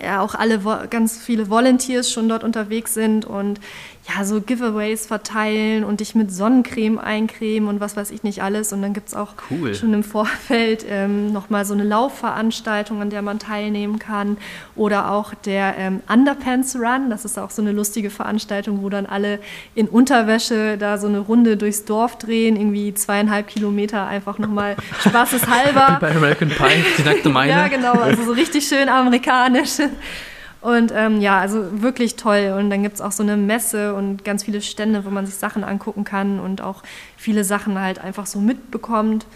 [0.04, 3.60] ja, auch alle ganz viele Volunteers schon dort unterwegs sind und
[4.08, 8.72] ja, so Giveaways verteilen und dich mit Sonnencreme eincremen und was weiß ich nicht alles.
[8.72, 9.74] Und dann gibt es auch cool.
[9.74, 14.38] schon im Vorfeld ähm, nochmal so eine Laufveranstaltung, an der man teilnehmen kann.
[14.76, 19.08] Oder auch der ähm, Underpants Run, das ist auch so eine lustige Veranstaltung, wo dann
[19.08, 19.39] alle
[19.74, 25.98] in Unterwäsche da so eine Runde durchs Dorf drehen, irgendwie zweieinhalb Kilometer einfach nochmal spaßeshalber.
[26.00, 27.52] Bei American Pie, die nackte Meine.
[27.52, 29.80] ja, genau, also so richtig schön amerikanisch.
[30.66, 32.56] Und ähm, ja, also wirklich toll.
[32.58, 35.36] Und dann gibt es auch so eine Messe und ganz viele Stände, wo man sich
[35.36, 36.82] Sachen angucken kann und auch
[37.18, 39.28] viele Sachen halt einfach so mitbekommt.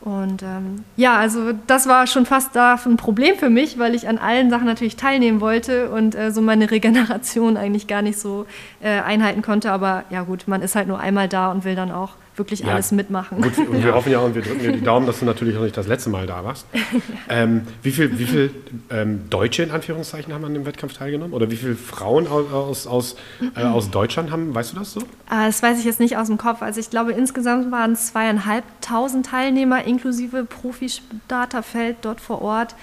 [0.00, 4.08] Und ähm, ja, also das war schon fast da ein Problem für mich, weil ich
[4.08, 8.46] an allen Sachen natürlich teilnehmen wollte und äh, so meine Regeneration eigentlich gar nicht so
[8.80, 9.72] äh, einhalten konnte.
[9.72, 12.68] Aber ja gut, man ist halt nur einmal da und will dann auch wirklich ja,
[12.68, 13.40] alles mitmachen.
[13.40, 15.62] Gut, und wir hoffen ja und wir drücken dir die Daumen, dass du natürlich auch
[15.62, 16.66] nicht das letzte Mal da warst.
[17.28, 18.54] ähm, wie viele wie viel,
[18.90, 21.32] ähm, Deutsche in Anführungszeichen haben an dem Wettkampf teilgenommen?
[21.32, 23.16] Oder wie viele Frauen aus, aus,
[23.54, 25.02] äh, aus Deutschland haben, weißt du das so?
[25.28, 26.62] Ah, das weiß ich jetzt nicht aus dem Kopf.
[26.62, 32.74] Also ich glaube, insgesamt waren es zweieinhalbtausend Teilnehmer inklusive Profi-Starterfeld dort vor Ort.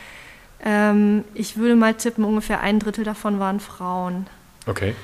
[0.64, 4.28] Ähm, ich würde mal tippen, ungefähr ein Drittel davon waren Frauen.
[4.66, 4.96] Okay.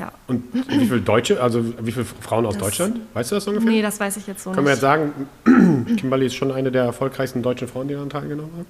[0.00, 0.10] Ja.
[0.28, 3.00] Und wie viele Deutsche, also wie viele Frauen aus Das- Deutschland?
[3.12, 3.70] Weißt du das ungefähr?
[3.70, 4.76] Nee, das weiß ich jetzt so Können wir nicht.
[4.76, 5.12] jetzt sagen,
[5.98, 8.66] Kimberly ist schon eine der erfolgreichsten deutschen Frauen, die daran teilgenommen hat?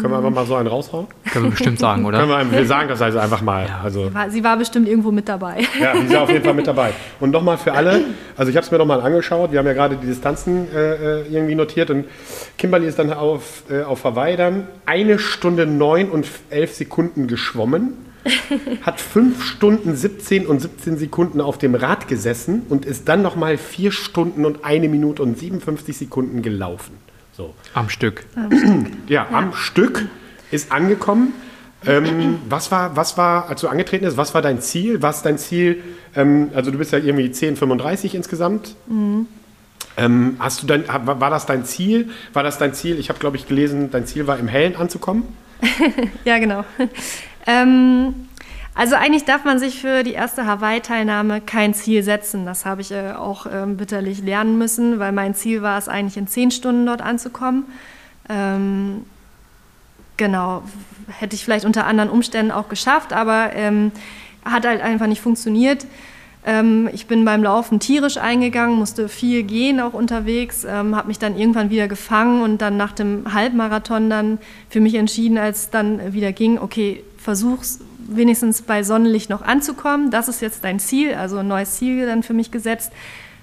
[0.00, 1.06] Können wir einfach mal so einen raushauen?
[1.32, 2.18] Können wir bestimmt sagen, oder?
[2.26, 3.66] Können wir, wir sagen das also einfach mal.
[3.82, 5.60] Also, War- Sie war bestimmt irgendwo mit dabei.
[5.80, 6.92] ja, die ist auf jeden Fall mit dabei.
[7.20, 8.02] Und nochmal für alle,
[8.36, 11.26] also ich habe es mir nochmal angeschaut, wir haben ja gerade die Distanzen äh, äh,
[11.30, 12.04] irgendwie notiert und
[12.58, 17.94] Kimberly ist dann auf, äh, auf Hawaii dann eine Stunde neun und elf Sekunden geschwommen,
[18.82, 23.58] hat fünf Stunden 17 und 17 Sekunden auf dem Rad gesessen und ist dann nochmal
[23.58, 26.96] vier Stunden und eine Minute und 57 Sekunden gelaufen.
[27.32, 27.54] So.
[27.74, 28.24] Am Stück.
[29.08, 30.06] Ja, am Stück
[30.50, 31.32] ist angekommen.
[31.86, 35.02] Ähm, was, war, was war, als du angetreten bist, was war dein Ziel?
[35.02, 35.82] Was dein Ziel?
[36.16, 38.76] Ähm, also du bist ja irgendwie 10,35 insgesamt.
[39.96, 42.10] Ähm, hast du dein, war war das dein Ziel?
[42.32, 42.98] War das dein Ziel?
[42.98, 45.24] Ich habe, glaube ich, gelesen, dein Ziel war im Hellen anzukommen.
[46.24, 46.64] Ja, genau.
[47.46, 48.14] Ähm,
[48.74, 52.44] also eigentlich darf man sich für die erste Hawaii-Teilnahme kein Ziel setzen.
[52.44, 56.16] Das habe ich äh, auch ähm, bitterlich lernen müssen, weil mein Ziel war es eigentlich
[56.16, 57.66] in zehn Stunden dort anzukommen.
[58.28, 59.04] Ähm,
[60.16, 60.62] genau,
[61.08, 63.92] hätte ich vielleicht unter anderen Umständen auch geschafft, aber ähm,
[64.44, 65.86] hat halt einfach nicht funktioniert.
[66.46, 71.18] Ähm, ich bin beim Laufen tierisch eingegangen, musste viel gehen auch unterwegs, ähm, habe mich
[71.18, 74.38] dann irgendwann wieder gefangen und dann nach dem Halbmarathon dann
[74.68, 80.10] für mich entschieden, als dann wieder ging, okay, versuch's wenigstens bei Sonnenlicht noch anzukommen.
[80.10, 82.92] Das ist jetzt dein Ziel, also ein neues Ziel dann für mich gesetzt,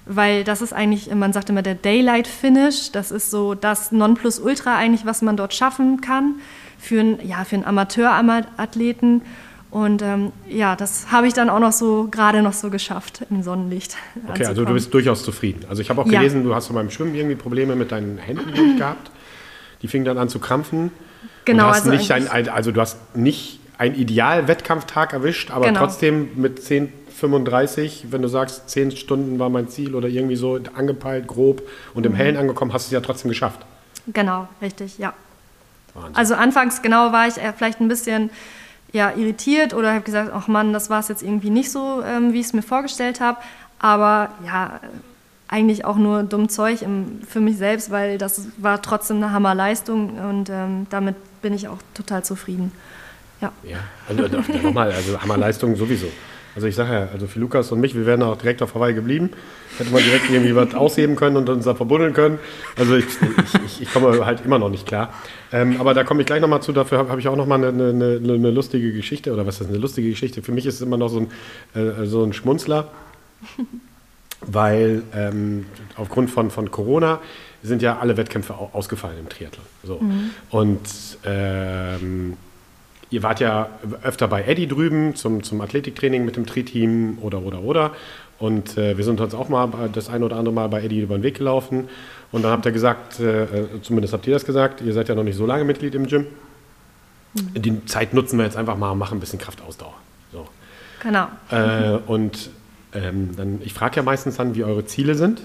[0.06, 4.76] weil das ist eigentlich, man sagt immer der Daylight Finish, das ist so das Nonplusultra
[4.76, 6.36] eigentlich, was man dort schaffen kann
[6.78, 9.22] für einen, ja, für einen Amateurathleten.
[9.72, 13.42] Und ähm, ja, das habe ich dann auch noch so gerade noch so geschafft im
[13.42, 13.96] Sonnenlicht.
[14.28, 15.64] Okay, also du bist durchaus zufrieden.
[15.66, 16.18] Also ich habe auch Ja.
[16.20, 19.10] gelesen, du hast beim Schwimmen irgendwie Probleme mit deinen Händen gehabt.
[19.80, 20.92] Die fingen dann an zu krampfen.
[21.46, 25.80] Genau, also nicht ein, also du hast nicht einen Ideal-Wettkampftag erwischt, aber Genau.
[25.80, 31.26] trotzdem mit 10,35, wenn du sagst, 10 Stunden war mein Ziel oder irgendwie so angepeilt,
[31.26, 31.62] grob
[31.94, 32.10] und Mhm.
[32.12, 33.60] im Hellen angekommen, hast du es ja trotzdem geschafft.
[34.06, 35.14] Genau, richtig, ja.
[35.94, 36.14] Wahnsinn.
[36.16, 38.30] Also anfangs genau war ich eher vielleicht ein bisschen
[38.92, 42.32] ja, irritiert oder habe gesagt, ach Mann, das war es jetzt irgendwie nicht so, ähm,
[42.32, 43.38] wie ich es mir vorgestellt habe.
[43.78, 44.80] Aber ja,
[45.48, 50.18] eigentlich auch nur dumm Zeug im, für mich selbst, weil das war trotzdem eine Hammerleistung
[50.18, 52.72] und ähm, damit bin ich auch total zufrieden.
[53.40, 53.52] Ja.
[53.64, 53.78] Ja,
[54.08, 56.06] also, also, nochmal, also Hammerleistung sowieso.
[56.54, 58.92] Also ich sage ja, also für Lukas und mich, wir wären auch direkt auf Hawaii
[58.92, 59.30] geblieben.
[59.78, 62.38] Hätte man direkt irgendwie was ausheben können und uns da verbuddeln können.
[62.76, 63.06] Also ich,
[63.64, 65.14] ich, ich, komme halt immer noch nicht klar.
[65.50, 66.72] Ähm, aber da komme ich gleich nochmal zu.
[66.72, 69.32] Dafür habe hab ich auch nochmal eine, eine, eine, lustige Geschichte.
[69.32, 70.42] Oder was ist eine lustige Geschichte?
[70.42, 71.30] Für mich ist es immer noch so ein,
[71.80, 72.88] äh, so ein Schmunzler.
[74.42, 75.64] Weil ähm,
[75.96, 77.20] aufgrund von, von Corona
[77.62, 79.64] sind ja alle Wettkämpfe au- ausgefallen im Triathlon.
[79.84, 80.00] So.
[80.50, 80.80] Und
[81.24, 82.36] ähm,
[83.12, 83.68] ihr wart ja
[84.02, 87.90] öfter bei Eddie drüben zum, zum Athletiktraining mit dem Tri-Team oder, oder, oder.
[88.38, 91.16] Und äh, wir sind uns auch mal das ein oder andere Mal bei Eddie über
[91.16, 91.88] den Weg gelaufen.
[92.32, 93.48] Und dann habt ihr gesagt, äh, äh,
[93.82, 96.26] zumindest habt ihr das gesagt, ihr seid ja noch nicht so lange Mitglied im Gym.
[97.34, 99.94] Die Zeit nutzen wir jetzt einfach mal und machen ein bisschen Kraftausdauer.
[100.32, 100.48] So.
[101.02, 101.28] Genau.
[101.50, 102.50] Äh, und
[102.94, 105.42] ähm, dann, ich frage ja meistens dann, wie eure Ziele sind.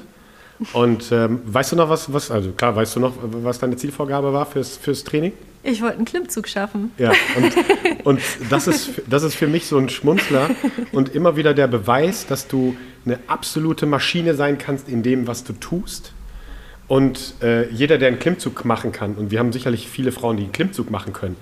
[0.74, 4.34] Und ähm, weißt du noch was, was, also klar, weißt du noch, was deine Zielvorgabe
[4.34, 5.34] war fürs, fürs Training?
[5.64, 6.92] Ich wollte einen Klimmzug schaffen.
[6.98, 10.50] Ja, und, und das, ist, das ist für mich so ein Schmunzler
[10.92, 15.44] und immer wieder der Beweis, dass du eine absolute Maschine sein kannst in dem, was
[15.44, 16.14] du tust.
[16.88, 20.44] Und äh, jeder, der einen Klimmzug machen kann, und wir haben sicherlich viele Frauen, die
[20.44, 21.36] einen Klimmzug machen können,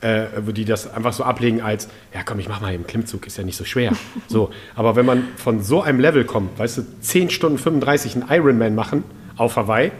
[0.00, 3.36] äh, die das einfach so ablegen als, ja komm, ich mach mal eben Klimmzug, ist
[3.36, 3.92] ja nicht so schwer.
[4.28, 8.30] So, aber wenn man von so einem Level kommt, weißt du, 10 Stunden 35 einen
[8.30, 9.04] Ironman machen
[9.36, 9.92] auf Hawaii,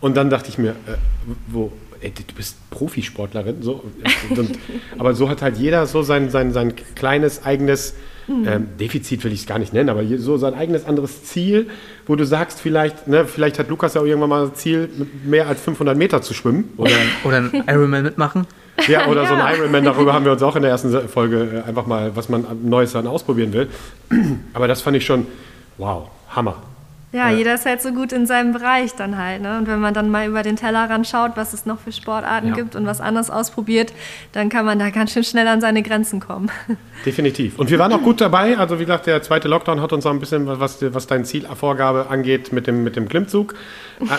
[0.00, 0.94] und dann dachte ich mir, äh,
[1.48, 3.82] wo, ey, du bist Profisportlerin, so,
[4.30, 4.58] und,
[4.98, 7.94] aber so hat halt jeder so sein, sein, sein kleines eigenes
[8.28, 11.68] ähm, Defizit will ich es gar nicht nennen, aber so sein eigenes anderes Ziel,
[12.06, 14.88] wo du sagst, vielleicht, ne, vielleicht hat Lukas ja auch irgendwann mal das Ziel,
[15.24, 16.72] mehr als 500 Meter zu schwimmen.
[16.76, 16.92] Oder,
[17.24, 18.46] Oder ein Ironman mitmachen.
[18.86, 19.44] Ja, oder so Ja.
[19.44, 22.28] ein Ironman, darüber haben wir uns auch in der ersten Folge äh, einfach mal, was
[22.28, 23.68] man Neues dann ausprobieren will.
[24.54, 25.26] Aber das fand ich schon,
[25.78, 26.56] wow, Hammer.
[27.12, 27.36] Ja, Ja.
[27.38, 29.40] jeder ist halt so gut in seinem Bereich dann halt.
[29.40, 29.56] Ne?
[29.58, 32.54] Und wenn man dann mal über den Tellerrand schaut, was es noch für Sportarten Ja.
[32.54, 33.94] gibt und was anderes ausprobiert,
[34.32, 36.50] dann kann man da ganz schön schnell an seine Grenzen kommen.
[37.06, 37.58] Definitiv.
[37.58, 38.58] Und wir waren auch gut dabei.
[38.58, 42.08] Also wie gesagt, der zweite Lockdown hat uns auch ein bisschen, was, was deine Zielvorgabe
[42.10, 43.54] angeht mit dem, mit dem Klimmzug,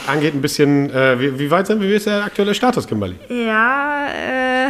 [0.08, 1.90] angeht ein bisschen, äh, wie, wie weit sind wir?
[1.90, 3.16] Wie ist der aktuelle Status, Kimberly?
[3.30, 4.70] Ja, äh,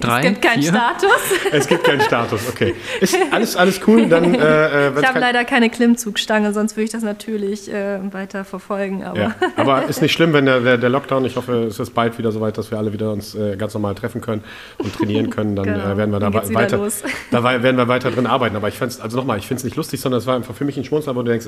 [0.00, 0.70] Drei, es gibt keinen vier?
[0.70, 1.10] Status.
[1.52, 2.74] Es gibt keinen Status, okay.
[3.00, 4.34] Ist alles, alles cool, dann...
[4.34, 9.04] Äh, äh, Ich habe leider keine Klimmzugstange, sonst würde ich das natürlich äh, weiter verfolgen.
[9.04, 12.18] Aber Ja, aber ist nicht schlimm, wenn der, der, Lockdown, ich hoffe, es ist bald
[12.18, 14.42] wieder soweit, dass wir alle wieder uns äh, ganz normal treffen können
[14.78, 17.02] und trainieren können, dann Genau, äh, werden wir da weiter, los.
[17.30, 18.56] da werden wir weiter drin arbeiten.
[18.56, 20.64] Aber ich find's, also nochmal, ich finde es nicht lustig, sondern es war einfach für
[20.64, 21.46] mich ein Schmunzler, wo du denkst,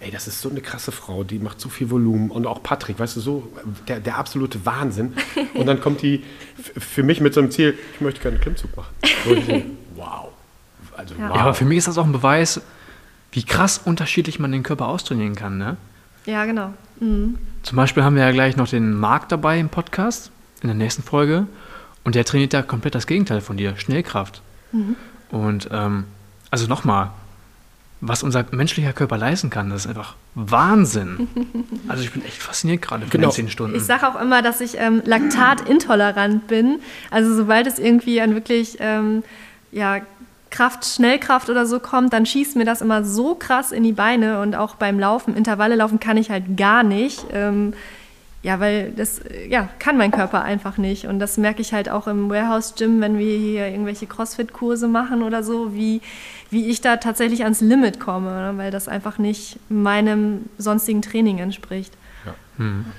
[0.00, 2.98] ey, das ist so eine krasse Frau, die macht so viel Volumen und auch Patrick,
[2.98, 3.48] weißt du, so
[3.88, 5.14] der, der absolute Wahnsinn.
[5.54, 6.22] Und dann kommt die
[6.78, 8.94] für mich mit so einem Ziel, ich möchte gerne einen Klimmzug machen.
[9.94, 10.28] Wow.
[10.96, 11.28] Also, Ja.
[11.28, 11.36] wow.
[11.36, 12.60] Ja, aber für mich ist das auch ein Beweis,
[13.32, 15.58] wie krass unterschiedlich man den Körper austrainieren kann.
[15.58, 15.76] Ne?
[16.24, 16.72] ja, genau.
[17.00, 17.38] Mhm.
[17.62, 20.30] Zum Beispiel haben wir ja gleich noch den Marc dabei im Podcast,
[20.62, 21.46] in der nächsten Folge.
[22.04, 24.40] Und der trainiert da komplett das Gegenteil von dir, Schnellkraft.
[25.30, 26.04] Und ähm,
[26.50, 27.10] also nochmal,
[28.00, 31.28] was unser menschlicher Körper leisten kann, das ist einfach Wahnsinn.
[31.88, 33.28] Also ich bin echt fasziniert gerade von Genau.
[33.28, 33.76] den 10 Stunden.
[33.76, 36.80] Ich sage auch immer, dass ich ähm, laktatintolerant bin.
[37.10, 39.22] Also sobald es irgendwie an wirklich ähm,
[39.72, 40.00] ja,
[40.50, 44.40] Kraft, Schnellkraft oder so kommt, dann schießt mir das immer so krass in die Beine
[44.40, 47.24] und auch beim Laufen, Intervalle laufen kann ich halt gar nicht.
[47.32, 47.72] Ähm,
[48.42, 51.06] ja, weil das äh, ja, kann mein Körper einfach nicht.
[51.06, 55.42] Und das merke ich halt auch im Warehouse-Gym, wenn wir hier irgendwelche Crossfit-Kurse machen oder
[55.42, 56.00] so, wie,
[56.50, 58.54] wie ich da tatsächlich ans Limit komme, ne?
[58.56, 61.92] weil das einfach nicht meinem sonstigen Training entspricht.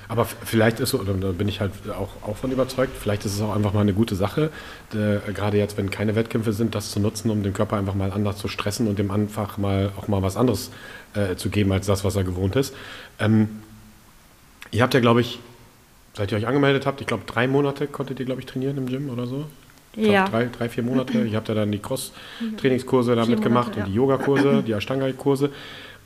[0.08, 3.24] Aber f- vielleicht ist so, oder da bin ich halt auch, auch von überzeugt, vielleicht
[3.24, 4.50] ist es auch einfach mal eine gute Sache,
[4.94, 8.12] äh, gerade jetzt, wenn keine Wettkämpfe sind, das zu nutzen, um den Körper einfach mal
[8.12, 10.70] anders zu stressen und dem einfach mal auch mal was anderes
[11.14, 12.72] äh, zu geben als das, was er gewohnt ist.
[13.18, 13.48] Ähm,
[14.70, 15.40] ihr habt ja, glaube ich,
[16.14, 18.86] seit ihr euch angemeldet habt, ich glaube, drei Monate konntet ihr, glaube ich, trainieren im
[18.86, 19.46] Gym oder so.
[19.98, 20.28] Ich Ja.
[20.28, 21.22] Drei, drei, vier Monate.
[21.24, 23.96] Ihr habt ja dann die Cross-Trainingskurse da Vier mitgemacht Monate, und die ja.
[23.96, 25.50] Yoga-Kurse, die Ashtanga-Kurse.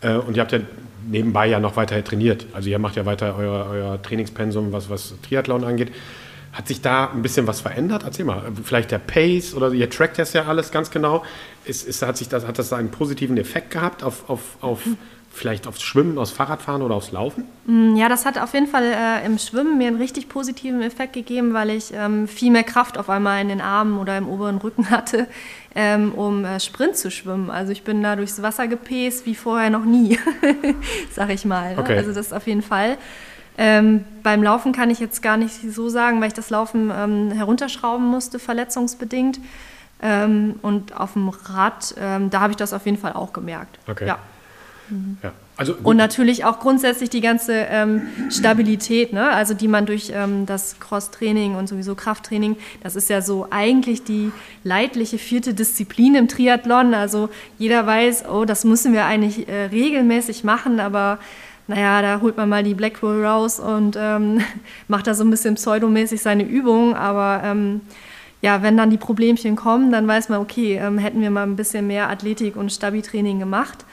[0.00, 0.60] Äh, und ihr habt ja
[1.08, 2.46] nebenbei ja noch weiter trainiert.
[2.52, 5.92] Also ihr macht ja weiter euer, euer Trainingspensum, was, was Triathlon angeht.
[6.52, 8.02] Hat sich da ein bisschen was verändert?
[8.04, 8.42] Erzähl mal.
[8.62, 11.24] Vielleicht der Pace oder ihr trackt das ja alles ganz genau.
[11.64, 14.80] Ist, ist, hat, sich das, hat das einen positiven Effekt gehabt auf, auf, auf
[15.32, 17.44] vielleicht aufs Schwimmen, aufs Fahrradfahren oder aufs Laufen?
[17.96, 21.54] Ja, das hat auf jeden Fall äh, im Schwimmen mir einen richtig positiven Effekt gegeben,
[21.54, 24.90] weil ich ähm, viel mehr Kraft auf einmal in den Armen oder im oberen Rücken
[24.90, 25.26] hatte,
[25.74, 27.50] ähm, um äh, Sprint zu schwimmen.
[27.50, 30.18] Also ich bin da durchs Wasser gepäst wie vorher noch nie,
[31.10, 31.74] sag ich mal.
[31.74, 31.80] Ne?
[31.80, 31.96] Okay.
[31.96, 32.98] Also das auf jeden Fall.
[33.58, 37.30] Ähm, beim Laufen kann ich jetzt gar nicht so sagen, weil ich das Laufen ähm,
[37.32, 39.40] herunterschrauben musste, verletzungsbedingt.
[40.02, 43.78] Ähm, und auf dem Rad, ähm, da habe ich das auf jeden Fall auch gemerkt.
[43.88, 44.06] Okay.
[44.06, 44.18] Ja.
[45.22, 45.32] Ja.
[45.56, 45.74] Also.
[45.82, 49.30] Und natürlich auch grundsätzlich die ganze ähm, Stabilität, ne?
[49.30, 54.02] also die man durch ähm, das Cross-Training und sowieso Krafttraining, das ist ja so eigentlich
[54.02, 54.32] die
[54.64, 56.94] leidliche vierte Disziplin im Triathlon.
[56.94, 57.28] Also
[57.58, 61.18] jeder weiß, oh, das müssen wir eigentlich äh, regelmäßig machen, aber
[61.68, 64.40] naja, da holt man mal die Blackroll raus und ähm,
[64.88, 67.82] macht da so ein bisschen pseudomäßig seine Übung, aber ähm,
[68.40, 71.56] ja, wenn dann die Problemchen kommen, dann weiß man, okay, ähm, hätten wir mal ein
[71.56, 73.84] bisschen mehr Athletik- und Stabi-Training gemacht.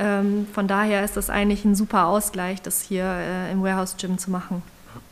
[0.00, 4.16] Ähm, von daher ist das eigentlich ein super Ausgleich, das hier äh, im Warehouse Gym
[4.16, 4.62] zu machen.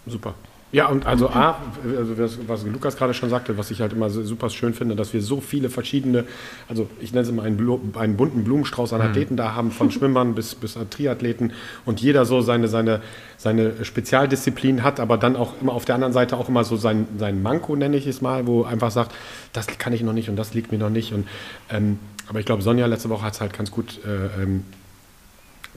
[0.06, 0.34] Super.
[0.70, 1.56] Ja, und also A,
[1.96, 4.96] also was, was Lukas gerade schon sagte, was ich halt immer so super schön finde,
[4.96, 6.24] dass wir so viele verschiedene,
[6.68, 9.90] also ich nenne es immer einen, Blu einen bunten Blumenstrauß an Athleten da haben, von
[9.90, 11.54] Schwimmern bis, bis Triathleten
[11.86, 13.00] und jeder so seine, seine,
[13.38, 17.08] seine Spezialdisziplin hat, aber dann auch immer auf der anderen Seite auch immer so sein,
[17.16, 19.14] sein Manko, nenne ich es mal, wo einfach sagt,
[19.54, 21.14] das kann ich noch nicht und das liegt mir noch nicht.
[21.14, 21.26] Und,
[21.70, 21.98] ähm,
[22.28, 24.64] aber ich glaube, Sonja letzte Woche hat es halt ganz gut äh, ähm,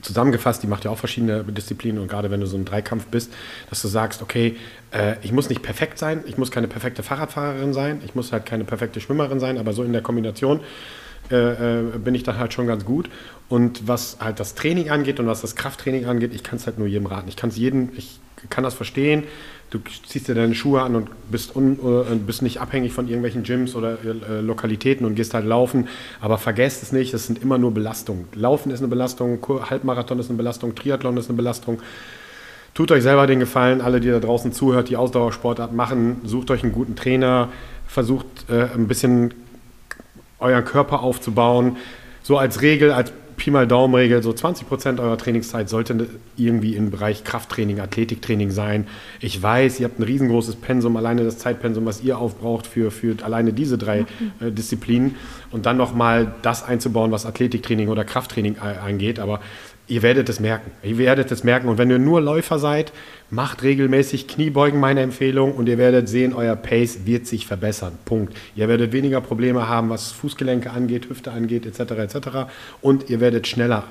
[0.02, 3.32] zusammengefasst, die macht ja auch verschiedene Disziplinen und gerade wenn du so ein Dreikampf bist,
[3.70, 4.56] dass du sagst, okay,
[4.90, 8.44] äh, ich muss nicht perfekt sein, ich muss keine perfekte Fahrradfahrerin sein, ich muss halt
[8.44, 10.60] keine perfekte Schwimmerin sein, aber so in der Kombination
[11.30, 13.08] äh, äh, bin ich dann halt schon ganz gut.
[13.48, 16.78] Und was halt das Training angeht und was das Krafttraining angeht, ich kann es halt
[16.78, 17.28] nur jedem raten.
[17.28, 18.18] Ich kann es jedem, ich
[18.50, 19.24] kann das verstehen.
[19.70, 23.42] Du ziehst dir deine Schuhe an und bist, un, äh, bist nicht abhängig von irgendwelchen
[23.42, 25.88] Gyms oder äh, Lokalitäten und gehst halt laufen.
[26.20, 28.26] Aber vergesst es nicht, es sind immer nur Belastungen.
[28.34, 29.38] Laufen ist eine Belastung,
[29.70, 31.80] Halbmarathon ist eine Belastung, Triathlon ist eine Belastung.
[32.74, 36.62] Tut euch selber den Gefallen, alle, die da draußen zuhört, die Ausdauersportart machen, sucht euch
[36.62, 37.48] einen guten Trainer,
[37.86, 39.32] versucht äh, ein bisschen
[40.38, 41.76] euren Körper aufzubauen.
[42.22, 43.12] So als Regel, als
[43.42, 46.06] Pi mal Daumenregel, so 20 Prozent eurer Trainingszeit sollte
[46.36, 48.86] irgendwie im Bereich Krafttraining, Athletiktraining sein.
[49.18, 53.16] Ich weiß, ihr habt ein riesengroßes Pensum, alleine das Zeitpensum, was ihr aufbraucht für, für
[53.24, 54.06] alleine diese drei
[54.38, 55.16] äh, Disziplinen
[55.50, 59.18] und dann nochmal das einzubauen, was Athletiktraining oder Krafttraining angeht.
[59.18, 59.40] Aber
[59.88, 60.70] ihr werdet es merken.
[60.84, 61.66] Ihr werdet es merken.
[61.66, 62.92] Und wenn ihr nur Läufer seid,
[63.32, 65.54] macht regelmäßig Kniebeugen, meine Empfehlung.
[65.54, 67.94] Und ihr werdet sehen, euer Pace wird sich verbessern.
[68.04, 68.36] Punkt.
[68.54, 71.92] Ihr werdet weniger Probleme haben, was Fußgelenke angeht, Hüfte angeht, etc.
[71.92, 72.28] etc.
[72.82, 73.84] Und ihr werdet schneller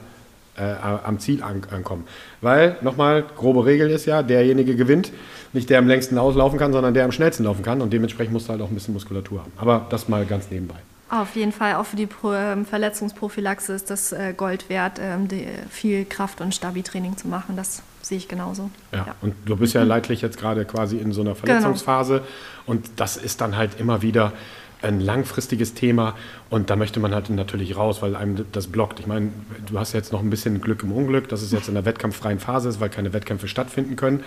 [0.58, 2.06] äh, am Ziel an, ankommen.
[2.42, 5.12] Weil, nochmal, grobe Regel ist ja, derjenige gewinnt,
[5.54, 8.48] nicht der am längsten auslaufen kann, sondern der am schnellsten laufen kann und dementsprechend musst
[8.48, 9.52] du halt auch ein bisschen Muskulatur haben.
[9.58, 10.76] Aber das mal ganz nebenbei.
[11.10, 15.28] Auf jeden Fall, auch für die ähm, Verletzungsprophylaxe ist das äh, Gold wert, ähm,
[15.70, 17.58] viel Kraft- und Stabi-Training zu machen.
[17.58, 18.70] Das sehe ich genauso.
[18.92, 19.06] Ja.
[19.08, 19.16] ja.
[19.22, 21.46] und du bist ja leidlich jetzt gerade quasi in so einer genau.
[21.46, 22.26] Verletzungsphase genau.
[22.66, 24.34] und das ist dann halt immer wieder
[24.82, 26.16] ein langfristiges Thema
[26.50, 29.00] und da möchte man halt natürlich raus, weil einem das blockt.
[29.00, 29.30] Ich meine,
[29.68, 32.40] du hast jetzt noch ein bisschen Glück im Unglück, dass es jetzt in der wettkampffreien
[32.40, 34.24] Phase ist, weil keine Wettkämpfe stattfinden können.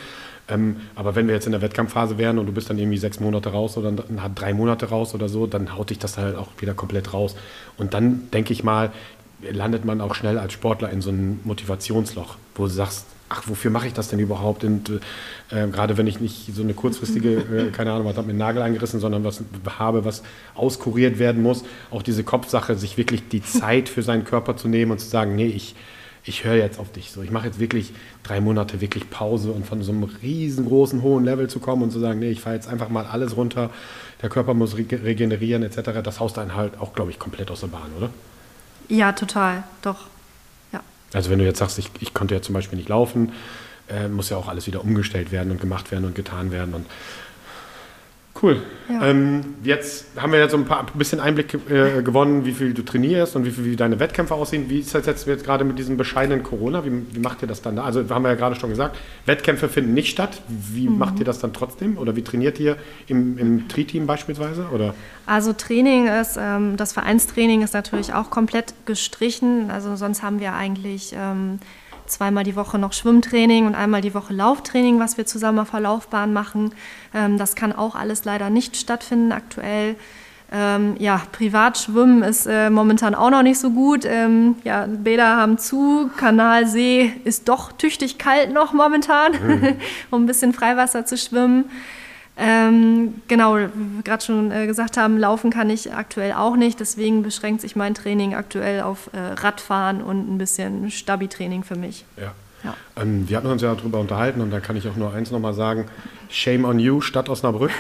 [0.48, 3.18] Ähm, aber wenn wir jetzt in der Wettkampfphase wären und du bist dann irgendwie sechs
[3.18, 6.74] Monate raus oder drei Monate raus oder so, dann haut dich das halt auch wieder
[6.74, 7.34] komplett raus.
[7.76, 8.92] Und dann denke ich mal,
[9.40, 13.70] landet man auch schnell als Sportler in so einem Motivationsloch, wo du sagst, ach, wofür
[13.70, 14.64] mache ich das denn überhaupt?
[14.64, 14.90] Und
[15.50, 18.62] äh, gerade wenn ich nicht so eine kurzfristige, äh, keine Ahnung, was hat mir Nagel
[18.62, 19.42] eingerissen, sondern was
[19.78, 20.22] habe, was
[20.54, 24.92] auskuriert werden muss, auch diese Kopfsache, sich wirklich die Zeit für seinen Körper zu nehmen
[24.92, 25.74] und zu sagen, nee, ich,
[26.24, 27.10] ich höre jetzt auf dich.
[27.10, 27.92] So, ich mache jetzt wirklich
[28.22, 31.98] drei Monate wirklich Pause und von so einem riesengroßen hohen Level zu kommen und zu
[31.98, 33.70] sagen, nee, ich fahre jetzt einfach mal alles runter,
[34.22, 37.66] der Körper muss regenerieren etc., das haust einen halt auch, glaube ich, komplett aus der
[37.68, 38.10] Bahn, oder?
[38.88, 40.06] Ja, total, doch.
[41.14, 43.32] Also wenn du jetzt sagst, ich, ich konnte ja zum Beispiel nicht laufen,
[43.88, 46.86] äh, muss ja auch alles wieder umgestellt werden und gemacht werden und getan werden und
[48.44, 48.60] Cool.
[48.90, 49.06] Ja.
[49.06, 52.74] Ähm, jetzt haben wir jetzt so ein paar ein bisschen Einblick äh, gewonnen, wie viel
[52.74, 54.68] du trainierst und wie, viel, wie deine Wettkämpfe aussehen.
[54.68, 56.84] Wie ist das jetzt, jetzt gerade mit diesem bescheidenen Corona?
[56.84, 57.84] Wie, wie, macht ihr das dann da?
[57.84, 60.42] Also haben wir ja gerade schon gesagt, Wettkämpfe finden nicht statt.
[60.48, 60.98] Wie mhm.
[60.98, 61.96] macht ihr das dann trotzdem?
[61.96, 62.76] Oder wie trainiert ihr
[63.06, 64.66] im, im Tri-Team beispielsweise?
[64.74, 64.94] Oder?
[65.24, 69.70] Also Training ist, ähm, das Vereinstraining ist natürlich auch komplett gestrichen.
[69.70, 71.14] Also sonst haben wir eigentlich...
[71.18, 71.60] Ähm,
[72.06, 75.80] zweimal die Woche noch Schwimmtraining und einmal die Woche Lauftraining, was wir zusammen auf der
[75.80, 76.74] Laufbahn machen.
[77.14, 79.96] Ähm, das kann auch alles leider nicht stattfinden aktuell.
[80.52, 84.04] Ähm, ja, Privatschwimmen ist äh, momentan auch noch nicht so gut.
[84.04, 89.76] Ähm, ja, Bäder haben zu, Kanal, See ist doch tüchtig kalt noch momentan, mhm.
[90.10, 91.64] um ein bisschen Freiwasser zu schwimmen.
[92.36, 96.80] Ähm, genau, wie wir gerade schon äh, gesagt haben, laufen kann ich aktuell auch nicht.
[96.80, 102.04] Deswegen beschränkt sich mein Training aktuell auf äh, Radfahren und ein bisschen Stabi-Training für mich.
[102.16, 102.32] Ja.
[102.64, 102.74] ja.
[103.00, 105.54] Ähm, wir hatten uns ja darüber unterhalten und da kann ich auch nur eins nochmal
[105.54, 105.86] sagen:
[106.28, 107.70] Shame on you, Stadt Osnabrück.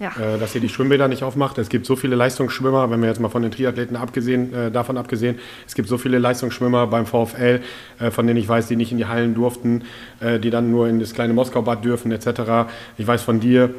[0.00, 0.08] Ja.
[0.08, 1.56] Äh, dass ihr die Schwimmbäder nicht aufmacht.
[1.56, 4.98] Es gibt so viele Leistungsschwimmer, wenn wir jetzt mal von den Triathleten abgesehen, äh, davon
[4.98, 7.62] abgesehen, es gibt so viele Leistungsschwimmer beim VfL,
[8.00, 9.84] äh, von denen ich weiß, die nicht in die Hallen durften,
[10.20, 12.68] äh, die dann nur in das kleine Moskau-Bad dürfen etc.
[12.98, 13.72] Ich weiß von dir,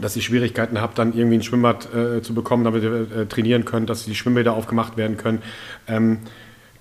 [0.00, 3.64] dass ihr Schwierigkeiten habt, dann irgendwie ein Schwimmbad äh, zu bekommen, damit ihr äh, trainieren
[3.64, 5.42] könnt, dass die Schwimmbäder aufgemacht werden können.
[5.88, 6.18] Ähm,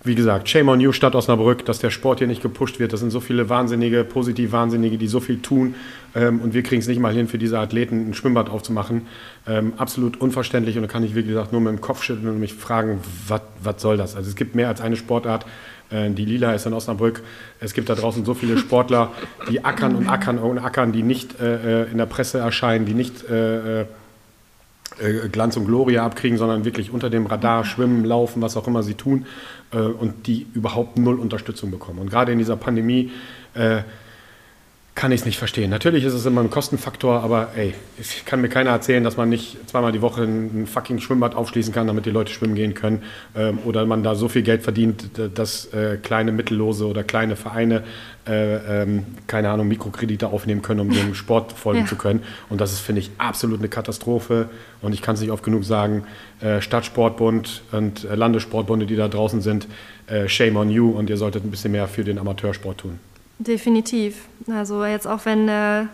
[0.05, 2.93] wie gesagt, shame on you, Stadt Osnabrück, dass der Sport hier nicht gepusht wird.
[2.93, 5.75] Das sind so viele Wahnsinnige, positiv Wahnsinnige, die so viel tun.
[6.15, 9.07] Ähm, und wir kriegen es nicht mal hin, für diese Athleten ein Schwimmbad aufzumachen.
[9.47, 10.75] Ähm, absolut unverständlich.
[10.77, 13.81] Und da kann ich, wie gesagt, nur mit dem Kopf schütteln und mich fragen, was
[13.81, 14.15] soll das?
[14.15, 15.45] Also es gibt mehr als eine Sportart,
[15.89, 17.21] äh, die Lila ist in Osnabrück.
[17.59, 19.11] Es gibt da draußen so viele Sportler,
[19.49, 22.93] die ackern und ackern und ackern, die nicht äh, äh, in der Presse erscheinen, die
[22.93, 23.85] nicht äh, äh,
[25.31, 28.93] Glanz und Gloria abkriegen, sondern wirklich unter dem Radar schwimmen, laufen, was auch immer sie
[28.93, 29.25] tun
[29.71, 31.99] äh, und die überhaupt null Unterstützung bekommen.
[31.99, 33.11] Und gerade in dieser Pandemie
[34.95, 35.69] kann ich es nicht verstehen.
[35.69, 39.27] Natürlich ist es immer ein Kostenfaktor, aber ey, es kann mir keiner erzählen, dass man
[39.27, 43.03] nicht zweimal die Woche ein fucking Schwimmbad aufschließen kann, damit die Leute schwimmen gehen können.
[43.35, 47.83] Ähm, oder man da so viel Geld verdient, dass äh, kleine Mittellose oder kleine Vereine,
[48.25, 51.85] äh, ähm, keine Ahnung, Mikrokredite aufnehmen können, um dem Sport folgen ja.
[51.87, 52.23] zu können.
[52.49, 54.47] Und das ist, finde ich, absolut eine Katastrophe.
[54.81, 56.05] Und ich kann es nicht oft genug sagen,
[56.39, 59.67] äh, Stadtsportbund und äh, Landessportbunde, die da draußen sind,
[60.07, 62.99] äh, shame on you und ihr solltet ein bisschen mehr für den Amateursport tun.
[63.37, 64.27] Definitiv.
[64.49, 65.85] Also jetzt auch wenn äh,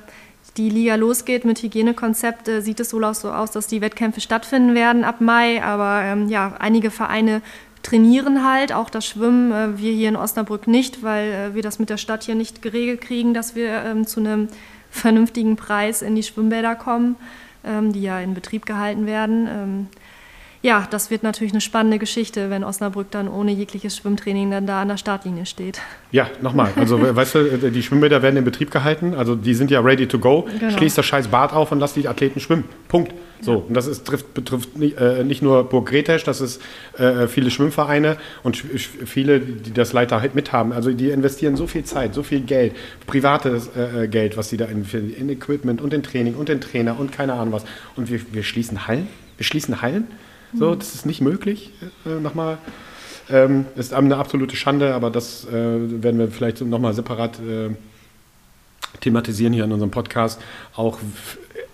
[0.58, 4.22] die Liga losgeht mit Hygienekonzept, äh, sieht es wohl auch so aus, dass die Wettkämpfe
[4.22, 5.64] stattfinden werden ab Mai.
[5.64, 7.42] Aber ähm, ja, einige Vereine
[7.84, 9.52] trainieren halt, auch das Schwimmen.
[9.52, 12.62] Äh, wir hier in Osnabrück nicht, weil äh, wir das mit der Stadt hier nicht
[12.62, 14.48] geregelt kriegen, dass wir ähm, zu einem
[14.92, 17.16] vernünftigen Preis in die Schwimmbäder kommen,
[17.64, 19.88] ähm, die ja in Betrieb gehalten werden.
[20.64, 24.84] Ja, das wird natürlich eine spannende Geschichte, wenn Osnabrück dann ohne jegliches Schwimmtraining dann da
[24.84, 25.82] an der Startlinie steht.
[26.12, 26.72] Ja, nochmal.
[26.76, 29.16] Also, weißt du, die Schwimmbäder werden in Betrieb gehalten.
[29.16, 30.48] Also, die sind ja ready to go.
[30.60, 30.78] Genau.
[30.78, 32.66] Schließ das scheiß Bad auf und lass die Athleten schwimmen.
[32.90, 33.12] Punkt.
[33.42, 33.58] So, ja.
[33.58, 36.62] und das ist, trifft, betrifft nicht, äh, nicht nur Burg Gretesch, das ist
[36.96, 40.74] äh, viele Schwimmvereine und viele, die das Leiter halt mithaben.
[40.74, 42.76] Also, die investieren so viel Zeit, so viel Geld,
[43.08, 44.86] privates äh, Geld, was sie da in,
[45.18, 47.66] in Equipment und in Training und in Trainer und keine Ahnung was.
[47.96, 49.08] Und wir, wir schließen Hallen.
[49.38, 50.08] Wir schließen Hallen
[50.54, 51.72] so, das ist nicht möglich.
[52.06, 52.58] Äh, nochmal.
[53.30, 57.70] Ähm, ist eine absolute Schande, aber das äh, werden wir vielleicht nochmal separat äh,
[59.00, 60.42] thematisieren hier in unserem Podcast.
[60.76, 61.00] Auch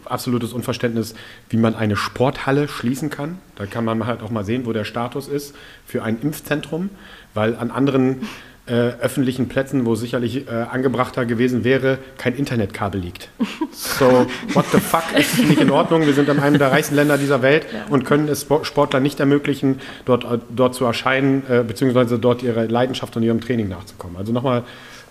[0.05, 1.15] absolutes Unverständnis,
[1.49, 3.39] wie man eine Sporthalle schließen kann.
[3.55, 5.55] Da kann man halt auch mal sehen, wo der Status ist
[5.85, 6.89] für ein Impfzentrum,
[7.33, 8.27] weil an anderen
[8.67, 13.29] äh, öffentlichen Plätzen, wo sicherlich äh, angebrachter gewesen wäre, kein Internetkabel liegt.
[13.71, 16.05] So, what the fuck ist nicht in Ordnung?
[16.05, 19.79] Wir sind in einem der reichsten Länder dieser Welt und können es Sportler nicht ermöglichen,
[20.05, 24.17] dort, äh, dort zu erscheinen, äh, beziehungsweise dort ihrer Leidenschaft und ihrem Training nachzukommen.
[24.17, 24.63] Also nochmal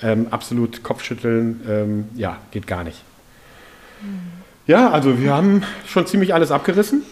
[0.02, 3.02] ähm, absolut Kopfschütteln, ähm, ja, geht gar nicht.
[4.66, 7.02] Ja, also wir haben schon ziemlich alles abgerissen.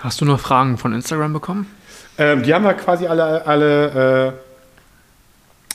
[0.00, 1.66] Hast du noch Fragen von Instagram bekommen?
[2.18, 4.32] Ähm, die haben wir quasi alle, alle äh,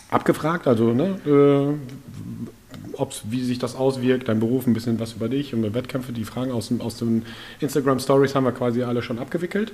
[0.09, 5.29] abgefragt, also ne, äh, ob's, wie sich das auswirkt, dein Beruf, ein bisschen was über
[5.29, 6.11] dich und über Wettkämpfe.
[6.11, 7.25] Die Fragen aus, aus den
[7.59, 9.71] Instagram Stories haben wir quasi alle schon abgewickelt.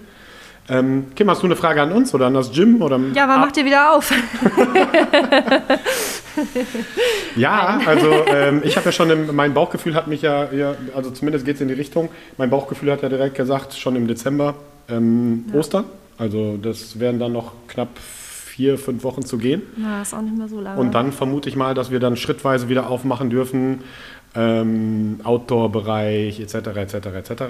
[0.68, 2.82] Ähm, Kim, hast du eine Frage an uns oder an das Gym?
[2.82, 4.12] Oder Ja, wann macht ihr wieder auf?
[7.36, 11.12] Ja, also ähm, ich habe ja schon, im, mein Bauchgefühl hat mich ja, ja also
[11.12, 14.56] zumindest geht es in die Richtung, mein Bauchgefühl hat ja direkt gesagt, schon im Dezember
[14.90, 15.86] ähm, Ostern.
[16.18, 17.90] Also das wären dann noch knapp
[18.56, 19.64] vier, fünf Wochen zu gehen.
[19.76, 20.80] Na, ist auch nicht mehr so lange.
[20.80, 23.84] Und dann vermute ich mal, dass wir dann schrittweise wieder aufmachen dürfen.
[24.34, 26.56] Ähm, Outdoor-Bereich etc.
[26.56, 26.94] etc.
[26.94, 27.44] etc.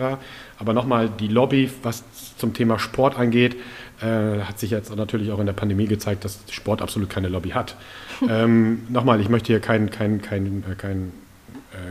[0.59, 2.03] Aber nochmal die Lobby, was
[2.37, 3.55] zum Thema Sport angeht,
[4.01, 7.49] äh, hat sich jetzt natürlich auch in der Pandemie gezeigt, dass Sport absolut keine Lobby
[7.49, 7.75] hat.
[8.29, 11.11] ähm, nochmal, ich möchte hier kein, kein, kein, äh, kein,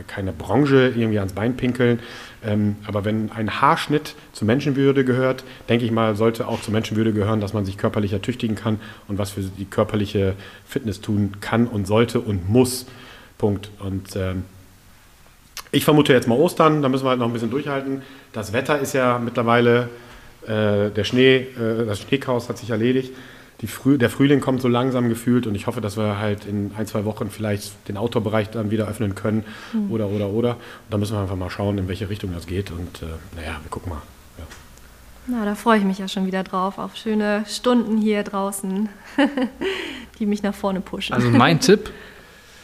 [0.07, 1.99] keine Branche irgendwie ans Bein pinkeln.
[2.45, 7.13] Ähm, aber wenn ein Haarschnitt zur Menschenwürde gehört, denke ich mal, sollte auch zur Menschenwürde
[7.13, 10.35] gehören, dass man sich körperlich ertüchtigen kann und was für die körperliche
[10.67, 12.85] Fitness tun kann und sollte und muss.
[13.37, 13.69] Punkt.
[13.79, 14.43] Und ähm,
[15.71, 18.01] ich vermute jetzt mal Ostern, da müssen wir halt noch ein bisschen durchhalten.
[18.31, 19.89] Das Wetter ist ja mittlerweile,
[20.43, 23.13] äh, der Schnee, äh, das Schneechaos hat sich erledigt.
[23.61, 26.71] Die Früh, der Frühling kommt so langsam gefühlt und ich hoffe, dass wir halt in
[26.77, 29.45] ein, zwei Wochen vielleicht den Outdoor-Bereich dann wieder öffnen können
[29.89, 30.51] oder, oder, oder.
[30.51, 33.05] Und da müssen wir einfach mal schauen, in welche Richtung das geht und äh,
[33.35, 34.01] naja, wir gucken mal.
[34.37, 34.43] Ja.
[35.27, 38.89] Na, da freue ich mich ja schon wieder drauf, auf schöne Stunden hier draußen,
[40.19, 41.13] die mich nach vorne pushen.
[41.13, 41.91] Also mein Tipp,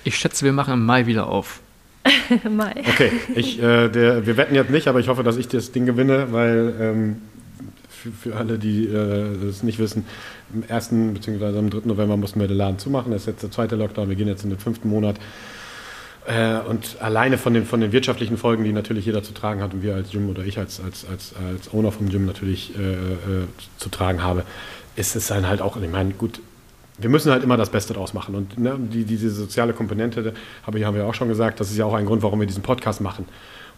[0.03, 1.61] ich schätze, wir machen im Mai wieder auf.
[2.49, 2.73] Mai.
[2.88, 5.85] Okay, ich, äh, der, wir wetten jetzt nicht, aber ich hoffe, dass ich das Ding
[5.85, 7.22] gewinne, weil ähm,
[8.02, 10.06] für, für alle, die äh, das nicht wissen,
[10.53, 10.90] am 1.
[10.90, 11.57] bzw.
[11.57, 11.82] am 3.
[11.86, 13.11] November mussten wir den Laden zumachen.
[13.11, 15.18] Das ist jetzt der zweite Lockdown, wir gehen jetzt in den fünften Monat.
[16.28, 19.73] Äh, und alleine von den, von den wirtschaftlichen Folgen, die natürlich jeder zu tragen hat
[19.73, 22.82] und wir als Gym oder ich als, als, als, als Owner vom Gym natürlich äh,
[22.82, 23.15] äh,
[23.78, 24.44] zu tragen habe,
[24.95, 26.41] ist es dann halt auch, ich meine, gut,
[26.99, 28.36] wir müssen halt immer das Beste draus machen.
[28.36, 30.34] Und ne, die, diese soziale Komponente,
[30.64, 32.48] habe ich, haben wir auch schon gesagt, das ist ja auch ein Grund, warum wir
[32.48, 33.26] diesen Podcast machen.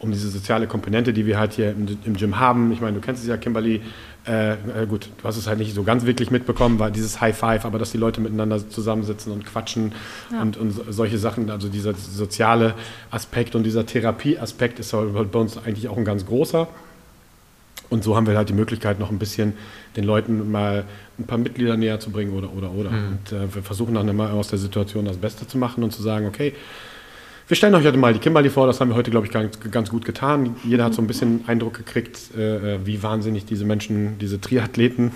[0.03, 2.71] Um diese soziale Komponente, die wir halt hier im, im Gym haben.
[2.73, 3.81] Ich meine, du kennst es ja, Kimberly.
[4.27, 4.57] Äh, äh,
[4.87, 7.79] gut, du hast es halt nicht so ganz wirklich mitbekommen, weil dieses High Five, aber
[7.79, 9.93] dass die Leute miteinander zusammensitzen und quatschen
[10.31, 10.41] Ja.
[10.41, 12.73] und, und solche Sachen, also dieser soziale
[13.11, 16.67] Aspekt und dieser Therapieaspekt ist halt bei uns eigentlich auch ein ganz großer.
[17.89, 19.53] Und so haben wir halt die Möglichkeit, noch ein bisschen
[19.95, 20.85] den Leuten mal
[21.19, 22.89] ein paar Mitglieder näher zu bringen oder, oder, oder.
[22.89, 26.01] Und äh, wir versuchen dann immer aus der Situation das Beste zu machen und zu
[26.01, 26.53] sagen, okay,
[27.47, 29.59] wir stellen euch heute mal die Kimberly vor, das haben wir heute, glaube ich, ganz,
[29.71, 30.55] ganz gut getan.
[30.63, 35.11] Jeder hat so ein bisschen Eindruck gekriegt, äh, wie wahnsinnig diese Menschen, diese Triathleten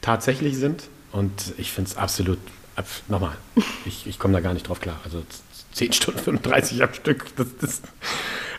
[0.00, 0.84] tatsächlich sind.
[1.12, 2.38] Und ich finde es absolut,
[2.76, 3.36] ab, nochmal,
[3.86, 5.00] ich, ich komme da gar nicht drauf klar.
[5.04, 5.22] Also
[5.72, 7.84] 10 Stunden 35 am Stück, das ist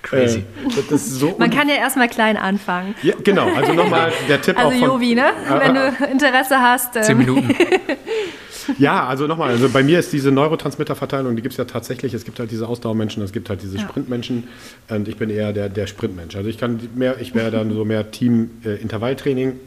[0.03, 0.39] Crazy.
[0.39, 0.43] Äh,
[0.89, 2.95] das ist so Man kann ja erstmal klein anfangen.
[3.01, 5.31] ja, genau, also nochmal der Tipp Also auch von, Jovi, ne?
[5.49, 6.93] Wenn du Interesse hast.
[6.93, 7.55] Zehn Ähm, Minuten.
[8.79, 12.13] Ja, also nochmal, also bei mir ist diese Neurotransmitterverteilung, die gibt es ja tatsächlich.
[12.13, 13.81] Es gibt halt diese Ausdauermenschen, es gibt halt diese Ja.
[13.83, 14.43] Sprintmenschen
[14.89, 16.35] und ich bin eher der, der Sprintmensch.
[16.35, 19.51] Also ich kann mehr, ich wäre dann so mehr Team-Intervalltraining.
[19.51, 19.57] Da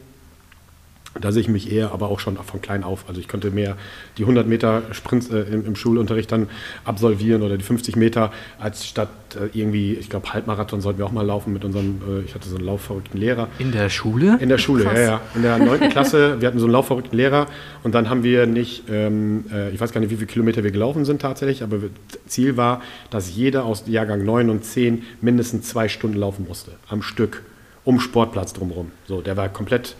[1.31, 3.05] sehe ich mich eher, aber auch schon von klein auf.
[3.07, 3.75] Also ich könnte mehr
[4.17, 6.47] die 100 Meter Sprints äh, im, im Schulunterricht dann
[6.85, 11.11] absolvieren oder die 50 Meter, als statt äh, irgendwie, ich glaube, Halbmarathon sollten wir auch
[11.11, 13.49] mal laufen mit unserem, äh, ich hatte so einen laufverrückten Lehrer.
[13.59, 14.37] In der Schule?
[14.39, 14.97] In der Schule, Krass.
[14.97, 15.21] ja, ja.
[15.35, 15.89] In der 9.
[15.89, 17.47] Klasse, wir hatten so einen laufverrückten Lehrer
[17.83, 20.71] und dann haben wir nicht, ähm, äh, ich weiß gar nicht, wie viele Kilometer wir
[20.71, 21.77] gelaufen sind tatsächlich, aber
[22.25, 27.01] Ziel war, dass jeder aus Jahrgang 9 und 10 mindestens zwei Stunden laufen musste, am
[27.01, 27.43] Stück,
[27.83, 28.91] um Sportplatz drumherum.
[29.07, 29.95] So, der war komplett,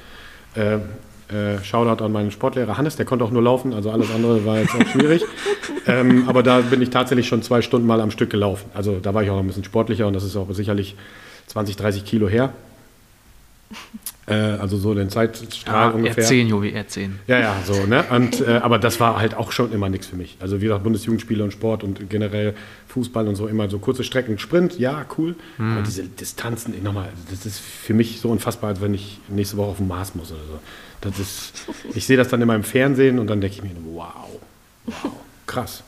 [0.56, 0.76] äh,
[1.32, 4.60] äh, Shoutout an meinen Sportlehrer Hannes, der konnte auch nur laufen, also alles andere war
[4.60, 5.24] jetzt auch schwierig.
[5.88, 8.70] ähm, aber da bin ich tatsächlich schon zwei Stunden mal am Stück gelaufen.
[8.74, 10.96] Also da war ich auch ein bisschen sportlicher und das ist auch sicherlich
[11.48, 12.54] 20, 30 Kilo her.
[14.32, 16.24] Äh, also so den Zeitstrahl Ja, ungefähr.
[16.24, 17.10] R10, Jovi, R10.
[17.28, 18.04] Ja, ja, so, ne?
[18.10, 20.38] Und, äh, aber das war halt auch schon immer nichts für mich.
[20.40, 22.54] Also wie gesagt, Bundesjugendspiele und Sport und generell
[22.88, 25.36] Fußball und so immer so kurze Strecken, Sprint, ja, cool.
[25.58, 29.58] Aber diese Distanzen, ich nochmal, das ist für mich so unfassbar, als wenn ich nächste
[29.58, 30.60] Woche auf den Mars muss oder so.
[31.02, 31.54] Das ist,
[31.94, 34.40] ich sehe das dann immer im Fernsehen und dann denke ich mir, wow,
[34.86, 35.12] wow,
[35.48, 35.84] krass.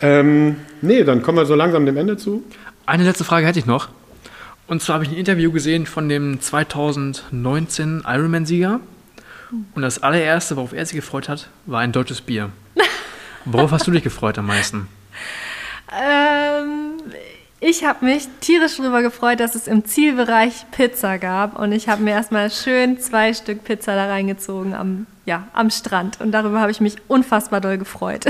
[0.00, 2.44] Ähm, nee, dann kommen wir so langsam dem Ende zu.
[2.84, 3.88] Eine letzte Frage hätte ich noch.
[4.68, 8.80] Und zwar habe ich ein Interview gesehen von dem 2019 Ironman-Sieger.
[9.74, 12.50] Und das allererste, worauf er sich gefreut hat, war ein deutsches Bier.
[13.44, 14.88] Worauf hast du dich gefreut am meisten?
[15.96, 16.94] Ähm,
[17.60, 21.56] ich habe mich tierisch darüber gefreut, dass es im Zielbereich Pizza gab.
[21.56, 26.20] Und ich habe mir erstmal schön zwei Stück Pizza da reingezogen am, ja, am Strand.
[26.20, 28.24] Und darüber habe ich mich unfassbar doll gefreut.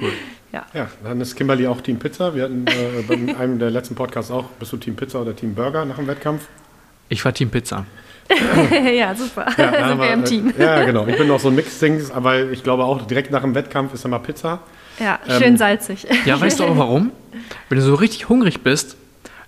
[0.00, 0.12] Cool.
[0.72, 0.80] ja.
[0.80, 2.34] Ja, dann ist Kimberly auch Team Pizza.
[2.34, 5.54] Wir hatten äh, bei einem der letzten Podcasts auch, bist du Team Pizza oder Team
[5.54, 6.46] Burger nach dem Wettkampf?
[7.08, 7.84] Ich war Team Pizza.
[8.94, 9.46] ja, super.
[9.56, 10.54] Ja, Sind aber, wir im äh, Team.
[10.58, 11.06] Ja, genau.
[11.06, 14.04] Ich bin noch so ein Mix-Dings, aber ich glaube auch direkt nach dem Wettkampf ist
[14.04, 14.60] immer Pizza.
[14.98, 16.06] Ja, ähm, schön salzig.
[16.26, 17.12] Ja, weißt du auch warum?
[17.68, 18.96] Wenn du so richtig hungrig bist,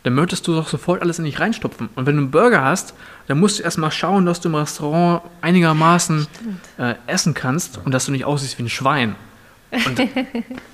[0.02, 1.90] dann möchtest du doch sofort alles in dich reinstopfen.
[1.94, 2.94] Und wenn du einen Burger hast,
[3.26, 6.26] dann musst du erstmal schauen, dass du im Restaurant einigermaßen
[6.78, 9.14] äh, essen kannst und dass du nicht aussiehst wie ein Schwein.
[9.72, 10.00] Und,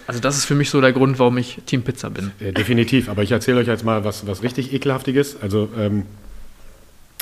[0.06, 2.32] also das ist für mich so der Grund, warum ich Team Pizza bin.
[2.40, 5.40] Ja, definitiv, aber ich erzähle euch jetzt mal was, was richtig ekelhaftiges.
[5.42, 6.04] Also, ähm,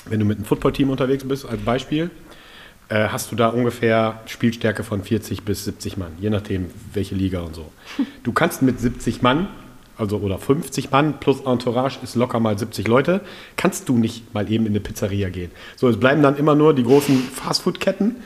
[0.07, 2.11] wenn du mit einem Footballteam unterwegs bist, als Beispiel,
[2.89, 7.41] äh, hast du da ungefähr Spielstärke von 40 bis 70 Mann, je nachdem, welche Liga
[7.41, 7.73] und so.
[8.23, 9.49] Du kannst mit 70 Mann,
[9.97, 13.21] also oder 50 Mann plus Entourage ist locker mal 70 Leute,
[13.57, 15.51] kannst du nicht mal eben in eine Pizzeria gehen.
[15.77, 18.17] So, es bleiben dann immer nur die großen Fastfood-Ketten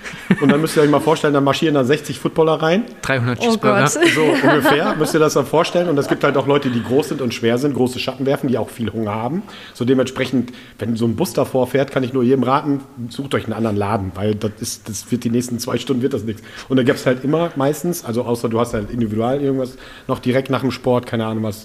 [0.40, 3.42] und dann müsst ihr euch mal vorstellen, da marschieren da 60 Footballer rein 300 Oh
[3.42, 3.82] Cheeseburger.
[3.82, 4.08] Gott.
[4.14, 5.88] so ungefähr, müsst ihr das dann vorstellen.
[5.88, 8.48] Und es gibt halt auch Leute, die groß sind und schwer sind, große Schatten werfen,
[8.48, 9.42] die auch viel Hunger haben.
[9.74, 13.44] So dementsprechend, wenn so ein Bus davor fährt, kann ich nur jedem raten, sucht euch
[13.44, 16.42] einen anderen Laden, weil das ist, das wird die nächsten zwei Stunden wird das nichts.
[16.68, 19.76] Und da gibt es halt immer meistens, also außer du hast halt individual irgendwas
[20.06, 21.57] noch direkt nach dem Sport, keine Ahnung was,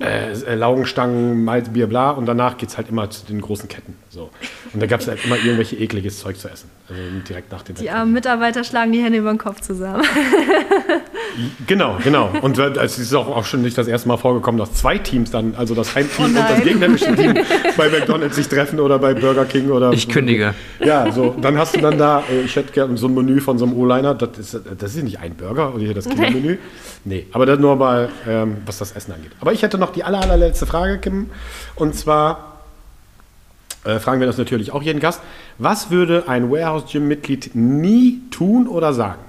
[0.00, 2.10] äh, äh, Laugenstangen, Malz, Bier, bla.
[2.10, 3.96] Und danach geht es halt immer zu den großen Ketten.
[4.10, 4.30] So.
[4.72, 6.70] Und da gab es halt immer irgendwelche ekliges Zeug zu essen.
[6.88, 10.04] Also direkt nach dem Die armen Mitarbeiter schlagen die Hände über den Kopf zusammen.
[11.66, 12.30] Genau, genau.
[12.42, 15.30] Und äh, es ist auch, auch schon nicht das erste Mal vorgekommen, dass zwei Teams
[15.30, 17.34] dann, also das Heimteam Oh und das gegnerische Team
[17.76, 19.92] bei McDonalds sich treffen oder bei Burger King oder.
[19.92, 20.54] Ich kündige.
[20.80, 21.34] Ja, so.
[21.40, 23.76] Dann hast du dann da, äh, ich hätte gerne so ein Menü von so einem
[23.76, 24.14] O-Liner.
[24.14, 26.58] Das ist, das ist nicht ein Burger oder hier das Kindermenü.
[27.04, 29.32] Nee, aber das nur mal, ähm, was das Essen angeht.
[29.40, 31.30] Aber ich hätte noch die aller, allerletzte Frage, Kim.
[31.76, 32.60] Und zwar
[33.84, 35.20] äh, fragen wir das natürlich auch jeden Gast.
[35.58, 39.20] Was würde ein Warehouse Gym-Mitglied nie tun oder sagen?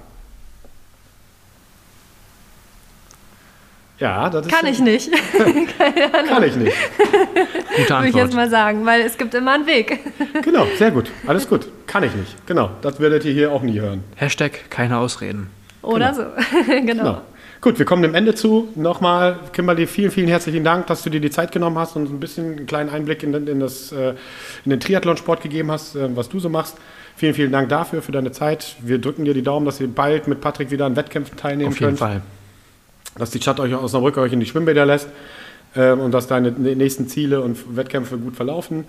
[4.00, 4.52] Ja, das ist.
[4.54, 5.12] Kann ich nicht,
[6.28, 6.76] Kann ich nicht.
[6.98, 8.34] Gute würde ich jetzt Antwort.
[8.34, 10.00] mal sagen, weil es gibt immer einen Weg.
[10.42, 11.12] Genau, sehr gut.
[11.28, 11.68] Alles gut.
[11.86, 12.36] Kann ich nicht.
[12.48, 12.70] Genau.
[12.82, 14.04] Das werdet ihr hier auch nie hören.
[14.16, 15.50] Hashtag keine Ausreden.
[15.82, 16.24] Oder so.
[16.68, 16.86] genau.
[16.86, 17.22] Genau.
[17.62, 18.70] Gut, wir kommen dem Ende zu.
[18.76, 22.20] Nochmal, Kimberly, vielen, vielen herzlichen Dank, dass du dir die Zeit genommen hast und ein
[22.22, 24.12] bisschen einen kleinen Einblick in, den- in, das, äh,
[24.64, 26.78] in den Triathlonsport gegeben hast, äh, was du so machst.
[27.18, 28.78] Vielen, vielen Dank dafür, für deine Zeit.
[28.82, 31.80] Wir drücken dir die Daumen, dass ihr bald mit Patrick wieder an Wettkämpfen teilnehmen Auf
[31.82, 32.00] jeden könnt.
[32.00, 32.22] Fall.
[33.20, 35.10] Dass die Stadt euch aus Osnabrück euch in die Schwimmbäder lässt
[35.76, 38.86] äh, und dass deine nächsten Ziele und Wettkämpfe gut verlaufen.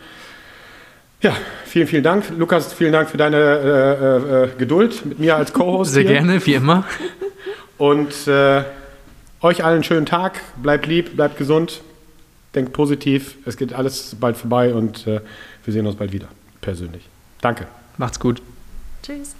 [1.22, 1.36] Ja,
[1.66, 2.24] vielen, vielen Dank.
[2.38, 5.92] Lukas, vielen Dank für deine äh, äh, äh, Geduld mit mir als Co-Host.
[5.92, 6.12] Sehr hier.
[6.12, 6.84] gerne, wie immer.
[7.78, 8.62] Und äh,
[9.42, 10.40] euch allen einen schönen Tag.
[10.62, 11.82] Bleibt lieb, bleibt gesund.
[12.54, 13.36] Denkt positiv.
[13.46, 15.20] Es geht alles bald vorbei und äh,
[15.64, 16.28] wir sehen uns bald wieder.
[16.60, 17.08] Persönlich.
[17.40, 17.66] Danke.
[17.96, 18.42] Macht's gut.
[19.02, 19.39] Tschüss.